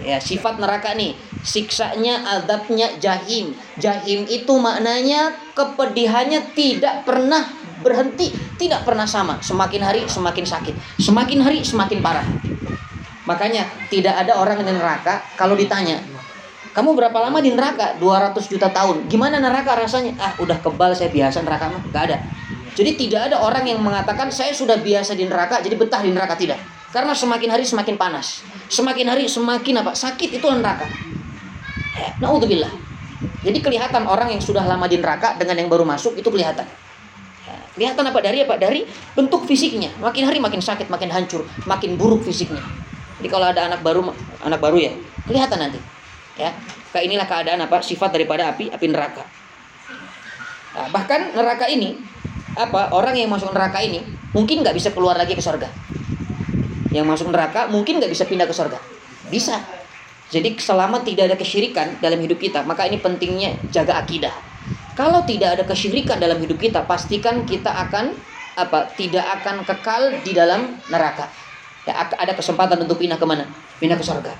[0.00, 1.14] Ya, sifat neraka nih,
[1.44, 3.54] siksanya, adabnya jahim.
[3.78, 7.44] Jahim itu maknanya kepedihannya tidak pernah
[7.86, 9.38] berhenti tidak pernah sama.
[9.44, 12.26] Semakin hari semakin sakit, semakin hari semakin parah.
[13.28, 15.98] Makanya tidak ada orang di neraka kalau ditanya,
[16.76, 17.96] kamu berapa lama di neraka?
[17.96, 19.08] 200 juta tahun.
[19.08, 20.12] Gimana neraka rasanya?
[20.20, 21.80] Ah, udah kebal saya biasa neraka mah.
[21.88, 22.20] Gak ada.
[22.76, 26.36] Jadi tidak ada orang yang mengatakan saya sudah biasa di neraka, jadi betah di neraka
[26.36, 26.60] tidak.
[26.92, 28.44] Karena semakin hari semakin panas.
[28.68, 29.96] Semakin hari semakin apa?
[29.96, 30.84] Sakit itu neraka.
[31.96, 32.68] Ya, naudzubillah.
[33.40, 36.68] Jadi kelihatan orang yang sudah lama di neraka dengan yang baru masuk itu kelihatan.
[37.48, 38.60] Ya, kelihatan apa dari apa?
[38.60, 38.84] Dari
[39.16, 39.96] bentuk fisiknya.
[39.96, 42.60] Makin hari makin sakit, makin hancur, makin buruk fisiknya.
[43.16, 44.12] Jadi kalau ada anak baru
[44.44, 44.92] anak baru ya,
[45.24, 45.95] kelihatan nanti.
[46.36, 46.52] Ya.
[46.92, 47.80] Kayak inilah keadaan apa?
[47.80, 49.24] Sifat daripada api api neraka.
[50.76, 51.96] Nah, bahkan neraka ini
[52.56, 52.92] apa?
[52.92, 54.04] Orang yang masuk neraka ini
[54.36, 55.68] mungkin nggak bisa keluar lagi ke surga.
[56.92, 58.78] Yang masuk neraka mungkin nggak bisa pindah ke surga.
[59.32, 59.60] Bisa.
[60.26, 64.34] Jadi selama tidak ada kesyirikan dalam hidup kita, maka ini pentingnya jaga akidah.
[64.98, 68.10] Kalau tidak ada kesyirikan dalam hidup kita, pastikan kita akan
[68.58, 68.90] apa?
[68.90, 71.30] Tidak akan kekal di dalam neraka
[71.86, 73.46] ya ada kesempatan untuk pindah ke mana
[73.78, 74.34] pindah ke surga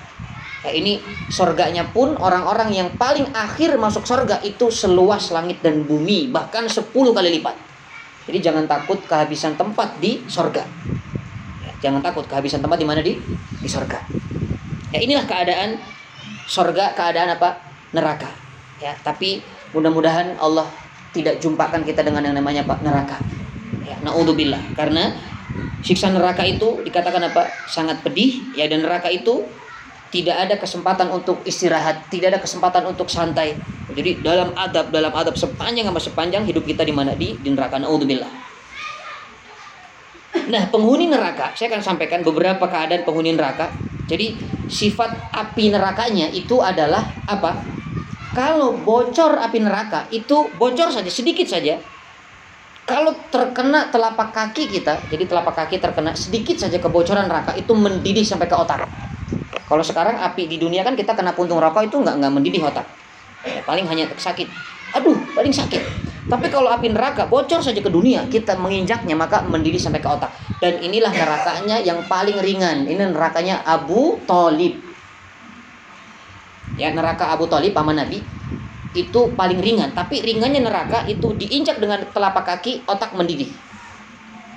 [0.67, 0.99] ya ini
[1.31, 6.91] surganya pun orang-orang yang paling akhir masuk surga itu seluas langit dan bumi bahkan 10
[6.91, 7.55] kali lipat.
[8.27, 10.67] Jadi jangan takut kehabisan tempat di surga.
[11.63, 13.15] Ya, jangan takut kehabisan tempat di mana di
[13.63, 14.03] di surga.
[14.91, 15.79] Ya inilah keadaan
[16.43, 17.63] surga keadaan apa?
[17.95, 18.27] Neraka.
[18.83, 19.39] Ya tapi
[19.71, 20.67] mudah-mudahan Allah
[21.15, 23.17] tidak jumpakan kita dengan yang namanya apa neraka.
[23.87, 24.75] Ya naudzubillah.
[24.75, 25.15] Karena
[25.79, 27.47] siksa neraka itu dikatakan apa?
[27.71, 28.51] Sangat pedih.
[28.59, 29.47] Ya dan neraka itu
[30.07, 33.59] tidak ada kesempatan untuk istirahat tidak ada kesempatan untuk santai.
[33.91, 37.15] Jadi dalam adab dalam adab sepanjang apa sepanjang hidup kita di mana?
[37.15, 37.79] Di di neraka.
[37.79, 38.31] Naudzubillah.
[40.47, 43.71] Nah penghuni neraka saya akan sampaikan beberapa keadaan penghuni neraka.
[44.07, 44.39] Jadi
[44.71, 47.59] sifat api nerakanya itu adalah apa?
[48.31, 51.75] Kalau bocor api neraka itu bocor saja sedikit saja.
[52.87, 58.23] Kalau terkena telapak kaki kita, jadi telapak kaki terkena sedikit saja kebocoran neraka itu mendidih
[58.23, 58.87] sampai ke otak.
[59.67, 62.87] Kalau sekarang api di dunia kan kita kena puntung rokok itu nggak nggak mendidih otak,
[63.43, 64.47] ya, paling hanya sakit.
[64.95, 65.83] Aduh, paling sakit.
[66.27, 70.31] Tapi kalau api neraka bocor saja ke dunia, kita menginjaknya maka mendidih sampai ke otak.
[70.63, 72.87] Dan inilah nerakanya yang paling ringan.
[72.87, 74.79] Ini nerakanya Abu Talib.
[76.79, 78.23] Ya neraka Abu Talib paman Nabi
[78.97, 83.53] itu paling ringan tapi ringannya neraka itu diinjak dengan telapak kaki otak mendidih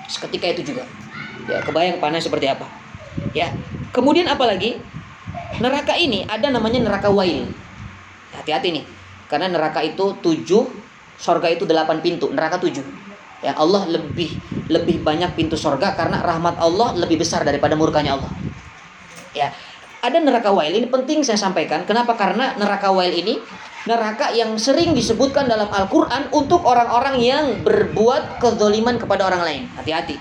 [0.08, 0.88] seketika itu juga
[1.44, 2.64] ya kebayang panas seperti apa
[3.36, 3.52] ya
[3.90, 4.78] kemudian apalagi
[5.58, 7.46] neraka ini ada namanya neraka wail.
[8.34, 8.84] Hati-hati nih
[9.30, 10.64] karena neraka itu tujuh
[11.20, 12.82] sorga itu delapan pintu neraka tujuh.
[13.40, 14.36] Ya Allah lebih
[14.68, 18.30] lebih banyak pintu sorga karena rahmat Allah lebih besar daripada murkanya Allah.
[19.32, 19.52] Ya
[20.00, 21.84] ada neraka wail ini penting saya sampaikan.
[21.84, 22.16] Kenapa?
[22.16, 23.36] Karena neraka wail ini
[23.88, 29.62] neraka yang sering disebutkan dalam Al-Quran untuk orang-orang yang berbuat kezoliman kepada orang lain.
[29.76, 30.16] Hati-hati.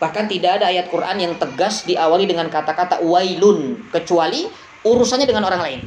[0.00, 3.84] Bahkan tidak ada ayat Quran yang tegas diawali dengan kata-kata wailun.
[3.92, 4.48] Kecuali
[4.80, 5.80] urusannya dengan orang lain.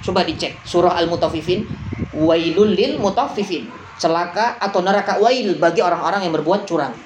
[0.00, 0.56] Coba dicek.
[0.64, 1.68] Surah Al-Mutafifin.
[2.16, 3.68] Wailul lil mutafifin.
[4.00, 6.96] Celaka atau neraka wail bagi orang-orang yang berbuat curang.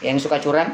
[0.00, 0.72] Yang suka curang,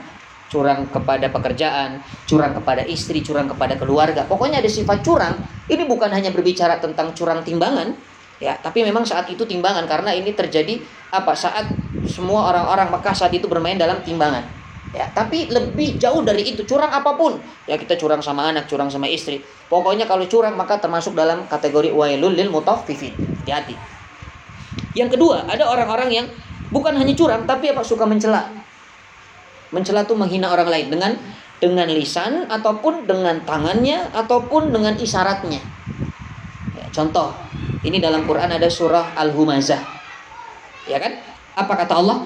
[0.50, 4.26] curang kepada pekerjaan, curang kepada istri, curang kepada keluarga.
[4.26, 5.38] Pokoknya ada sifat curang.
[5.66, 7.94] Ini bukan hanya berbicara tentang curang timbangan,
[8.38, 10.80] ya, tapi memang saat itu timbangan karena ini terjadi
[11.12, 11.36] apa?
[11.36, 11.68] Saat
[12.08, 14.44] semua orang-orang Mekah saat itu bermain dalam timbangan.
[14.92, 17.40] Ya, tapi lebih jauh dari itu curang apa pun.
[17.64, 19.40] Ya kita curang sama anak, curang sama istri.
[19.72, 23.16] Pokoknya kalau curang maka termasuk dalam kategori wailul lil mutaffifin.
[23.16, 23.72] Hati-hati.
[24.92, 26.26] Yang kedua, ada orang-orang yang
[26.68, 28.48] bukan hanya curang tapi apa suka mencela
[29.72, 31.12] Mencela itu menghina orang lain dengan
[31.56, 35.64] dengan lisan ataupun dengan tangannya ataupun dengan isyaratnya.
[36.92, 37.32] Contoh,
[37.82, 39.80] ini dalam Quran ada surah Al-Humazah.
[40.86, 41.16] Ya kan?
[41.56, 42.20] Apa kata Allah?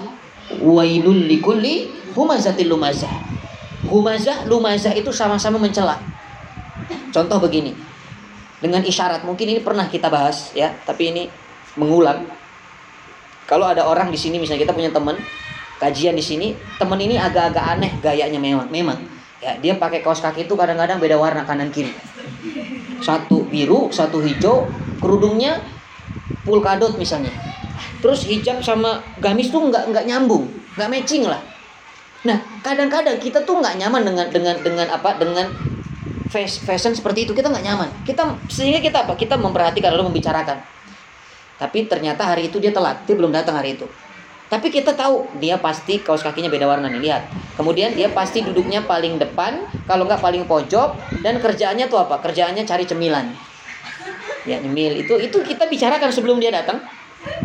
[0.59, 3.11] Wailul likulli humazatil lumazah.
[3.87, 5.95] Humazah, lumazah itu sama-sama mencela.
[7.15, 7.71] Contoh begini.
[8.59, 11.23] Dengan isyarat, mungkin ini pernah kita bahas ya, tapi ini
[11.79, 12.27] mengulang.
[13.47, 15.15] Kalau ada orang di sini misalnya kita punya teman
[15.77, 18.97] kajian di sini temen ini agak-agak aneh gayanya memang memang
[19.47, 21.95] ya dia pakai kaos kaki itu kadang-kadang beda warna kanan kiri.
[22.99, 24.67] Satu biru satu hijau
[24.99, 25.63] kerudungnya
[26.43, 27.31] pulkadot misalnya.
[28.03, 31.39] Terus hijab sama gamis tuh nggak nggak nyambung nggak matching lah.
[32.27, 35.47] Nah kadang-kadang kita tuh nggak nyaman dengan dengan dengan apa dengan
[36.27, 37.31] fashion seperti itu.
[37.31, 37.89] Kita nggak nyaman.
[38.03, 39.15] Kita sehingga kita apa?
[39.15, 40.59] Kita memperhatikan lalu membicarakan.
[41.57, 43.87] Tapi ternyata hari itu dia telat dia belum datang hari itu
[44.47, 47.27] tapi kita tahu dia pasti kaos kakinya beda warna nih lihat.
[47.59, 52.23] Kemudian dia pasti duduknya paling depan, kalau nggak paling pojok dan kerjaannya tuh apa?
[52.23, 53.35] Kerjaannya cari cemilan.
[54.47, 56.79] Ya nyemil itu itu kita bicarakan sebelum dia datang.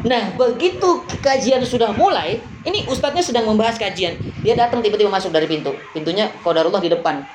[0.07, 4.15] Nah, begitu kajian sudah mulai, ini ustadznya sedang membahas kajian.
[4.47, 5.75] Dia datang tiba-tiba masuk dari pintu.
[5.91, 7.27] Pintunya kodarullah di depan.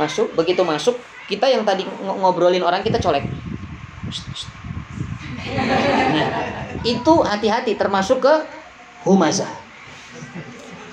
[0.00, 0.96] Masuk, begitu masuk,
[1.28, 3.28] kita yang tadi ngobrolin orang kita colek.
[6.14, 6.28] Nah,
[6.80, 8.34] itu hati-hati termasuk ke
[9.04, 9.48] humazah.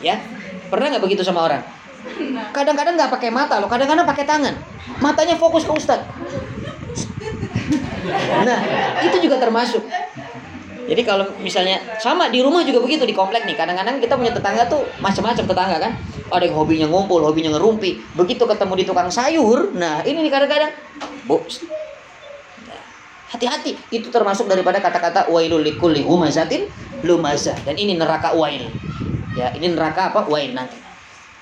[0.04, 0.20] Ya,
[0.68, 1.62] pernah nggak begitu sama orang?
[2.52, 4.54] Kadang-kadang nggak pakai mata loh, kadang-kadang pakai tangan.
[5.00, 6.06] Matanya fokus ke ustadz.
[8.42, 8.60] Nah,
[9.06, 9.86] itu juga termasuk.
[10.92, 13.56] Jadi kalau misalnya sama di rumah juga begitu di komplek nih.
[13.56, 15.94] Kadang-kadang kita punya tetangga tuh macam-macam tetangga kan.
[16.28, 18.02] Ada yang hobinya ngumpul, hobinya ngerumpi.
[18.18, 20.72] Begitu ketemu di tukang sayur, nah ini nih kadang-kadang,
[21.30, 21.40] bu,
[23.32, 23.80] hati-hati.
[23.88, 26.68] Itu termasuk daripada kata-kata wailul likulli humazatin
[27.04, 27.58] lumazah.
[27.66, 28.70] Dan ini neraka wail.
[29.36, 30.28] Ya, ini neraka apa?
[30.28, 30.78] Wail nanti.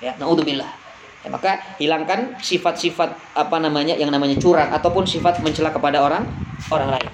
[0.00, 0.80] Ya, naudzubillah.
[1.20, 6.24] Ya, maka hilangkan sifat-sifat apa namanya yang namanya curang ataupun sifat mencela kepada orang
[6.72, 7.08] orang lain.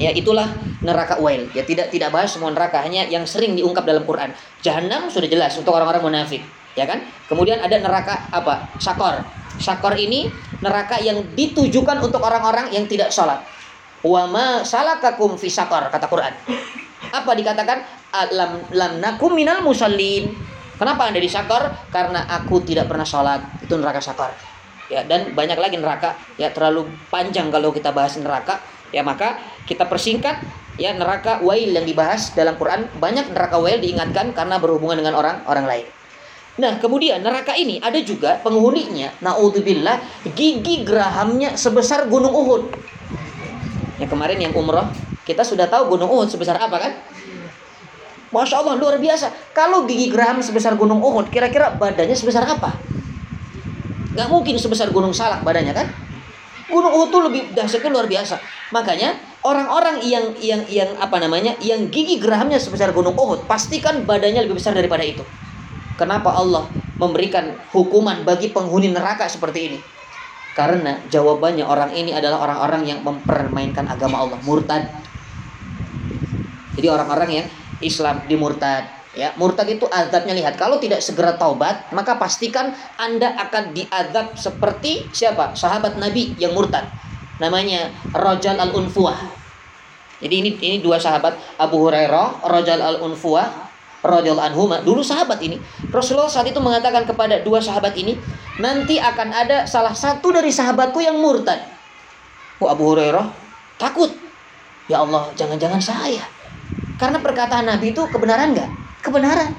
[0.00, 0.48] Ya itulah
[0.80, 1.46] neraka wail.
[1.52, 4.32] Ya tidak tidak bahas semua neraka, hanya yang sering diungkap dalam Quran.
[4.64, 6.40] Jahanam sudah jelas untuk orang-orang munafik,
[6.72, 7.04] ya kan?
[7.28, 8.72] Kemudian ada neraka apa?
[8.80, 9.20] Sakor.
[9.60, 10.32] Sakor ini
[10.64, 13.44] neraka yang ditujukan untuk orang-orang yang tidak sholat.
[14.02, 16.34] Wa ma salakakum fi sakor kata Quran.
[17.12, 17.84] Apa dikatakan?
[18.32, 20.32] Lam lam nakum minal musallin.
[20.80, 21.92] Kenapa Anda di sakor?
[21.92, 23.44] Karena aku tidak pernah sholat.
[23.60, 24.32] Itu neraka sakor.
[24.90, 26.16] Ya, dan banyak lagi neraka.
[26.40, 28.58] Ya, terlalu panjang kalau kita bahas neraka.
[28.90, 30.42] Ya, maka kita persingkat
[30.80, 32.88] ya neraka wail yang dibahas dalam Quran.
[32.96, 35.86] Banyak neraka wail diingatkan karena berhubungan dengan orang orang lain.
[36.52, 42.68] Nah, kemudian neraka ini ada juga penghuninya, naudzubillah, gigi gerahamnya sebesar gunung Uhud.
[43.96, 44.84] Ya kemarin yang umroh,
[45.22, 46.92] kita sudah tahu gunung Uhud sebesar apa kan?
[48.32, 49.28] Masya Allah luar biasa.
[49.52, 52.74] Kalau gigi geraham sebesar gunung Uhud, kira-kira badannya sebesar apa?
[54.16, 55.86] Gak mungkin sebesar gunung Salak badannya kan?
[56.72, 58.40] Gunung Uhud itu lebih dahsyatnya luar biasa.
[58.72, 64.48] Makanya orang-orang yang yang yang apa namanya, yang gigi gerahamnya sebesar gunung Uhud, pastikan badannya
[64.48, 65.20] lebih besar daripada itu.
[66.00, 66.66] Kenapa Allah
[66.96, 69.78] memberikan hukuman bagi penghuni neraka seperti ini?
[70.56, 74.88] Karena jawabannya orang ini adalah orang-orang yang mempermainkan agama Allah, murtad.
[76.76, 77.46] Jadi orang-orang yang
[77.82, 78.88] Islam di murtad.
[79.12, 80.56] Ya, murtad itu azabnya lihat.
[80.56, 85.52] Kalau tidak segera taubat, maka pastikan Anda akan diazab seperti siapa?
[85.52, 86.88] Sahabat Nabi yang murtad.
[87.36, 89.20] Namanya Rajal al-Unfuah.
[90.22, 94.76] Jadi ini ini dua sahabat Abu Hurairah, Rajal al-Unfuah, radhiyallahu anhuma.
[94.80, 95.60] Dulu sahabat ini.
[95.92, 98.18] Rasulullah saat itu mengatakan kepada dua sahabat ini,
[98.58, 101.60] nanti akan ada salah satu dari sahabatku yang murtad.
[102.62, 103.28] Oh, Abu Hurairah
[103.76, 104.08] takut.
[104.90, 106.22] Ya Allah, jangan-jangan saya.
[107.02, 108.70] Karena perkataan Nabi itu kebenaran nggak?
[109.02, 109.50] Kebenaran.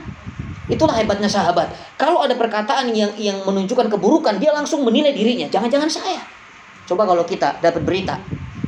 [0.71, 1.75] Itulah hebatnya sahabat.
[1.99, 5.51] Kalau ada perkataan yang yang menunjukkan keburukan, dia langsung menilai dirinya.
[5.51, 6.23] Jangan-jangan saya.
[6.87, 8.15] Coba kalau kita dapat berita,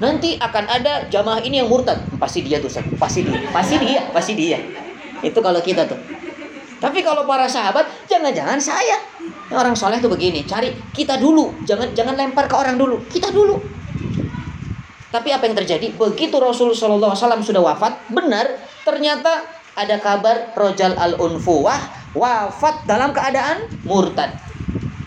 [0.04, 2.04] nanti akan ada jamaah ini yang murtad.
[2.20, 2.68] Pasti dia tuh,
[3.00, 4.60] pasti dia, pasti dia, pasti dia.
[5.24, 6.00] Itu kalau kita tuh.
[6.84, 9.00] Tapi kalau para sahabat, jangan-jangan saya.
[9.56, 13.56] Orang soleh tuh begini, cari kita dulu, jangan jangan lempar ke orang dulu, kita dulu.
[15.16, 15.96] Tapi apa yang terjadi?
[15.96, 22.84] Begitu Rasul Shallallahu Alaihi Wasallam sudah wafat, benar ternyata ada kabar Rojal al Unfuwah wafat
[22.84, 24.36] dalam keadaan murtad.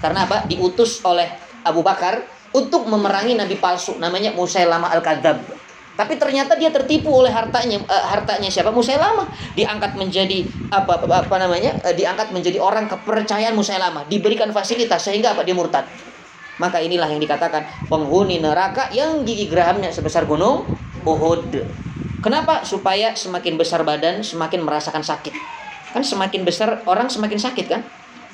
[0.01, 0.49] Karena apa?
[0.49, 1.29] Diutus oleh
[1.61, 2.25] Abu Bakar
[2.57, 5.45] untuk memerangi nabi palsu namanya Musailamah al Kadzab.
[5.99, 8.73] Tapi ternyata dia tertipu oleh hartanya uh, hartanya siapa?
[8.73, 9.29] Musailamah.
[9.59, 11.77] Diangkat menjadi apa apa, apa namanya?
[11.85, 15.45] Uh, diangkat menjadi orang kepercayaan Musailamah, diberikan fasilitas sehingga apa?
[15.45, 15.85] Dia murtad.
[16.59, 20.67] Maka inilah yang dikatakan penghuni neraka yang gigi gerahamnya sebesar gunung
[21.07, 21.55] Uhud.
[22.19, 22.67] Kenapa?
[22.67, 25.31] Supaya semakin besar badan, semakin merasakan sakit.
[25.95, 27.81] Kan semakin besar orang semakin sakit kan?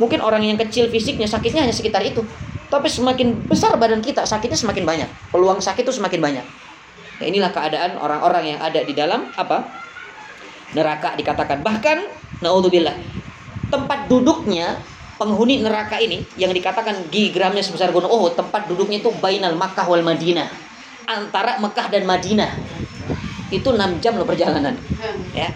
[0.00, 2.24] Mungkin orang yang kecil fisiknya sakitnya hanya sekitar itu.
[2.72, 5.08] Tapi semakin besar badan kita, sakitnya semakin banyak.
[5.30, 6.46] Peluang sakit itu semakin banyak.
[7.22, 9.62] Ya, inilah keadaan orang-orang yang ada di dalam apa?
[10.74, 11.62] Neraka dikatakan.
[11.62, 11.98] Bahkan
[12.42, 12.96] naudzubillah.
[13.70, 14.80] Tempat duduknya
[15.16, 20.02] penghuni neraka ini yang dikatakan gigramnya sebesar gunung Uhud, tempat duduknya itu bainal Makkah wal
[20.02, 20.48] Madinah.
[21.04, 22.50] Antara Mekah dan Madinah.
[23.52, 24.74] Itu 6 jam loh perjalanan.
[25.36, 25.52] Ya.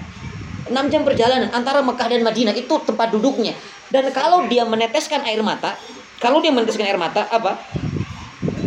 [0.69, 3.57] 6 jam perjalanan antara Mekah dan Madinah itu tempat duduknya.
[3.89, 5.73] Dan kalau dia meneteskan air mata,
[6.21, 7.57] kalau dia meneteskan air mata apa?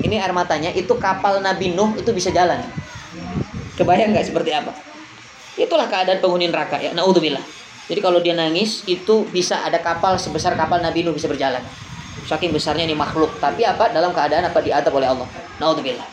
[0.01, 2.59] Ini air matanya itu kapal Nabi Nuh itu bisa jalan.
[3.77, 4.73] Kebayang nggak seperti apa?
[5.55, 6.89] Itulah keadaan penghuni neraka ya.
[6.97, 7.60] Naudzubillah.
[7.91, 11.59] Jadi kalau dia nangis itu bisa ada kapal sebesar kapal Nabi Nuh bisa berjalan.
[12.23, 15.27] Saking besarnya ini makhluk, tapi apa dalam keadaan apa diadab oleh Allah.
[15.59, 16.07] Naudzubillah.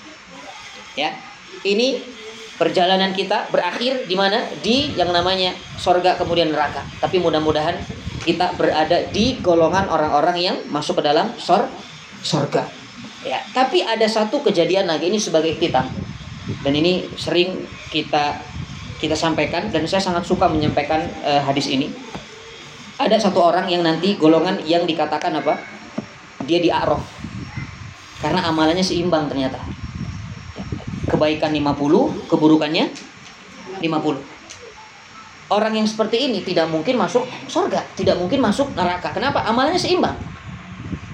[0.98, 1.14] Ya.
[1.62, 2.02] Ini
[2.58, 4.42] perjalanan kita berakhir di mana?
[4.58, 6.82] Di yang namanya sorga kemudian neraka.
[6.98, 7.78] Tapi mudah-mudahan
[8.26, 11.70] kita berada di golongan orang-orang yang masuk ke dalam sor
[12.26, 12.66] sorga.
[13.22, 15.86] Ya, tapi ada satu kejadian lagi ini sebagai kita
[16.62, 18.40] dan ini sering kita
[18.98, 21.90] kita sampaikan dan saya sangat suka menyampaikan uh, hadis ini.
[22.98, 25.54] Ada satu orang yang nanti golongan yang dikatakan apa?
[26.42, 26.98] Dia di A'raf.
[28.18, 29.62] Karena amalannya seimbang ternyata.
[31.06, 32.90] Kebaikan 50, keburukannya
[33.78, 35.54] 50.
[35.54, 39.14] Orang yang seperti ini tidak mungkin masuk surga, tidak mungkin masuk neraka.
[39.14, 39.46] Kenapa?
[39.46, 40.18] Amalannya seimbang.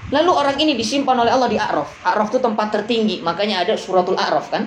[0.09, 2.01] Lalu orang ini disimpan oleh Allah di A'raf.
[2.01, 4.65] A'raf itu tempat tertinggi, makanya ada suratul A'raf kan?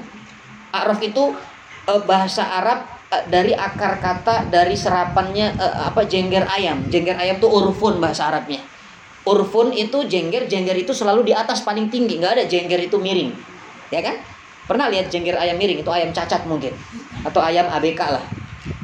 [0.70, 1.34] A'raf itu
[1.90, 6.84] uh, bahasa Arab dari akar kata dari serapannya uh, apa jengger ayam.
[6.92, 8.60] Jengger ayam itu urfun bahasa Arabnya.
[9.24, 13.32] Urfun itu jengger, jengger itu selalu di atas paling tinggi, nggak ada jengger itu miring.
[13.88, 14.20] Ya kan?
[14.68, 16.76] Pernah lihat jengger ayam miring itu ayam cacat mungkin
[17.24, 18.24] atau ayam ABK lah.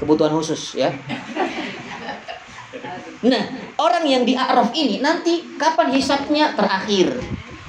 [0.01, 0.89] Kebutuhan khusus ya.
[3.25, 3.45] Nah,
[3.81, 7.17] orang yang di A'raf ini nanti kapan hisapnya terakhir?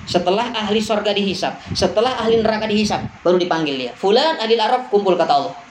[0.05, 3.91] Setelah ahli sorga dihisap, setelah ahli neraka dihisap, baru dipanggil dia.
[3.97, 5.64] Fulan ahli Arab kumpul kata Allah.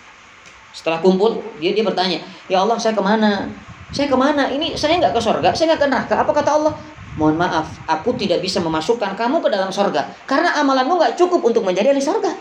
[0.75, 2.19] Setelah kumpul, dia dia bertanya,
[2.51, 3.47] ya Allah saya ke mana?
[3.95, 4.51] Saya ke mana?
[4.51, 6.15] Ini saya nggak ke sorga, saya nggak ke neraka.
[6.19, 6.75] Apa kata Allah?
[7.15, 11.63] Mohon maaf, aku tidak bisa memasukkan kamu ke dalam sorga karena amalanmu nggak cukup untuk
[11.63, 12.35] menjadi ahli sorga.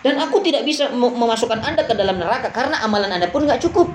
[0.00, 3.92] Dan aku tidak bisa memasukkan anda ke dalam neraka karena amalan anda pun nggak cukup.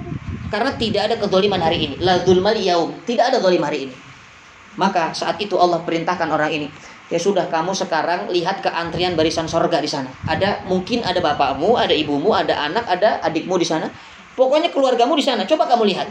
[0.52, 1.96] Karena tidak ada kezaliman hari ini.
[2.04, 2.20] La.
[2.22, 3.96] Tidak ada zalim hari ini.
[4.76, 6.68] Maka saat itu Allah perintahkan orang ini,
[7.12, 10.08] ya sudah kamu sekarang lihat ke antrian barisan sorga di sana.
[10.24, 13.92] Ada mungkin ada bapakmu, ada ibumu, ada anak, ada adikmu di sana.
[14.34, 15.44] Pokoknya keluargamu di sana.
[15.44, 16.08] Coba kamu lihat.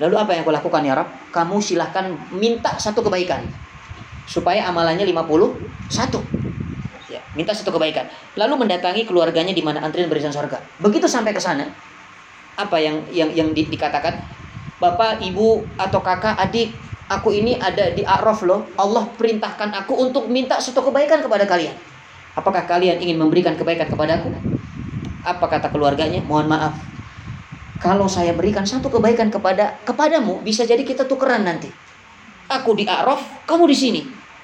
[0.00, 1.08] Lalu apa yang aku lakukan ya Rab?
[1.30, 3.44] Kamu silahkan minta satu kebaikan.
[4.24, 5.92] Supaya amalannya 51.
[7.12, 8.08] Ya, minta satu kebaikan.
[8.40, 10.64] Lalu mendatangi keluarganya di mana antrian barisan sorga.
[10.80, 11.68] Begitu sampai ke sana,
[12.56, 14.16] apa yang yang yang di, dikatakan
[14.80, 16.72] bapak ibu atau kakak adik
[17.08, 18.68] aku ini ada di A'raf loh.
[18.76, 21.74] Allah perintahkan aku untuk minta satu kebaikan kepada kalian.
[22.34, 24.34] Apakah kalian ingin memberikan kebaikan kepadaku
[25.24, 26.20] apa kata keluarganya?
[26.26, 26.74] Mohon maaf.
[27.80, 31.68] Kalau saya berikan satu kebaikan kepada kepadamu bisa jadi kita tukeran nanti.
[32.48, 34.00] Aku di A'raf kamu di sini.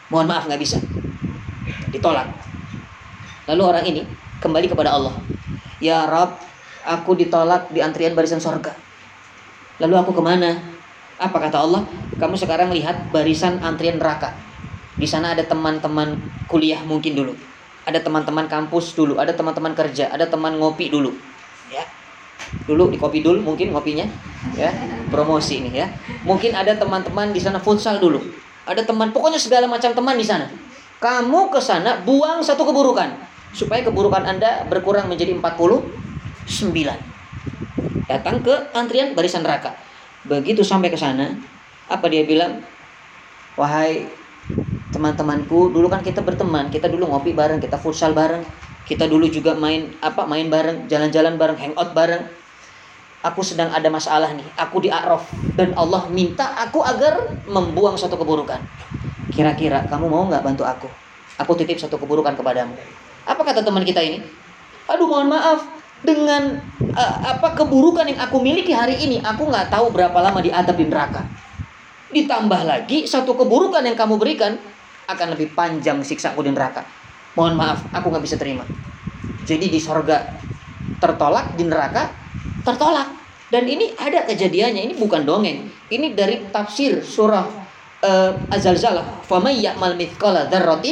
[0.09, 0.79] Mohon maaf nggak bisa.
[1.93, 2.29] Ditolak.
[3.51, 4.03] Lalu orang ini
[4.41, 5.15] kembali kepada Allah.
[5.81, 6.37] Ya Rabb
[6.85, 8.73] aku ditolak di antrian barisan sorga.
[9.81, 10.80] Lalu aku ke mana?
[11.21, 11.85] Apa kata Allah?
[12.17, 14.33] Kamu sekarang lihat barisan antrian neraka.
[14.97, 16.17] Di sana ada teman-teman
[16.49, 17.37] kuliah mungkin dulu.
[17.85, 21.13] Ada teman-teman kampus dulu, ada teman-teman kerja, ada teman ngopi dulu.
[21.69, 21.85] Ya.
[22.65, 24.09] Dulu di kopi dulu mungkin ngopinya,
[24.57, 24.73] ya.
[25.13, 25.93] Promosi ini ya.
[26.25, 28.25] Mungkin ada teman-teman di sana futsal dulu.
[28.65, 30.49] Ada teman, pokoknya segala macam teman di sana.
[31.05, 33.13] Kamu ke sana buang satu keburukan
[33.53, 35.85] supaya keburukan Anda berkurang menjadi 40
[36.49, 36.99] sembilan.
[38.09, 39.90] Datang ke antrian barisan neraka.
[40.29, 41.33] Begitu sampai ke sana,
[41.89, 42.61] apa dia bilang?
[43.57, 44.05] Wahai
[44.93, 48.45] teman-temanku, dulu kan kita berteman, kita dulu ngopi bareng, kita futsal bareng,
[48.85, 52.27] kita dulu juga main apa main bareng, jalan-jalan bareng, hangout bareng.
[53.21, 58.17] Aku sedang ada masalah nih, aku di A'raf dan Allah minta aku agar membuang satu
[58.17, 58.61] keburukan.
[59.29, 60.89] Kira-kira kamu mau nggak bantu aku?
[61.41, 62.77] Aku titip satu keburukan kepadamu.
[63.29, 64.25] Apa kata teman kita ini?
[64.89, 66.62] Aduh mohon maaf, dengan
[66.94, 70.86] uh, apa keburukan yang aku miliki hari ini, aku nggak tahu berapa lama diadab di
[70.86, 71.26] neraka.
[72.14, 74.56] Ditambah lagi satu keburukan yang kamu berikan
[75.10, 76.86] akan lebih panjang siksa aku di neraka.
[77.36, 78.64] Mohon maaf, aku nggak bisa terima.
[79.44, 80.24] Jadi di sorga
[81.02, 82.10] tertolak, di neraka
[82.64, 83.12] tertolak.
[83.46, 85.70] Dan ini ada kejadiannya, ini bukan dongeng.
[85.92, 87.46] Ini dari tafsir surah
[88.02, 89.22] uh, Az-Zalzalah.
[89.30, 90.88] فَمَنْ يَعْمَلْ مِثْقَلَ ذَرَّةٍ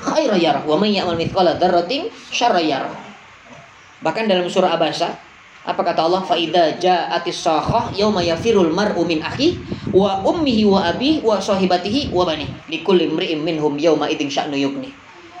[0.00, 1.92] خَيْرَ يَرَهُ وَمَنْ يَعْمَلْ مِثْقَلَ ذَرَّةٍ
[2.32, 3.03] شَرَّ يَرَهُ
[4.05, 5.17] Bahkan dalam surah Abasa,
[5.65, 6.21] apa kata Allah?
[6.21, 9.57] Faida ja'atis sakhah yauma yafirul mar'u min akhi
[9.89, 12.45] wa ummihi wa abi wa sahibatihi wa bani.
[12.69, 14.93] Likulli imri'in minhum yauma idzin sya'nu yugni.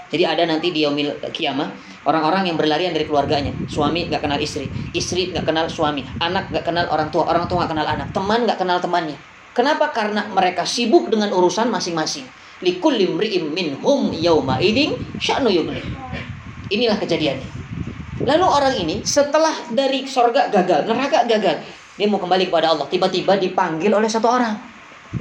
[0.09, 1.69] Jadi ada nanti di yaumil kiamah
[2.09, 3.53] orang-orang yang berlarian dari keluarganya.
[3.69, 4.65] Suami nggak kenal istri,
[4.97, 8.49] istri nggak kenal suami, anak nggak kenal orang tua, orang tua nggak kenal anak, teman
[8.49, 9.17] nggak kenal temannya.
[9.53, 9.93] Kenapa?
[9.93, 12.25] Karena mereka sibuk dengan urusan masing-masing.
[12.65, 15.85] Likulli imri'in minhum yauma idzin sya'nu yugni.
[16.73, 17.64] Inilah kejadiannya.
[18.23, 21.59] Lalu orang ini setelah dari sorga gagal, neraka gagal,
[21.99, 22.87] dia mau kembali kepada Allah.
[22.87, 24.55] Tiba-tiba dipanggil oleh satu orang.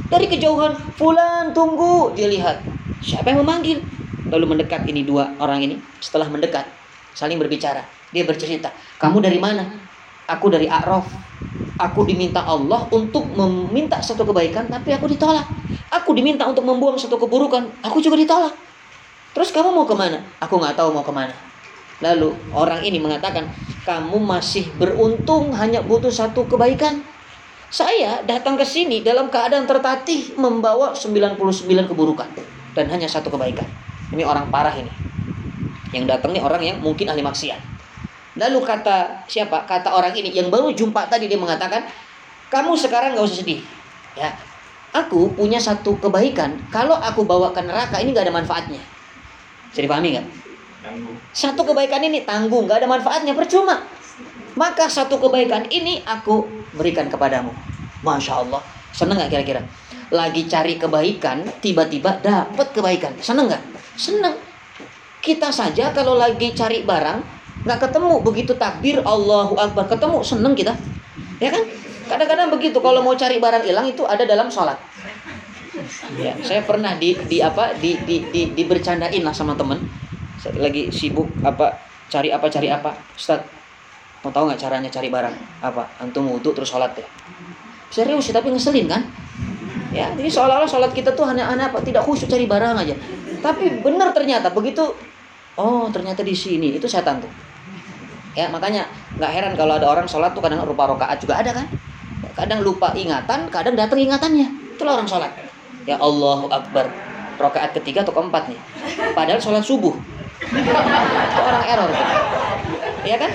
[0.06, 2.14] Dari kejauhan, Fulan tunggu.
[2.14, 2.62] Dia lihat,
[3.02, 3.82] siapa yang memanggil?
[4.30, 5.78] Lalu mendekat ini dua orang ini.
[5.98, 6.70] Setelah mendekat,
[7.18, 7.82] saling berbicara.
[8.14, 8.70] Dia bercerita,
[9.02, 9.66] kamu dari mana?
[10.30, 11.10] Aku dari A'raf.
[11.74, 15.50] Aku diminta Allah untuk meminta satu kebaikan, tapi aku ditolak.
[15.90, 18.54] Aku diminta untuk membuang satu keburukan, aku juga ditolak.
[19.34, 20.22] Terus kamu mau ke mana?
[20.38, 21.34] Aku nggak tahu mau ke mana.
[22.02, 23.46] Lalu orang ini mengatakan,
[23.84, 27.04] kamu masih beruntung hanya butuh satu kebaikan.
[27.70, 32.28] Saya datang ke sini dalam keadaan tertatih membawa 99 keburukan
[32.74, 33.66] dan hanya satu kebaikan.
[34.14, 34.90] Ini orang parah ini.
[35.94, 37.58] Yang datang ini orang yang mungkin ahli maksiat.
[38.34, 39.62] Lalu kata siapa?
[39.66, 41.86] Kata orang ini yang baru jumpa tadi dia mengatakan,
[42.50, 43.62] kamu sekarang nggak usah sedih.
[44.14, 44.34] Ya,
[44.94, 46.58] aku punya satu kebaikan.
[46.70, 48.82] Kalau aku bawa ke neraka ini nggak ada manfaatnya.
[49.70, 50.26] Bisa dipahami nggak?
[51.32, 53.84] Satu kebaikan ini tanggung, nggak ada manfaatnya, percuma.
[54.54, 56.46] Maka satu kebaikan ini aku
[56.76, 57.50] berikan kepadamu.
[58.04, 58.62] Masya Allah.
[58.94, 59.60] Seneng nggak kira-kira?
[60.12, 63.16] Lagi cari kebaikan, tiba-tiba dapat kebaikan.
[63.18, 63.62] Seneng nggak?
[63.96, 64.36] Seneng.
[65.24, 67.34] Kita saja kalau lagi cari barang,
[67.64, 70.76] nggak ketemu begitu takbir Allahu Akbar ketemu seneng kita
[71.40, 71.64] ya kan
[72.12, 74.76] kadang-kadang begitu kalau mau cari barang hilang itu ada dalam sholat
[76.20, 79.80] ya saya pernah di di apa di di di, di bercandain lah sama temen
[80.52, 81.80] lagi sibuk apa
[82.12, 82.92] cari apa cari apa?
[83.16, 83.40] Ustaz
[84.24, 85.34] mau tahu nggak caranya cari barang
[85.64, 85.88] apa?
[86.00, 87.06] Antum wudhu terus sholat ya?
[87.88, 89.02] Serius sih tapi ngeselin kan?
[89.94, 91.80] Ya jadi seolah-olah sholat kita tuh hanya hanya apa?
[91.80, 92.94] Tidak khusyuk cari barang aja.
[93.40, 94.84] Tapi benar ternyata begitu
[95.56, 97.30] oh ternyata di sini itu setan tuh.
[98.34, 101.66] Ya makanya nggak heran kalau ada orang sholat tuh kadang rupa rokaat juga ada kan?
[102.34, 104.74] Kadang lupa ingatan kadang datang ingatannya.
[104.74, 105.30] Itulah orang sholat.
[105.86, 106.86] Ya Allah Akbar.
[107.34, 108.58] Rokaat ketiga atau keempat nih?
[109.10, 110.13] Padahal sholat subuh
[111.38, 112.08] orang error tuh.
[113.08, 113.32] ya kan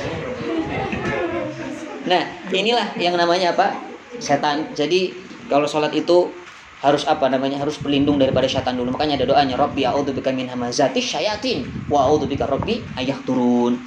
[2.09, 3.77] nah inilah yang namanya apa
[4.17, 5.13] setan jadi
[5.49, 6.29] kalau sholat itu
[6.79, 11.03] harus apa namanya harus berlindung daripada setan dulu makanya ada doanya Robbi a'udzubika min hamazati
[11.03, 13.77] syayatin wa a'udzubika Robbi ayah turun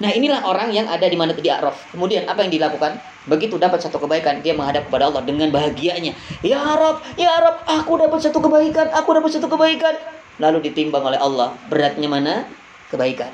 [0.00, 1.92] Nah inilah orang yang ada di mana di Araf.
[1.92, 2.96] Kemudian apa yang dilakukan?
[3.28, 6.16] Begitu dapat satu kebaikan, dia menghadap kepada Allah dengan bahagianya.
[6.40, 9.92] Ya Arab, ya Arab, aku dapat satu kebaikan, aku dapat satu kebaikan.
[10.40, 12.48] Lalu ditimbang oleh Allah, beratnya mana?
[12.88, 13.28] Kebaikan.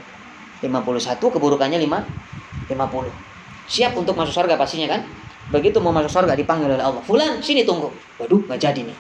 [0.58, 3.70] 51, keburukannya 5, 50.
[3.70, 5.06] Siap untuk masuk surga pastinya kan?
[5.54, 6.98] Begitu mau masuk surga dipanggil oleh Allah.
[7.06, 7.94] Fulan, sini tunggu.
[8.18, 8.96] Waduh, nggak jadi nih.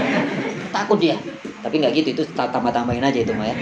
[0.74, 1.18] Takut dia.
[1.66, 3.56] Tapi nggak gitu, itu tambah-tambahin aja itu mah ya.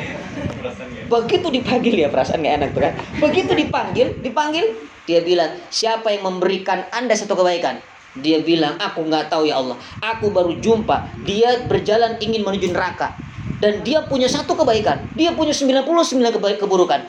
[1.09, 2.93] Begitu dipanggil ya perasaan nggak enak tuh kan.
[3.16, 4.77] Begitu dipanggil, dipanggil,
[5.09, 7.81] dia bilang, siapa yang memberikan anda satu kebaikan?
[8.20, 9.81] Dia bilang, aku nggak tahu ya Allah.
[10.05, 11.24] Aku baru jumpa.
[11.24, 13.16] Dia berjalan ingin menuju neraka.
[13.59, 15.10] Dan dia punya satu kebaikan.
[15.18, 17.02] Dia punya 99 kebaik keburukan.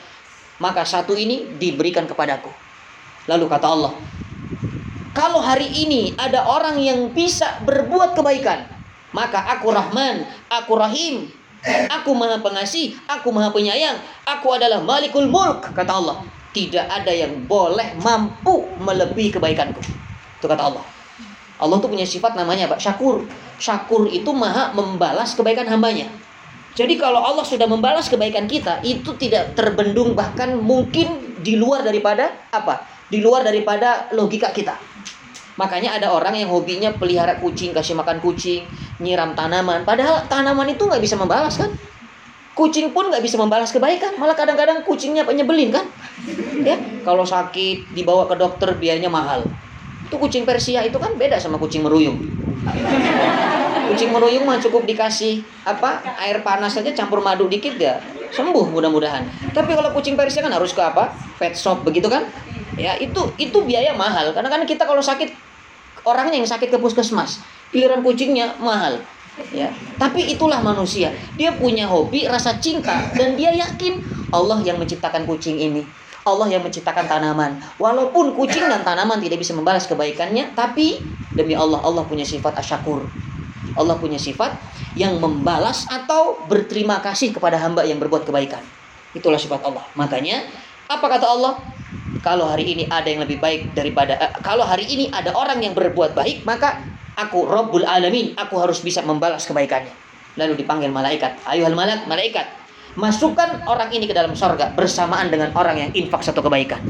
[0.58, 2.50] Maka satu ini diberikan kepadaku.
[3.30, 3.92] Lalu kata Allah,
[5.14, 8.66] kalau hari ini ada orang yang bisa berbuat kebaikan,
[9.14, 11.30] maka aku Rahman, aku Rahim,
[12.02, 13.94] Aku maha pengasih, aku maha penyayang,
[14.26, 16.18] aku adalah malikul mulk, kata Allah.
[16.50, 19.78] Tidak ada yang boleh mampu melebihi kebaikanku.
[20.42, 20.84] Itu kata Allah.
[21.62, 23.24] Allah tuh punya sifat namanya Pak Syakur.
[23.62, 26.10] Syakur itu maha membalas kebaikan hambanya.
[26.72, 32.32] Jadi kalau Allah sudah membalas kebaikan kita, itu tidak terbendung bahkan mungkin di luar daripada
[32.48, 32.88] apa?
[33.12, 34.80] Di luar daripada logika kita.
[35.60, 38.64] Makanya ada orang yang hobinya pelihara kucing, kasih makan kucing,
[39.04, 39.84] nyiram tanaman.
[39.84, 41.68] Padahal tanaman itu nggak bisa membalas kan?
[42.56, 44.16] Kucing pun nggak bisa membalas kebaikan.
[44.16, 45.84] Malah kadang-kadang kucingnya penyebelin kan?
[46.64, 49.44] Ya, kalau sakit dibawa ke dokter biayanya mahal.
[50.08, 52.16] Itu kucing Persia itu kan beda sama kucing meruyung.
[53.92, 58.00] Kucing meruyung mah cukup dikasih apa air panas saja campur madu dikit ya
[58.32, 59.52] sembuh mudah-mudahan.
[59.52, 61.12] Tapi kalau kucing Persia kan harus ke apa?
[61.36, 62.24] Pet shop begitu kan?
[62.76, 65.32] ya itu itu biaya mahal karena kan kita kalau sakit
[66.08, 69.00] orangnya yang sakit ke puskesmas giliran kucingnya mahal
[69.52, 74.00] ya tapi itulah manusia dia punya hobi rasa cinta dan dia yakin
[74.32, 75.84] Allah yang menciptakan kucing ini
[76.22, 81.00] Allah yang menciptakan tanaman walaupun kucing dan tanaman tidak bisa membalas kebaikannya tapi
[81.32, 83.04] demi Allah Allah punya sifat asyakur
[83.76, 84.56] Allah punya sifat
[84.98, 88.60] yang membalas atau berterima kasih kepada hamba yang berbuat kebaikan.
[89.16, 89.84] Itulah sifat Allah.
[89.96, 90.44] Makanya
[90.88, 91.52] apa kata Allah?
[92.20, 95.74] Kalau hari ini ada yang lebih baik daripada uh, kalau hari ini ada orang yang
[95.74, 96.78] berbuat baik maka
[97.18, 99.92] aku Rabbul Alamin aku harus bisa membalas kebaikannya.
[100.38, 101.40] Lalu dipanggil malaikat.
[101.44, 102.46] Ayuhal malak malaikat
[102.92, 106.84] masukkan orang ini ke dalam sorga bersamaan dengan orang yang infak satu kebaikan.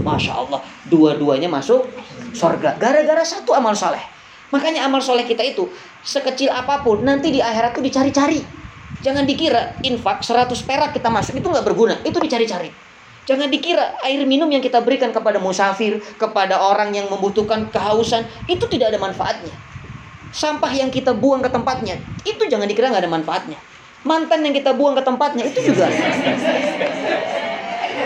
[0.00, 1.84] Masya Allah dua-duanya masuk
[2.32, 2.76] sorga.
[2.80, 4.13] Gara-gara satu amal soleh
[4.52, 5.68] makanya amal soleh kita itu
[6.04, 8.40] sekecil apa pun nanti di akhirat itu dicari-cari
[9.00, 12.84] jangan dikira infak 100 perak kita masuk itu nggak berguna itu dicari-cari
[13.24, 18.68] Jangan dikira air minum yang kita berikan kepada musafir, kepada orang yang membutuhkan kehausan, itu
[18.68, 19.52] tidak ada manfaatnya.
[20.28, 21.96] Sampah yang kita buang ke tempatnya,
[22.28, 23.56] itu jangan dikira nggak ada manfaatnya.
[24.04, 25.88] Mantan yang kita buang ke tempatnya, itu juga.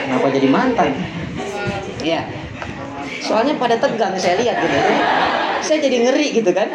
[0.06, 0.94] Kenapa jadi mantan?
[1.98, 2.22] Ya,
[3.18, 4.78] soalnya pada tegang saya lihat gitu.
[5.62, 6.68] Saya jadi ngeri gitu kan.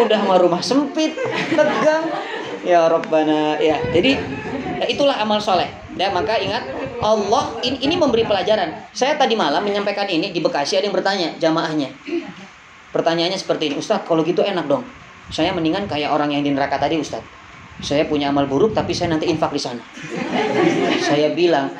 [0.00, 1.16] Udah sama rumah sempit,
[1.52, 2.08] tegang.
[2.62, 3.78] Ya Robbana, ya.
[3.90, 4.16] Jadi
[4.82, 5.68] ya itulah amal soleh.
[5.92, 6.64] Ya, maka ingat
[7.04, 8.72] Allah ini, ini memberi pelajaran.
[8.96, 11.92] Saya tadi malam menyampaikan ini di Bekasi ada yang bertanya jamaahnya.
[12.92, 14.84] Pertanyaannya seperti ini, Ustadz kalau gitu enak dong.
[15.28, 17.24] Saya mendingan kayak orang yang di neraka tadi Ustadz.
[17.82, 19.82] Saya punya amal buruk tapi saya nanti infak di sana.
[21.02, 21.72] Saya bilang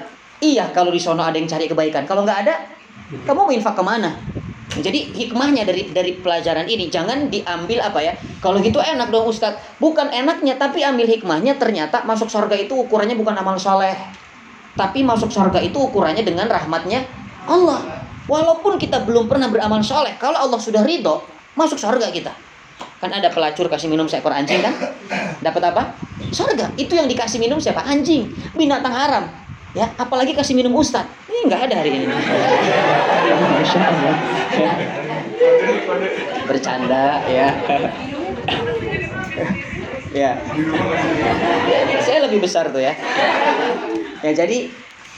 [0.42, 2.02] Iya kalau di sono ada yang cari kebaikan.
[2.02, 2.66] Kalau nggak ada,
[3.22, 4.10] kamu mau infak ke mana?
[4.80, 8.16] Jadi hikmahnya dari dari pelajaran ini jangan diambil apa ya?
[8.40, 9.76] Kalau gitu enak dong Ustadz.
[9.76, 13.92] Bukan enaknya tapi ambil hikmahnya ternyata masuk surga itu ukurannya bukan amal soleh.
[14.72, 17.04] Tapi masuk surga itu ukurannya dengan rahmatnya
[17.44, 18.08] Allah.
[18.24, 21.20] Walaupun kita belum pernah beramal soleh, kalau Allah sudah ridho,
[21.58, 22.32] masuk surga kita.
[23.02, 24.72] Kan ada pelacur kasih minum seekor anjing kan?
[25.42, 25.82] Dapat apa?
[26.30, 26.70] Surga.
[26.78, 27.82] Itu yang dikasih minum siapa?
[27.82, 28.30] Anjing.
[28.54, 29.41] Binatang haram.
[29.72, 31.08] Ya, apalagi kasih minum ustad.
[31.32, 32.04] Ini nggak ada hari ini.
[36.44, 37.48] Bercanda ya.
[40.12, 40.30] ya.
[42.04, 42.92] Saya lebih besar tuh ya.
[44.20, 44.68] Ya jadi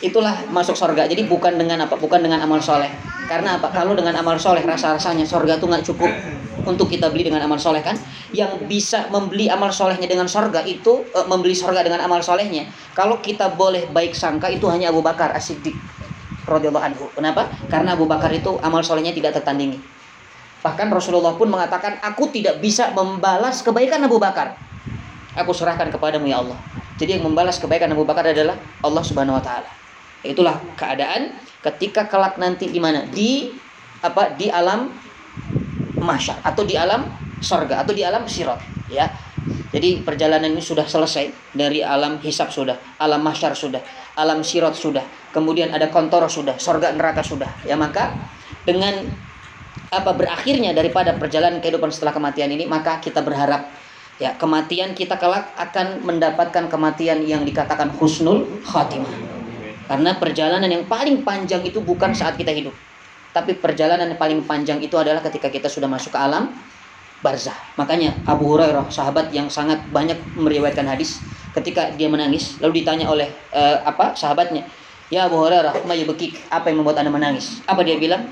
[0.03, 1.07] itulah masuk surga.
[1.07, 1.95] Jadi bukan dengan apa?
[1.95, 2.91] Bukan dengan amal soleh.
[3.31, 3.71] Karena apa?
[3.71, 6.11] Kalau dengan amal soleh rasa-rasanya surga tuh nggak cukup
[6.67, 7.95] untuk kita beli dengan amal soleh kan
[8.33, 12.67] yang bisa membeli amal solehnya dengan sorga itu e, membeli sorga dengan amal solehnya
[12.97, 15.77] kalau kita boleh baik sangka itu hanya Abu Bakar As-Siddiq
[16.49, 19.79] radhiyallahu anhu kenapa karena Abu Bakar itu amal solehnya tidak tertandingi
[20.65, 24.57] bahkan Rasulullah pun mengatakan aku tidak bisa membalas kebaikan Abu Bakar
[25.37, 26.57] aku serahkan kepadamu ya Allah
[26.97, 29.69] jadi yang membalas kebaikan Abu Bakar adalah Allah Subhanahu wa taala
[30.25, 33.05] itulah keadaan ketika kelak nanti di mana?
[33.09, 33.53] Di
[34.05, 34.93] apa di alam
[36.01, 37.09] masyar atau di alam
[37.41, 39.09] sorga atau di alam sirat ya.
[39.75, 41.53] Jadi perjalanan ini sudah selesai.
[41.53, 43.83] Dari alam hisab sudah alam masyar sudah
[44.17, 47.77] alam sirat sudah kemudian ada kontor sudah sorga neraka sudah ya.
[47.77, 48.17] Maka
[48.65, 49.05] dengan
[49.93, 53.71] apa berakhirnya daripada perjalanan kehidupan setelah kematian ini maka kita berharap
[54.19, 59.34] ya kematian kita kelak akan mendapatkan kematian yang dikatakan husnul khatimah
[59.87, 62.75] karena perjalanan yang paling panjang itu bukan saat kita hidup
[63.35, 66.55] tapi perjalanan yang paling panjang itu adalah ketika kita sudah masuk ke alam
[67.25, 67.57] barzah.
[67.81, 71.25] Makanya Abu Hurairah, sahabat yang sangat banyak meriwayatkan hadis,
[71.57, 74.69] ketika dia menangis, lalu ditanya oleh uh, apa sahabatnya,
[75.09, 78.29] "Ya Abu Hurairah, bekik, apa yang membuat Anda menangis?" Apa dia bilang?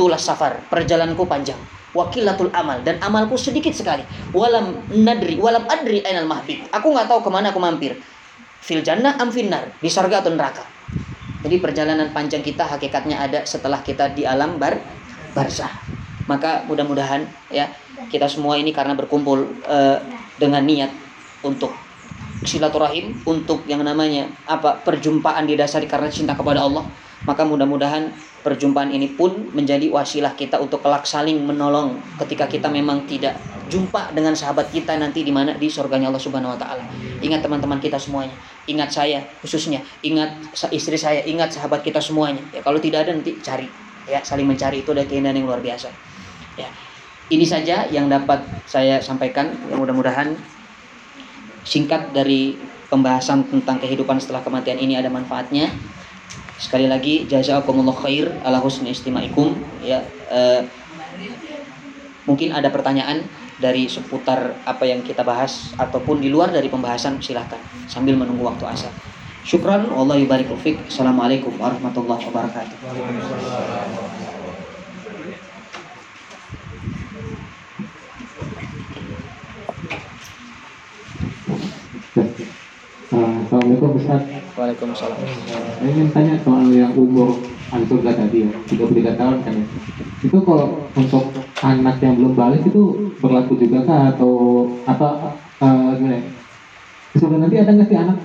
[0.00, 1.60] Tulas safar, perjalananku panjang.
[1.92, 4.00] Wakilatul amal dan amalku sedikit sekali.
[4.32, 6.64] Walam nadri, walam adri ainal mahbib.
[6.72, 7.98] Aku nggak tahu ke mana aku mampir.
[8.62, 10.79] Fil jannah di surga atau neraka.
[11.40, 14.76] Jadi perjalanan panjang kita hakikatnya ada setelah kita di alam bar
[15.32, 15.72] barzah.
[16.28, 17.66] Maka mudah-mudahan ya
[18.12, 19.98] kita semua ini karena berkumpul uh,
[20.36, 20.92] dengan niat
[21.42, 21.72] untuk
[22.44, 26.84] silaturahim, untuk yang namanya apa perjumpaan didasari karena cinta kepada Allah,
[27.28, 33.04] maka mudah-mudahan perjumpaan ini pun menjadi wasilah kita untuk kelak saling menolong ketika kita memang
[33.04, 33.36] tidak
[33.68, 36.84] jumpa dengan sahabat kita nanti di mana di surganya Allah Subhanahu wa taala.
[37.20, 38.32] Ingat teman-teman kita semuanya,
[38.70, 42.40] ingat saya khususnya, ingat istri saya, ingat sahabat kita semuanya.
[42.54, 43.66] Ya kalau tidak ada nanti cari
[44.06, 45.90] ya saling mencari itu ada keindahan yang luar biasa.
[46.54, 46.70] Ya.
[47.30, 49.54] Ini saja yang dapat saya sampaikan.
[49.70, 50.34] Ya, mudah-mudahan
[51.62, 52.58] singkat dari
[52.90, 55.70] pembahasan tentang kehidupan setelah kematian ini ada manfaatnya.
[56.58, 60.60] Sekali lagi jazakumullah khair ala husni istimaikum ya uh,
[62.28, 63.24] mungkin ada pertanyaan
[63.60, 68.64] dari seputar apa yang kita bahas ataupun di luar dari pembahasan silahkan sambil menunggu waktu
[68.64, 68.90] asar.
[69.44, 70.48] Syukran wallahi barik
[70.88, 72.76] Assalamualaikum warahmatullahi wabarakatuh.
[83.10, 84.22] Assalamualaikum Ustaz.
[84.56, 85.18] Waalaikumsalam.
[85.20, 89.66] Saya ingin tanya soal yang umur surga tadi ya, 33 tahun kan ya.
[90.26, 91.30] Itu kalau untuk
[91.62, 96.24] anak yang belum balik itu berlaku juga kah atau apa uh, gimana ya?
[97.14, 98.18] Surga nanti ada nggak sih anak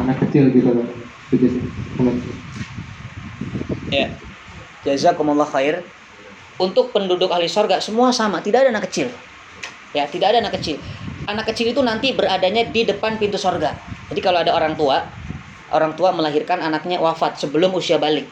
[0.00, 0.86] anak kecil gitu loh?
[1.28, 1.62] Itu sih.
[3.92, 4.08] Ya.
[4.82, 5.84] Jazakumullah khair.
[6.60, 9.08] Untuk penduduk ahli surga semua sama, tidak ada anak kecil.
[9.96, 10.78] Ya, tidak ada anak kecil.
[11.26, 15.08] Anak kecil itu nanti beradanya di depan pintu surga jadi kalau ada orang tua,
[15.72, 18.28] orang tua melahirkan anaknya wafat sebelum usia balik.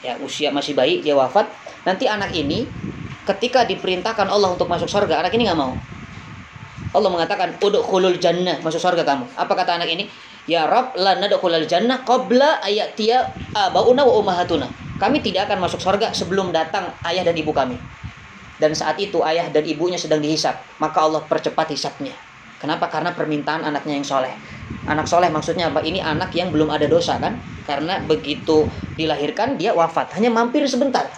[0.00, 1.44] Ya, usia masih bayi dia wafat,
[1.84, 2.64] nanti anak ini
[3.28, 5.76] ketika diperintahkan Allah untuk masuk surga, anak ini nggak mau.
[6.90, 9.28] Allah mengatakan, "Udkhulul jannah," masuk surga kamu.
[9.36, 10.08] Apa kata anak ini?
[10.48, 14.66] Ya Rob, la nadkhulul jannah qabla ayatia abauna wa ummahatuna.
[14.98, 17.76] Kami tidak akan masuk surga sebelum datang ayah dan ibu kami.
[18.60, 22.12] Dan saat itu ayah dan ibunya sedang dihisap, maka Allah percepat hisapnya.
[22.60, 22.92] Kenapa?
[22.92, 24.36] Karena permintaan anaknya yang soleh.
[24.84, 25.80] Anak soleh maksudnya apa?
[25.80, 27.40] Ini anak yang belum ada dosa kan?
[27.64, 28.68] Karena begitu
[29.00, 31.08] dilahirkan dia wafat, hanya mampir sebentar.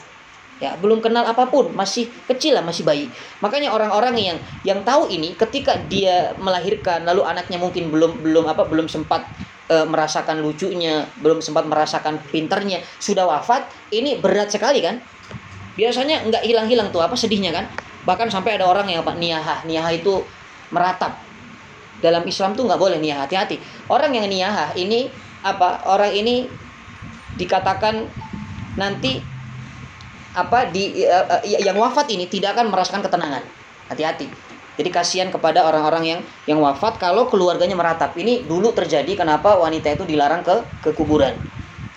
[0.62, 3.10] Ya, belum kenal apa pun, masih kecil lah, masih bayi.
[3.42, 8.70] Makanya orang-orang yang yang tahu ini ketika dia melahirkan lalu anaknya mungkin belum belum apa
[8.70, 9.26] belum sempat
[9.66, 15.02] e, merasakan lucunya, belum sempat merasakan pinternya, sudah wafat, ini berat sekali kan?
[15.74, 17.66] Biasanya nggak hilang-hilang tuh apa sedihnya kan?
[18.06, 20.22] Bahkan sampai ada orang yang apa niyaha, niyaha itu
[20.70, 21.31] meratap
[22.02, 25.06] dalam Islam tuh nggak boleh niat hati-hati orang yang niyah ini
[25.42, 26.50] apa orang ini
[27.38, 28.06] dikatakan
[28.76, 29.20] nanti
[30.32, 33.44] apa di uh, yang wafat ini tidak akan merasakan ketenangan.
[33.92, 34.26] Hati-hati.
[34.72, 38.16] Jadi kasihan kepada orang-orang yang yang wafat kalau keluarganya meratap.
[38.16, 41.36] Ini dulu terjadi kenapa wanita itu dilarang ke ke kuburan.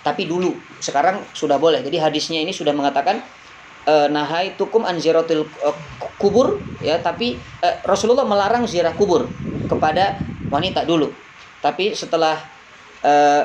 [0.04, 1.82] Tapi dulu, sekarang sudah boleh.
[1.82, 3.24] Jadi hadisnya ini sudah mengatakan
[3.88, 5.76] uh, nahai tukum an ziyaratil uh,
[6.20, 9.26] kubur ya, tapi uh, Rasulullah melarang ziarah kubur
[9.66, 10.18] kepada
[10.48, 11.10] wanita dulu.
[11.60, 12.38] Tapi setelah
[13.02, 13.44] uh,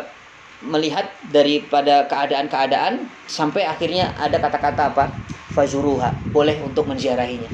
[0.61, 5.06] melihat daripada keadaan-keadaan sampai akhirnya ada kata-kata apa?
[5.52, 7.49] Fazuruha boleh untuk menziarahinya.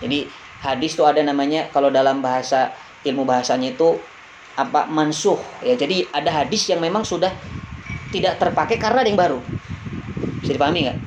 [0.00, 0.30] Jadi
[0.64, 2.72] hadis itu ada namanya kalau dalam bahasa
[3.04, 3.98] ilmu bahasanya itu
[4.54, 4.86] apa?
[4.86, 5.74] Mansuh ya.
[5.74, 7.34] Jadi ada hadis yang memang sudah
[8.14, 9.40] tidak terpakai karena ada yang baru.
[10.40, 10.98] Bisa dipahami nggak?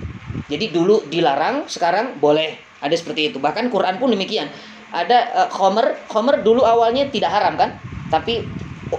[0.51, 2.67] Jadi dulu dilarang sekarang boleh.
[2.77, 3.41] Ada seperti itu.
[3.41, 4.51] Bahkan Quran pun demikian
[4.91, 7.76] ada uh, khomer khomer dulu awalnya tidak haram kan?
[8.07, 8.43] Tapi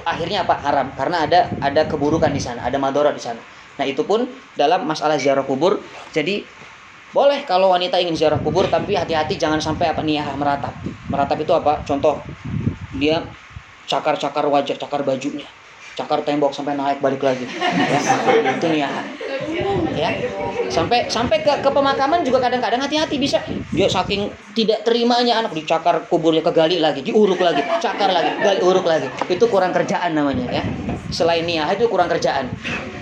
[0.04, 0.54] akhirnya apa?
[0.60, 0.92] Haram.
[0.94, 3.40] Karena ada ada keburukan di sana ada madorot di sana.
[3.78, 4.28] Nah itu pun
[4.58, 5.80] dalam masalah ziarah kubur.
[6.12, 6.44] Jadi
[7.08, 10.76] boleh kalau wanita ingin ziarah kubur tapi hati-hati jangan sampai apa niyah meratap.
[11.08, 11.80] Meratap itu apa?
[11.88, 12.20] Contoh
[12.96, 13.24] dia
[13.88, 15.48] cakar-cakar wajah cakar bajunya
[15.98, 17.42] cakar tembok sampai naik balik lagi.
[17.58, 18.90] Ya itu niyah
[19.98, 20.10] ya.
[20.70, 23.42] Sampai sampai ke, ke pemakaman juga kadang-kadang hati-hati bisa.
[23.74, 28.86] Dia saking tidak terimanya anak dicakar kuburnya kegali lagi diuruk lagi cakar lagi gali uruk
[28.86, 29.10] lagi.
[29.26, 30.62] Itu kurang kerjaan namanya ya.
[31.10, 32.46] Selain niat itu kurang kerjaan.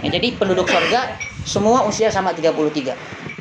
[0.01, 2.97] Ya, jadi penduduk surga semua usia sama 33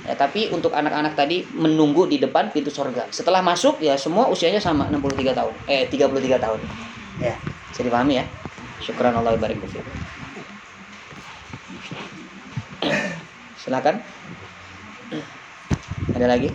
[0.05, 4.59] ya tapi untuk anak-anak tadi menunggu di depan pintu surga setelah masuk ya semua usianya
[4.59, 5.53] sama 63 tahun.
[5.69, 6.59] Eh 33 tahun.
[7.21, 7.35] Ya
[7.75, 8.25] bisa dipahami ya
[8.83, 9.59] syukran Allah barik
[13.59, 13.97] Silakan.
[16.15, 16.53] Ada lagi?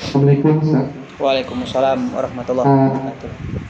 [0.00, 0.86] Assalamualaikum Ustaz.
[1.20, 2.76] Waalaikumsalam warahmatullahi ah.
[2.90, 3.69] wabarakatuh.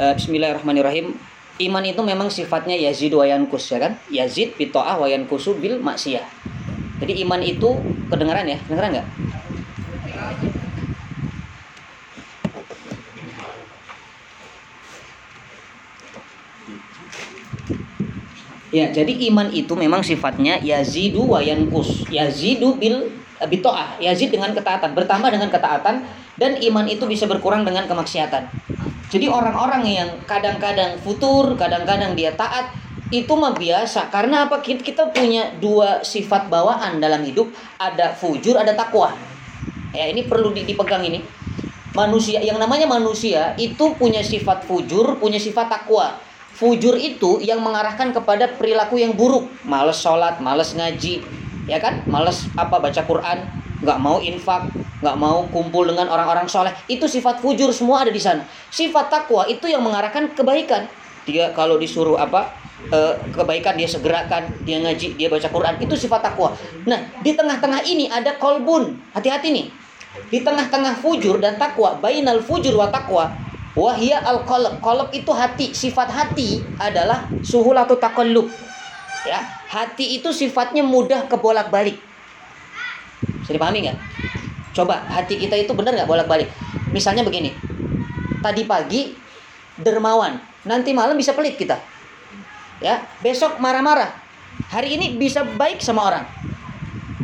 [0.00, 1.12] Uh, Bismillahirrahmanirrahim.
[1.60, 4.00] Iman itu memang sifatnya yazid wa yankus ya kan?
[4.08, 6.24] Yazid bitoah wa yankusu bil maksiyah.
[7.04, 7.68] Jadi iman itu
[8.08, 8.56] kedengaran ya?
[8.64, 9.08] Kedengaran nggak?
[18.72, 22.08] Ya, jadi iman itu memang sifatnya yazidu wa yankus.
[22.08, 26.08] Yazidu bil bitoah, yazid dengan ketaatan, bertambah dengan ketaatan
[26.40, 28.48] dan iman itu bisa berkurang dengan kemaksiatan.
[29.10, 32.70] Jadi orang-orang yang kadang-kadang futur, kadang-kadang dia taat,
[33.10, 34.06] itu mah biasa.
[34.06, 34.62] Karena apa?
[34.62, 39.10] Kita punya dua sifat bawaan dalam hidup, ada fujur, ada takwa.
[39.90, 41.26] Ya, ini perlu dipegang ini.
[41.90, 46.22] Manusia yang namanya manusia itu punya sifat fujur, punya sifat takwa.
[46.54, 51.18] Fujur itu yang mengarahkan kepada perilaku yang buruk, males sholat, males ngaji,
[51.66, 53.42] ya kan, males apa baca Quran,
[53.82, 54.70] nggak mau infak,
[55.00, 56.72] nggak mau kumpul dengan orang-orang soleh.
[56.86, 58.44] Itu sifat fujur semua ada di sana.
[58.68, 60.86] Sifat takwa itu yang mengarahkan kebaikan.
[61.24, 62.52] Dia kalau disuruh apa
[62.88, 62.98] e,
[63.32, 65.74] kebaikan dia segerakan, dia ngaji, dia baca Quran.
[65.80, 66.52] Itu sifat takwa.
[66.84, 68.96] Nah di tengah-tengah ini ada kolbun.
[69.16, 69.66] Hati-hati nih.
[70.28, 73.30] Di tengah-tengah fujur dan takwa, bainal fujur wa takwa,
[73.78, 74.82] wahia al kolb.
[74.84, 75.72] Kolb itu hati.
[75.72, 78.50] Sifat hati adalah suhul atau takallub.
[79.20, 79.36] Ya,
[79.68, 82.10] hati itu sifatnya mudah kebolak-balik
[83.50, 83.98] bisa dipahami nggak?
[84.70, 86.46] Coba hati kita itu benar nggak bolak-balik?
[86.94, 87.54] Misalnya begini,
[88.42, 89.14] tadi pagi
[89.78, 91.78] dermawan, nanti malam bisa pelit kita.
[92.80, 94.10] Ya, besok marah-marah.
[94.70, 96.24] Hari ini bisa baik sama orang.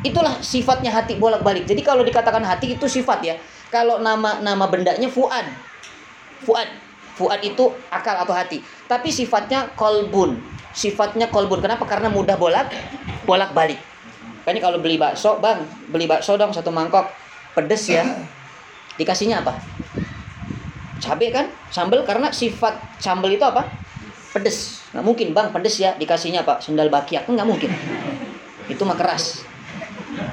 [0.07, 1.67] itulah sifatnya hati bolak-balik.
[1.67, 3.35] Jadi kalau dikatakan hati itu sifat ya.
[3.75, 5.43] Kalau nama nama bendanya fuad.
[6.47, 6.71] Fuad.
[7.19, 8.63] Fuad itu akal atau hati.
[8.87, 10.39] Tapi sifatnya kolbun.
[10.71, 11.59] Sifatnya kolbun.
[11.59, 11.83] Kenapa?
[11.89, 12.71] Karena mudah bolak
[13.27, 13.83] bolak-balik.
[14.47, 17.11] Makanya kalau beli bakso, Bang, beli bakso dong satu mangkok.
[17.57, 18.05] Pedes ya.
[19.01, 19.57] Dikasihnya apa?
[21.01, 21.49] Cabai kan?
[21.73, 23.65] Sambal karena sifat sambal itu apa?
[24.37, 24.85] Pedes.
[24.93, 25.97] Nggak mungkin, Bang, pedes ya.
[25.97, 26.61] Dikasihnya apa?
[26.61, 27.25] Sendal bakiak.
[27.25, 27.73] Nggak mungkin.
[28.69, 29.41] Itu mah keras.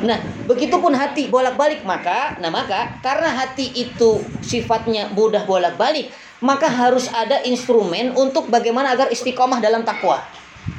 [0.04, 7.12] Nah, begitupun hati bolak-balik maka, nah maka karena hati itu sifatnya mudah bolak-balik, maka harus
[7.12, 10.24] ada instrumen untuk bagaimana agar istiqomah dalam takwa.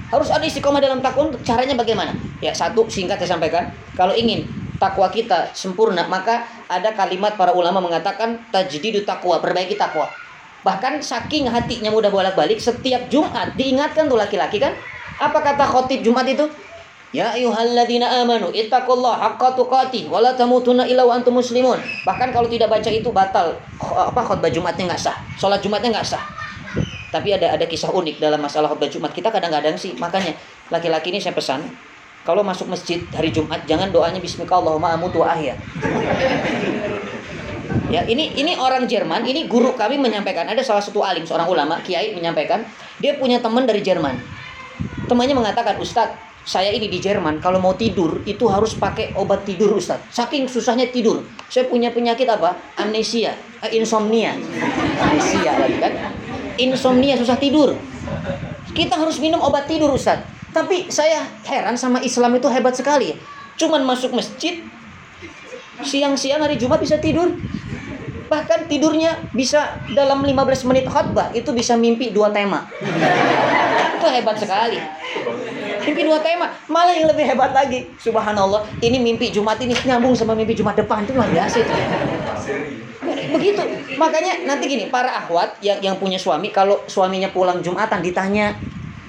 [0.09, 1.33] Harus ada istiqomah dalam takwa.
[1.45, 2.16] Caranya bagaimana?
[2.41, 3.73] Ya, satu singkat saya sampaikan.
[3.97, 4.45] Kalau ingin
[4.85, 10.12] takwa kita sempurna, maka ada kalimat para ulama mengatakan tajdidu takwa, perbaiki takwa.
[10.61, 14.77] Bahkan saking hatinya mudah bolak-balik, setiap Jumat diingatkan tuh laki-laki kan?
[15.16, 16.44] Apa kata khotib Jumat itu?
[17.15, 21.78] Ya ayyuhalladzina amanu ittaqullaha haqqa tuqatih wa la tamutunna illa wa antum muslimun.
[22.02, 25.15] Bahkan kalau tidak baca itu batal apa khutbah Jumatnya nggak sah.
[25.39, 26.24] Salat Jumatnya nggak sah.
[27.15, 29.15] Tapi ada ada kisah unik dalam masalah khutbah Jumat.
[29.15, 30.35] Kita kadang-kadang sih makanya
[30.74, 31.62] laki-laki ini saya pesan
[32.25, 35.55] kalau masuk masjid hari Jumat jangan doanya bismillahirrahmanirrahim amutu wa ahya.
[37.93, 41.79] Ya, ini ini orang Jerman, ini guru kami menyampaikan ada salah satu alim seorang ulama,
[41.85, 42.65] kiai menyampaikan,
[42.99, 44.19] dia punya teman dari Jerman.
[45.05, 49.81] Temannya mengatakan, "Ustadz, saya ini di Jerman kalau mau tidur itu harus pakai obat tidur
[49.81, 49.97] Ustaz.
[50.13, 51.25] Saking susahnya tidur.
[51.49, 52.53] Saya punya penyakit apa?
[52.77, 53.33] Amnesia,
[53.65, 54.37] eh, insomnia.
[55.01, 55.93] Amnesia lagi kan.
[56.61, 57.73] Insomnia susah tidur.
[58.77, 60.21] Kita harus minum obat tidur Ustaz.
[60.55, 63.19] Tapi saya heran sama Islam itu hebat sekali.
[63.59, 64.63] Cuman masuk masjid
[65.83, 67.35] siang-siang hari Jumat bisa tidur.
[68.31, 72.71] Bahkan tidurnya bisa dalam 15 menit khutbah itu bisa mimpi dua tema.
[73.99, 74.79] itu hebat sekali.
[75.85, 77.91] Mimpi dua tema, malah yang lebih hebat lagi.
[78.01, 81.73] Subhanallah, ini mimpi Jumat ini nyambung sama mimpi Jumat depan itu luar biasa itu.
[83.35, 83.63] Begitu.
[83.99, 88.57] Makanya nanti gini, para akhwat yang yang punya suami kalau suaminya pulang Jumatan ditanya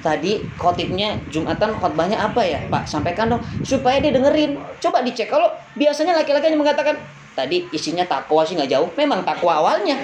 [0.05, 5.49] tadi khotibnya Jumatan khotbahnya apa ya Pak sampaikan dong supaya dia dengerin coba dicek kalau
[5.73, 6.93] biasanya laki-laki yang mengatakan
[7.33, 9.97] tadi isinya takwa sih nggak jauh memang takwa awalnya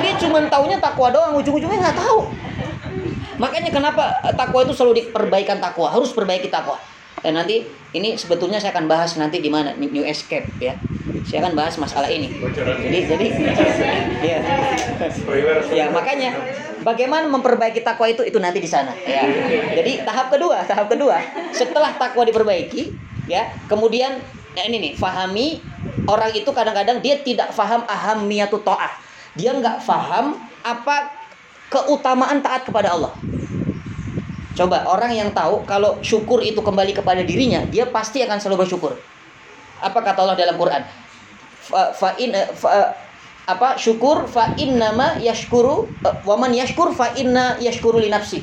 [0.00, 2.32] dia cuma taunya takwa doang ujung-ujungnya nggak tahu
[3.36, 6.80] Makanya kenapa eh, takwa itu selalu diperbaikan takwa, harus perbaiki takwa.
[7.20, 7.64] Dan nanti
[7.96, 10.76] ini sebetulnya saya akan bahas nanti di mana New Escape ya.
[11.26, 12.28] Saya akan bahas masalah ini.
[12.54, 13.26] Jadi jadi
[14.20, 14.38] ya.
[15.72, 16.36] Ya, makanya
[16.86, 19.26] bagaimana memperbaiki takwa itu itu nanti di sana ya.
[19.74, 21.18] Jadi tahap kedua, tahap kedua
[21.50, 22.94] setelah takwa diperbaiki
[23.26, 24.22] ya, kemudian
[24.54, 25.58] ya ini nih, fahami
[26.06, 29.02] orang itu kadang-kadang dia tidak faham ahamiyatu ta'ah.
[29.34, 31.10] Dia nggak faham apa
[31.68, 33.12] keutamaan taat kepada Allah.
[34.56, 38.96] Coba orang yang tahu kalau syukur itu kembali kepada dirinya, dia pasti akan selalu bersyukur.
[39.84, 40.80] Apa kata Allah dalam Quran?
[41.68, 42.96] Fa, in eh, fa,
[43.46, 48.42] apa syukur fa nama yashkuru uh, waman yashkur fa inna yashkuru li nafsi.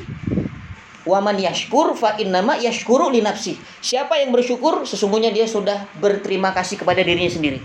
[1.04, 3.60] Waman yashkur fa nama yashkuru li nafsi.
[3.84, 7.60] Siapa yang bersyukur sesungguhnya dia sudah berterima kasih kepada dirinya sendiri.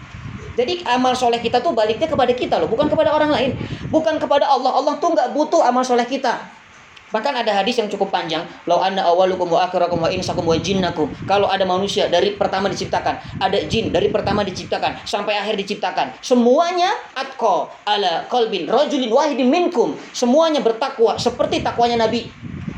[0.59, 3.55] Jadi amal soleh kita tuh baliknya kepada kita loh, bukan kepada orang lain,
[3.87, 4.75] bukan kepada Allah.
[4.75, 6.58] Allah tuh nggak butuh amal soleh kita.
[7.09, 11.09] Bahkan ada hadis yang cukup panjang, "Lau anna awalukum wa akhirakum wa insakum wa jinnakum."
[11.25, 16.93] Kalau ada manusia dari pertama diciptakan, ada jin dari pertama diciptakan sampai akhir diciptakan, semuanya
[17.17, 19.97] atqa ala qalbin rajulin wahidin minkum.
[20.13, 22.29] Semuanya bertakwa seperti takwanya Nabi.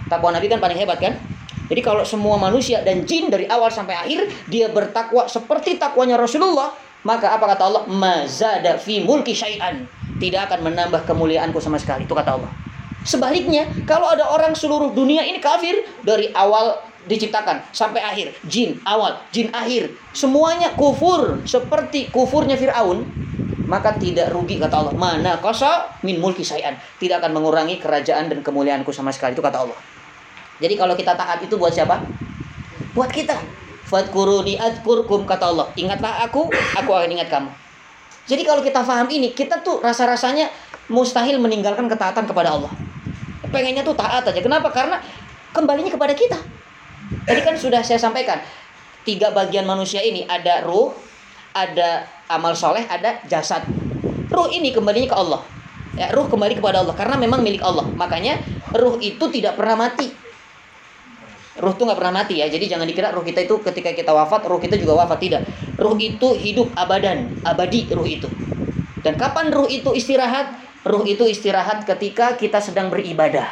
[0.07, 1.19] Takwa Nabi kan paling hebat kan?
[1.71, 6.71] Jadi kalau semua manusia dan jin dari awal sampai akhir dia bertakwa seperti takwanya Rasulullah,
[7.07, 7.83] maka apa kata Allah?
[7.87, 9.87] Mazada fi mulki syai'an.
[10.19, 12.03] Tidak akan menambah kemuliaanku sama sekali.
[12.05, 12.51] Itu kata Allah.
[13.01, 15.73] Sebaliknya, kalau ada orang seluruh dunia ini kafir
[16.05, 16.77] dari awal
[17.09, 23.09] diciptakan sampai akhir, jin awal, jin akhir, semuanya kufur seperti kufurnya Firaun,
[23.65, 24.93] maka tidak rugi kata Allah.
[24.93, 29.65] Mana kosa min mulki sayan, tidak akan mengurangi kerajaan dan kemuliaanku sama sekali itu kata
[29.65, 29.77] Allah.
[30.61, 32.05] Jadi kalau kita taat itu buat siapa?
[32.93, 33.33] Buat kita.
[33.89, 35.67] Fadkuruni adkurkum kata Allah.
[35.73, 36.47] Ingatlah aku,
[36.77, 37.49] aku akan ingat kamu.
[38.29, 40.49] Jadi kalau kita paham ini, kita tuh rasa-rasanya
[40.91, 42.71] mustahil meninggalkan ketaatan kepada Allah
[43.51, 44.39] pengennya tuh taat aja.
[44.39, 44.71] Kenapa?
[44.71, 44.97] Karena
[45.51, 46.39] kembalinya kepada kita.
[47.27, 48.39] Tadi kan sudah saya sampaikan
[49.03, 50.95] tiga bagian manusia ini ada ruh,
[51.51, 53.67] ada amal soleh, ada jasad.
[54.31, 55.41] Ruh ini kembalinya ke Allah.
[55.91, 57.83] Ya, ruh kembali kepada Allah karena memang milik Allah.
[57.83, 58.39] Makanya
[58.71, 60.07] ruh itu tidak pernah mati.
[61.59, 62.47] Ruh itu nggak pernah mati ya.
[62.47, 65.41] Jadi jangan dikira ruh kita itu ketika kita wafat, ruh kita juga wafat tidak.
[65.75, 68.31] Ruh itu hidup abadan, abadi ruh itu.
[69.03, 70.55] Dan kapan ruh itu istirahat?
[70.87, 73.49] Ruh itu istirahat ketika kita sedang beribadah.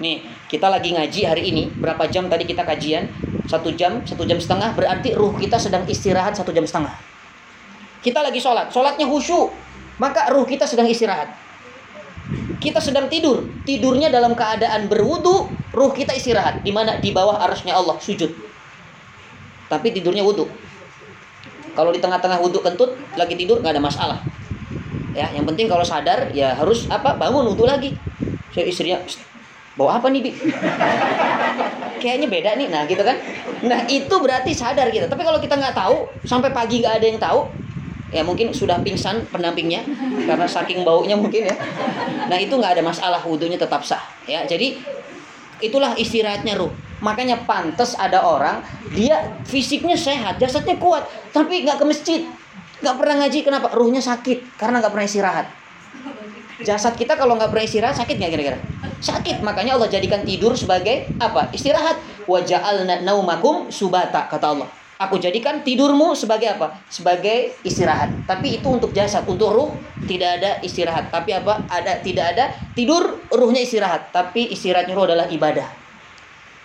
[0.00, 1.68] Nih, kita lagi ngaji hari ini.
[1.70, 3.08] Berapa jam tadi kita kajian?
[3.50, 6.94] satu jam, satu jam setengah, berarti ruh kita sedang istirahat satu jam setengah.
[7.98, 9.50] Kita lagi sholat, sholatnya khusyuk,
[9.98, 11.34] maka ruh kita sedang istirahat.
[12.60, 17.72] Kita sedang tidur, tidurnya dalam keadaan berwudu, ruh kita istirahat, di mana di bawah arasnya
[17.72, 18.28] Allah sujud.
[19.72, 20.44] Tapi tidurnya wudu.
[21.72, 24.18] Kalau di tengah-tengah wudhu kentut, lagi tidur nggak ada masalah.
[25.16, 27.16] Ya, yang penting kalau sadar ya harus apa?
[27.16, 27.96] Bangun wudhu lagi.
[28.52, 29.00] Saya istrinya
[29.78, 30.30] bawa apa nih bi?
[32.02, 33.16] Kayaknya beda nih, nah gitu kan?
[33.64, 35.06] Nah itu berarti sadar kita.
[35.06, 37.46] Tapi kalau kita nggak tahu, sampai pagi nggak ada yang tahu,
[38.10, 39.86] ya mungkin sudah pingsan pendampingnya
[40.26, 41.56] karena saking baunya mungkin ya.
[42.26, 44.42] Nah itu nggak ada masalah wudhunya tetap sah ya.
[44.46, 44.78] Jadi
[45.62, 46.70] itulah istirahatnya ruh.
[47.00, 48.60] Makanya pantas ada orang
[48.92, 52.20] dia fisiknya sehat jasadnya kuat tapi nggak ke masjid.
[52.82, 53.66] Nggak pernah ngaji kenapa?
[53.72, 55.46] Ruhnya sakit karena nggak pernah istirahat.
[56.60, 58.58] Jasad kita kalau nggak pernah istirahat sakit nggak kira-kira?
[59.00, 61.48] Sakit makanya Allah jadikan tidur sebagai apa?
[61.56, 62.20] Istirahat.
[62.28, 66.76] Waja'alna naumakum subata kata Allah Aku jadikan tidurmu sebagai apa?
[66.92, 68.12] Sebagai istirahat.
[68.28, 69.72] Tapi itu untuk jasad, untuk ruh
[70.04, 71.08] tidak ada istirahat.
[71.08, 71.64] Tapi apa?
[71.72, 74.12] Ada tidak ada tidur, ruhnya istirahat.
[74.12, 75.64] Tapi istirahatnya ruh adalah ibadah.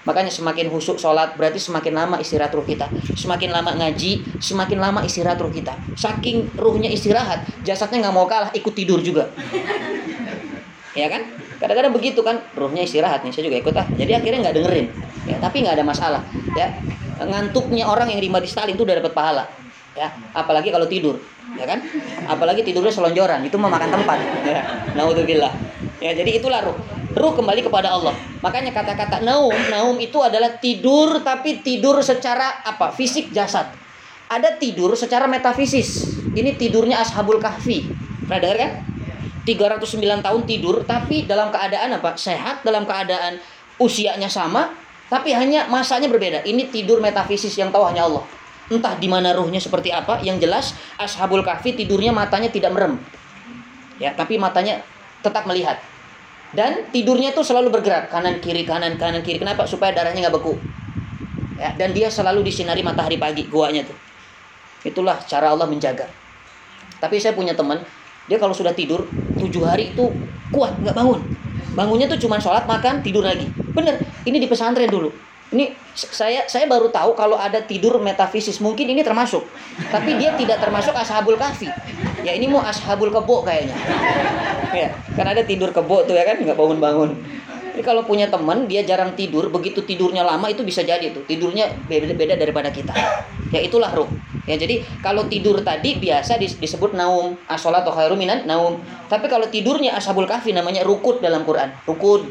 [0.04, 2.92] Makanya semakin husuk sholat berarti semakin lama istirahat ruh kita.
[3.16, 5.72] Semakin lama ngaji, semakin lama istirahat ruh kita.
[5.96, 9.32] Saking ruhnya istirahat, jasadnya nggak mau kalah, ikut tidur juga.
[10.96, 11.28] Ya kan?
[11.60, 13.84] Kadang-kadang begitu kan, ruhnya istirahat nih, saya juga ikut ah.
[14.00, 14.88] Jadi akhirnya nggak dengerin.
[15.28, 16.24] Ya, tapi nggak ada masalah.
[16.56, 16.72] Ya,
[17.20, 19.44] ngantuknya orang yang di Stalin itu udah dapat pahala
[19.96, 20.12] ya.
[20.36, 21.16] Apalagi kalau tidur
[21.56, 21.80] ya kan?
[22.28, 24.62] Apalagi tidurnya selonjoran itu memakan tempat ya.
[24.94, 25.52] Naudzubillah
[26.04, 26.76] ya jadi itulah ruh
[27.16, 28.12] ruh kembali kepada Allah.
[28.44, 32.92] Makanya kata-kata naum naum itu adalah tidur tapi tidur secara apa?
[32.92, 33.72] Fisik jasad.
[34.28, 36.20] Ada tidur secara metafisis.
[36.36, 37.88] Ini tidurnya ashabul kahfi.
[38.28, 38.72] Pernah dengar kan?
[39.46, 42.18] 309 tahun tidur tapi dalam keadaan apa?
[42.18, 43.38] Sehat dalam keadaan
[43.78, 44.74] usianya sama
[45.12, 46.42] tapi hanya masanya berbeda.
[46.46, 48.24] Ini tidur metafisis yang tahu hanya Allah.
[48.66, 52.98] Entah di mana ruhnya seperti apa, yang jelas Ashabul Kahfi tidurnya matanya tidak merem.
[54.02, 54.82] Ya, tapi matanya
[55.22, 55.78] tetap melihat.
[56.56, 59.38] Dan tidurnya itu selalu bergerak kanan kiri kanan kanan kiri.
[59.38, 59.70] Kenapa?
[59.70, 60.58] Supaya darahnya nggak beku.
[61.62, 63.98] Ya, dan dia selalu disinari matahari pagi guanya tuh.
[64.82, 66.10] Itulah cara Allah menjaga.
[66.98, 67.86] Tapi saya punya teman,
[68.26, 69.06] dia kalau sudah tidur
[69.38, 70.10] tujuh hari itu
[70.50, 71.22] kuat nggak bangun
[71.78, 75.12] bangunnya tuh cuma sholat makan tidur lagi bener ini di pesantren dulu.
[75.54, 78.58] Ini saya saya baru tahu kalau ada tidur metafisis.
[78.58, 79.46] Mungkin ini termasuk.
[79.94, 81.70] Tapi dia tidak termasuk ashabul kahfi.
[82.26, 83.78] Ya ini mau ashabul kebo kayaknya.
[84.74, 87.14] Ya kan ada tidur kebo tuh ya kan nggak bangun
[87.76, 91.68] jadi kalau punya teman dia jarang tidur begitu tidurnya lama itu bisa jadi tuh tidurnya
[91.92, 92.96] beda beda daripada kita
[93.52, 94.08] ya itulah ruh
[94.46, 98.78] Ya jadi kalau tidur tadi biasa disebut naum, asolat atau khairu minan naum.
[99.10, 101.74] Tapi kalau tidurnya ashabul kahfi namanya rukud dalam Quran.
[101.90, 102.30] Rukud.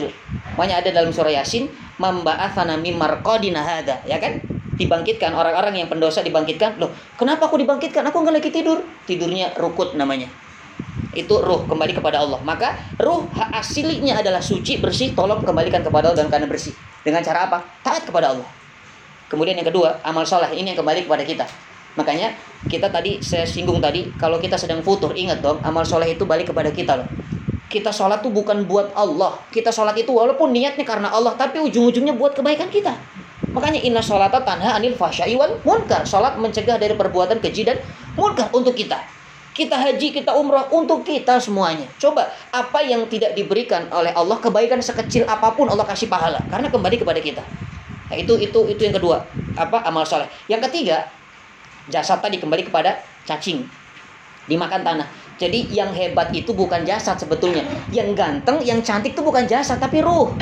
[0.54, 1.66] Makanya ada dalam surah Yasin,
[1.98, 4.38] memba'atsana mim marqadina ya kan?
[4.74, 6.78] Dibangkitkan orang-orang yang pendosa dibangkitkan.
[6.78, 8.06] Loh, kenapa aku dibangkitkan?
[8.10, 8.82] Aku nggak lagi tidur.
[9.06, 10.30] Tidurnya rukud namanya.
[11.14, 12.38] Itu ruh kembali kepada Allah.
[12.42, 16.74] Maka ruh aslinya adalah suci, bersih, tolong kembalikan kepada Allah dan karena bersih.
[17.02, 17.58] Dengan cara apa?
[17.82, 18.48] Taat kepada Allah.
[19.30, 21.46] Kemudian yang kedua, amal soleh ini yang kembali kepada kita
[21.94, 22.34] Makanya
[22.66, 26.50] kita tadi saya singgung tadi kalau kita sedang futur ingat dong amal soleh itu balik
[26.50, 27.08] kepada kita loh.
[27.70, 29.34] Kita sholat tuh bukan buat Allah.
[29.50, 32.94] Kita sholat itu walaupun niatnya karena Allah tapi ujung-ujungnya buat kebaikan kita.
[33.50, 36.06] Makanya inna sholata tanha anil fahsyai wal munkar.
[36.06, 37.82] Sholat mencegah dari perbuatan keji dan
[38.14, 39.02] munkar untuk kita.
[39.54, 41.86] Kita haji, kita umrah untuk kita semuanya.
[42.02, 46.42] Coba apa yang tidak diberikan oleh Allah kebaikan sekecil apa pun Allah kasih pahala.
[46.50, 47.38] Karena kembali kepada kita.
[48.10, 49.22] Nah, itu itu itu yang kedua.
[49.54, 49.86] Apa?
[49.86, 50.26] Amal soleh.
[50.50, 51.06] Yang ketiga
[51.86, 52.98] jasad tadi kembali kepada
[53.30, 53.62] cacing.
[54.50, 55.06] Dimakan tanah.
[55.38, 57.62] Jadi yang hebat itu bukan jasad sebetulnya.
[57.94, 60.34] Yang ganteng yang cantik itu bukan jasad tapi ruh.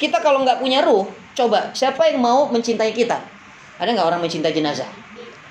[0.00, 1.04] Kita kalau nggak punya ruh
[1.36, 3.20] coba siapa yang mau mencintai kita?
[3.76, 4.88] Ada nggak orang mencintai jenazah?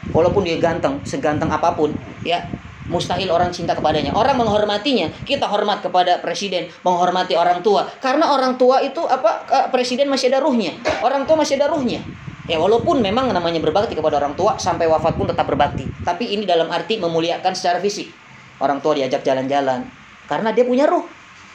[0.10, 1.94] Walaupun dia ganteng seganteng apa pun
[2.26, 2.42] ya
[2.90, 8.58] mustahil orang cinta kepadanya orang menghormatinya kita hormat kepada presiden menghormati orang tua karena orang
[8.58, 10.74] tua itu apa presiden masih ada ruhnya
[11.06, 12.02] orang tua masih ada ruhnya
[12.50, 15.86] Ya walaupun memang namanya berbakti kepada orang tua sampai wafat pun tetap berbakti.
[16.02, 18.10] Tapi ini dalam arti memuliakan secara fisik.
[18.58, 19.86] Orang tua diajak jalan-jalan
[20.26, 21.06] karena dia punya ruh.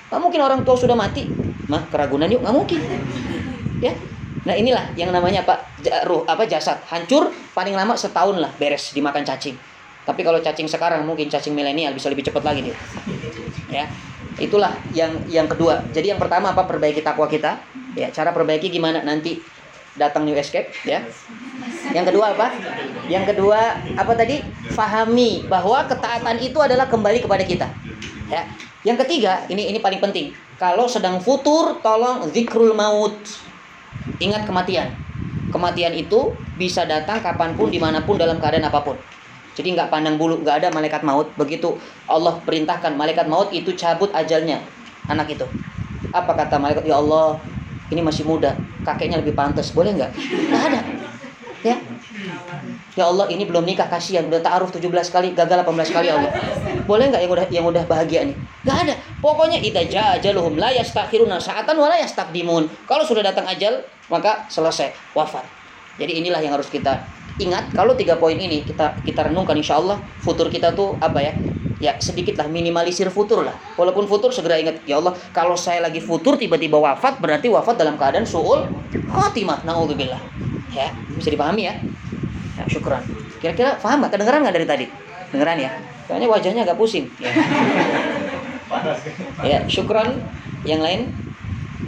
[0.07, 1.27] Gak mungkin orang tua sudah mati,
[1.67, 2.81] mah keragunan yuk, nggak mungkin.
[3.83, 3.91] Ya.
[4.47, 5.67] Nah inilah yang namanya apa
[6.07, 9.59] ruh apa jasad hancur paling lama setahun lah beres dimakan cacing.
[10.07, 12.77] Tapi kalau cacing sekarang mungkin cacing milenial bisa lebih cepat lagi dia.
[13.67, 13.85] Ya.
[14.39, 15.83] Itulah yang yang kedua.
[15.91, 17.59] Jadi yang pertama apa perbaiki takwa kita.
[17.99, 19.43] Ya, cara perbaiki gimana nanti
[19.97, 21.03] datang New Escape ya.
[21.91, 22.53] Yang kedua apa?
[23.11, 24.45] Yang kedua apa tadi?
[24.71, 27.67] Fahami bahwa ketaatan itu adalah kembali kepada kita.
[28.31, 28.47] Ya.
[28.87, 30.31] Yang ketiga, ini ini paling penting.
[30.63, 33.19] Kalau sedang futur, tolong zikrul maut.
[34.23, 34.95] Ingat kematian.
[35.51, 38.95] Kematian itu bisa datang kapan pun, di mana pun, dalam keadaan apa pun.
[39.57, 41.33] Jadi nggak pandang bulu, nggak ada malaikat maut.
[41.41, 44.61] Begitu Allah perintahkan malaikat maut itu cabut ajalnya
[45.09, 45.49] anak itu.
[46.13, 46.85] Apa kata malaikat?
[46.85, 47.41] Ya Allah,
[47.89, 48.53] ini masih muda,
[48.85, 50.13] kakeknya lebih pantas, boleh nggak?
[50.53, 50.81] Nggak ada.
[51.65, 51.77] Ya.
[52.97, 56.33] Ya Allah, ini belum nikah kasihan, udah ta'aruf 17 kali, gagal 18 kali ya Allah.
[56.85, 58.37] Boleh nggak yang udah yang udah bahagia nih?
[58.65, 58.95] Nggak ada.
[59.25, 62.69] Pokoknya idza jaa ajaluhum la yastakhiruna sa'atan wa la yastaqdimun.
[62.85, 65.45] Kalau sudah datang ajal, maka selesai wafat.
[65.97, 70.01] Jadi inilah yang harus kita ingat kalau tiga poin ini kita kita renungkan insya Allah
[70.25, 71.33] futur kita tuh apa ya?
[71.77, 73.53] Ya sedikit lah minimalisir futur lah.
[73.77, 78.01] Walaupun futur segera ingat ya Allah kalau saya lagi futur tiba-tiba wafat berarti wafat dalam
[78.01, 78.65] keadaan suul
[79.13, 79.61] khatimah.
[79.69, 80.21] Naudzubillah.
[80.73, 81.75] Ya bisa dipahami ya?
[82.57, 83.05] Ya syukuran
[83.41, 84.13] kira-kira paham nggak?
[84.17, 84.87] Kedengeran nggak dari tadi?
[85.31, 85.71] Dengeran ya?
[86.07, 87.07] Kayaknya wajahnya agak pusing.
[87.19, 87.31] Ya,
[89.45, 90.23] ya syukuran
[90.65, 91.13] yang lain?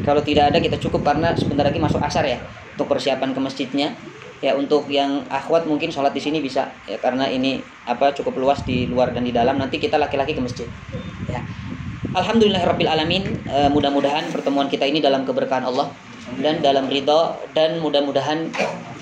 [0.05, 2.39] Kalau tidak ada kita cukup karena sebentar lagi masuk asar ya
[2.79, 3.89] untuk persiapan ke masjidnya
[4.39, 7.59] ya untuk yang akhwat mungkin sholat di sini bisa ya karena ini
[7.89, 9.59] apa cukup luas di luar dan di dalam.
[9.59, 10.69] Nanti kita laki-laki ke masjid.
[11.27, 11.43] Ya.
[12.09, 15.93] Alhamdulillahirabbil alamin e, mudah-mudahan pertemuan kita ini dalam keberkahan Allah
[16.41, 18.49] dan dalam ridho dan mudah-mudahan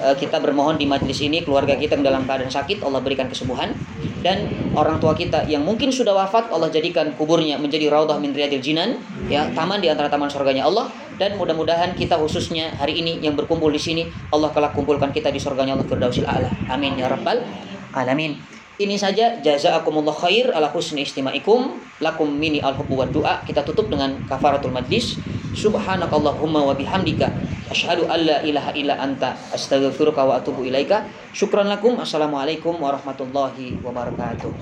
[0.02, 3.76] e, kita bermohon di majelis ini keluarga kita yang dalam keadaan sakit Allah berikan kesembuhan.
[4.26, 8.58] Dan orang tua kita yang mungkin sudah wafat Allah jadikan kuburnya menjadi raudhah min riyadil
[8.58, 8.98] jinan
[9.30, 13.72] ya taman di antara taman surganya Allah dan mudah-mudahan kita khususnya hari ini yang berkumpul
[13.72, 14.02] di sini
[14.32, 16.52] Allah kelak kumpulkan kita di surganya Allah Firdausil A'la.
[16.68, 17.40] Amin ya rabbal
[17.96, 18.36] alamin.
[18.76, 23.40] Ini saja jazakumullah khair ala husni istimaikum lakum mini al wa du'a.
[23.48, 25.16] Kita tutup dengan kafaratul majlis.
[25.56, 27.32] Subhanakallahumma wa bihamdika
[27.72, 31.08] asyhadu alla ilaha illa anta astaghfiruka wa atubu ilaika.
[31.32, 31.96] Syukran lakum.
[31.96, 34.52] Assalamualaikum warahmatullahi wabarakatuh.